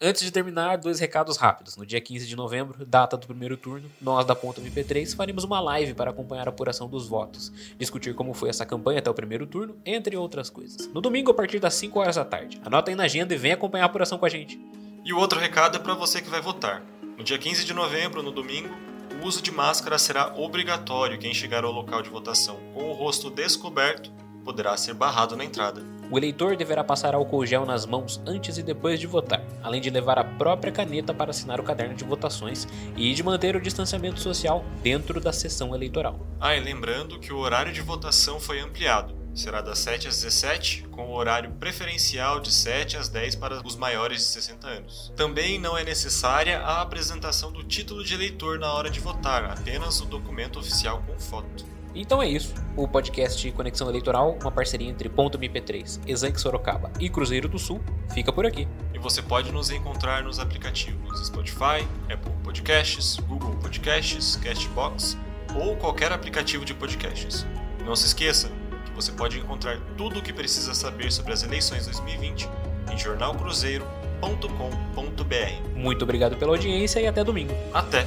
Antes 0.01 0.21
de 0.21 0.31
terminar, 0.31 0.77
dois 0.77 0.97
recados 0.97 1.35
rápidos. 1.35 1.75
No 1.75 1.85
dia 1.85 1.99
15 1.99 2.25
de 2.25 2.33
novembro, 2.33 2.85
data 2.85 3.17
do 3.17 3.27
primeiro 3.27 3.57
turno, 3.57 3.91
nós 3.99 4.25
da 4.25 4.33
Ponta 4.33 4.61
MP3 4.61 5.13
faremos 5.13 5.43
uma 5.43 5.59
live 5.59 5.93
para 5.93 6.09
acompanhar 6.09 6.47
a 6.47 6.51
apuração 6.51 6.87
dos 6.87 7.05
votos, 7.05 7.51
discutir 7.77 8.15
como 8.15 8.33
foi 8.33 8.47
essa 8.47 8.65
campanha 8.65 8.99
até 8.99 9.09
o 9.09 9.13
primeiro 9.13 9.45
turno, 9.45 9.75
entre 9.85 10.15
outras 10.15 10.49
coisas. 10.49 10.87
No 10.93 11.01
domingo, 11.01 11.31
a 11.31 11.33
partir 11.33 11.59
das 11.59 11.73
5 11.73 11.99
horas 11.99 12.15
da 12.15 12.23
tarde. 12.23 12.61
Anota 12.63 12.89
aí 12.89 12.95
na 12.95 13.03
agenda 13.03 13.33
e 13.33 13.37
vem 13.37 13.51
acompanhar 13.51 13.83
a 13.83 13.87
apuração 13.87 14.17
com 14.17 14.25
a 14.25 14.29
gente. 14.29 14.57
E 15.03 15.11
o 15.11 15.17
outro 15.17 15.37
recado 15.37 15.75
é 15.75 15.79
para 15.81 15.95
você 15.95 16.21
que 16.21 16.29
vai 16.29 16.39
votar. 16.39 16.81
No 17.17 17.23
dia 17.25 17.37
15 17.37 17.65
de 17.65 17.73
novembro, 17.73 18.23
no 18.23 18.31
domingo, 18.31 18.73
o 19.21 19.27
uso 19.27 19.41
de 19.41 19.51
máscara 19.51 19.97
será 19.97 20.33
obrigatório 20.33 21.19
quem 21.19 21.33
chegar 21.33 21.65
ao 21.65 21.73
local 21.73 22.01
de 22.01 22.09
votação 22.09 22.57
com 22.73 22.85
o 22.85 22.93
rosto 22.93 23.29
descoberto 23.29 24.09
poderá 24.45 24.77
ser 24.77 24.93
barrado 24.93 25.35
na 25.35 25.43
entrada. 25.43 25.98
O 26.11 26.17
eleitor 26.17 26.55
deverá 26.55 26.83
passar 26.83 27.13
álcool 27.13 27.45
gel 27.45 27.67
nas 27.67 27.85
mãos 27.85 28.19
antes 28.25 28.57
e 28.57 28.63
depois 28.63 28.99
de 28.99 29.05
votar, 29.05 29.45
além 29.61 29.79
de 29.79 29.91
levar 29.91 30.17
a 30.17 30.23
própria 30.23 30.71
caneta 30.71 31.13
para 31.13 31.29
assinar 31.29 31.59
o 31.59 31.63
caderno 31.63 31.93
de 31.93 32.03
votações 32.03 32.67
e 32.97 33.13
de 33.13 33.21
manter 33.21 33.55
o 33.55 33.61
distanciamento 33.61 34.19
social 34.19 34.65
dentro 34.81 35.21
da 35.21 35.31
sessão 35.31 35.75
eleitoral. 35.75 36.19
Ah, 36.41 36.55
e 36.55 36.59
lembrando 36.59 37.19
que 37.19 37.31
o 37.31 37.37
horário 37.37 37.71
de 37.71 37.81
votação 37.81 38.39
foi 38.39 38.59
ampliado. 38.59 39.19
Será 39.35 39.61
das 39.61 39.77
7 39.79 40.07
às 40.07 40.15
17, 40.23 40.87
com 40.89 41.09
o 41.09 41.15
horário 41.15 41.51
preferencial 41.51 42.39
de 42.39 42.51
7 42.51 42.97
às 42.97 43.07
10 43.07 43.35
para 43.35 43.65
os 43.65 43.75
maiores 43.75 44.17
de 44.17 44.25
60 44.25 44.67
anos. 44.67 45.13
Também 45.15 45.59
não 45.59 45.77
é 45.77 45.83
necessária 45.83 46.59
a 46.59 46.81
apresentação 46.81 47.51
do 47.51 47.63
título 47.63 48.03
de 48.03 48.15
eleitor 48.15 48.57
na 48.57 48.73
hora 48.73 48.89
de 48.89 48.99
votar, 48.99 49.45
apenas 49.45 50.01
o 50.01 50.05
documento 50.05 50.57
oficial 50.57 51.03
com 51.05 51.19
foto. 51.19 51.78
Então 51.93 52.21
é 52.21 52.27
isso. 52.27 52.53
O 52.75 52.87
podcast 52.87 53.51
Conexão 53.51 53.89
Eleitoral, 53.89 54.37
uma 54.41 54.51
parceria 54.51 54.89
entre 54.89 55.09
Ponto 55.09 55.37
MP3, 55.37 55.99
Exanque 56.07 56.39
Sorocaba 56.39 56.91
e 56.99 57.09
Cruzeiro 57.09 57.47
do 57.47 57.59
Sul, 57.59 57.81
fica 58.13 58.31
por 58.31 58.45
aqui. 58.45 58.67
E 58.93 58.99
você 58.99 59.21
pode 59.21 59.51
nos 59.51 59.69
encontrar 59.69 60.23
nos 60.23 60.39
aplicativos 60.39 61.25
Spotify, 61.25 61.87
Apple 62.11 62.31
Podcasts, 62.43 63.17
Google 63.17 63.55
Podcasts, 63.55 64.37
Castbox 64.37 65.17
ou 65.55 65.75
qualquer 65.75 66.11
aplicativo 66.11 66.63
de 66.63 66.73
podcasts. 66.73 67.45
Não 67.83 67.95
se 67.95 68.07
esqueça 68.07 68.51
que 68.85 68.91
você 68.91 69.11
pode 69.11 69.39
encontrar 69.39 69.79
tudo 69.97 70.19
o 70.19 70.21
que 70.21 70.31
precisa 70.31 70.73
saber 70.73 71.11
sobre 71.11 71.33
as 71.33 71.43
eleições 71.43 71.85
2020 71.85 72.47
em 72.91 72.97
jornalcruzeiro.com.br. 72.97 75.75
Muito 75.75 76.03
obrigado 76.03 76.37
pela 76.37 76.51
audiência 76.51 76.99
e 76.99 77.07
até 77.07 77.23
domingo. 77.23 77.53
Até! 77.73 78.05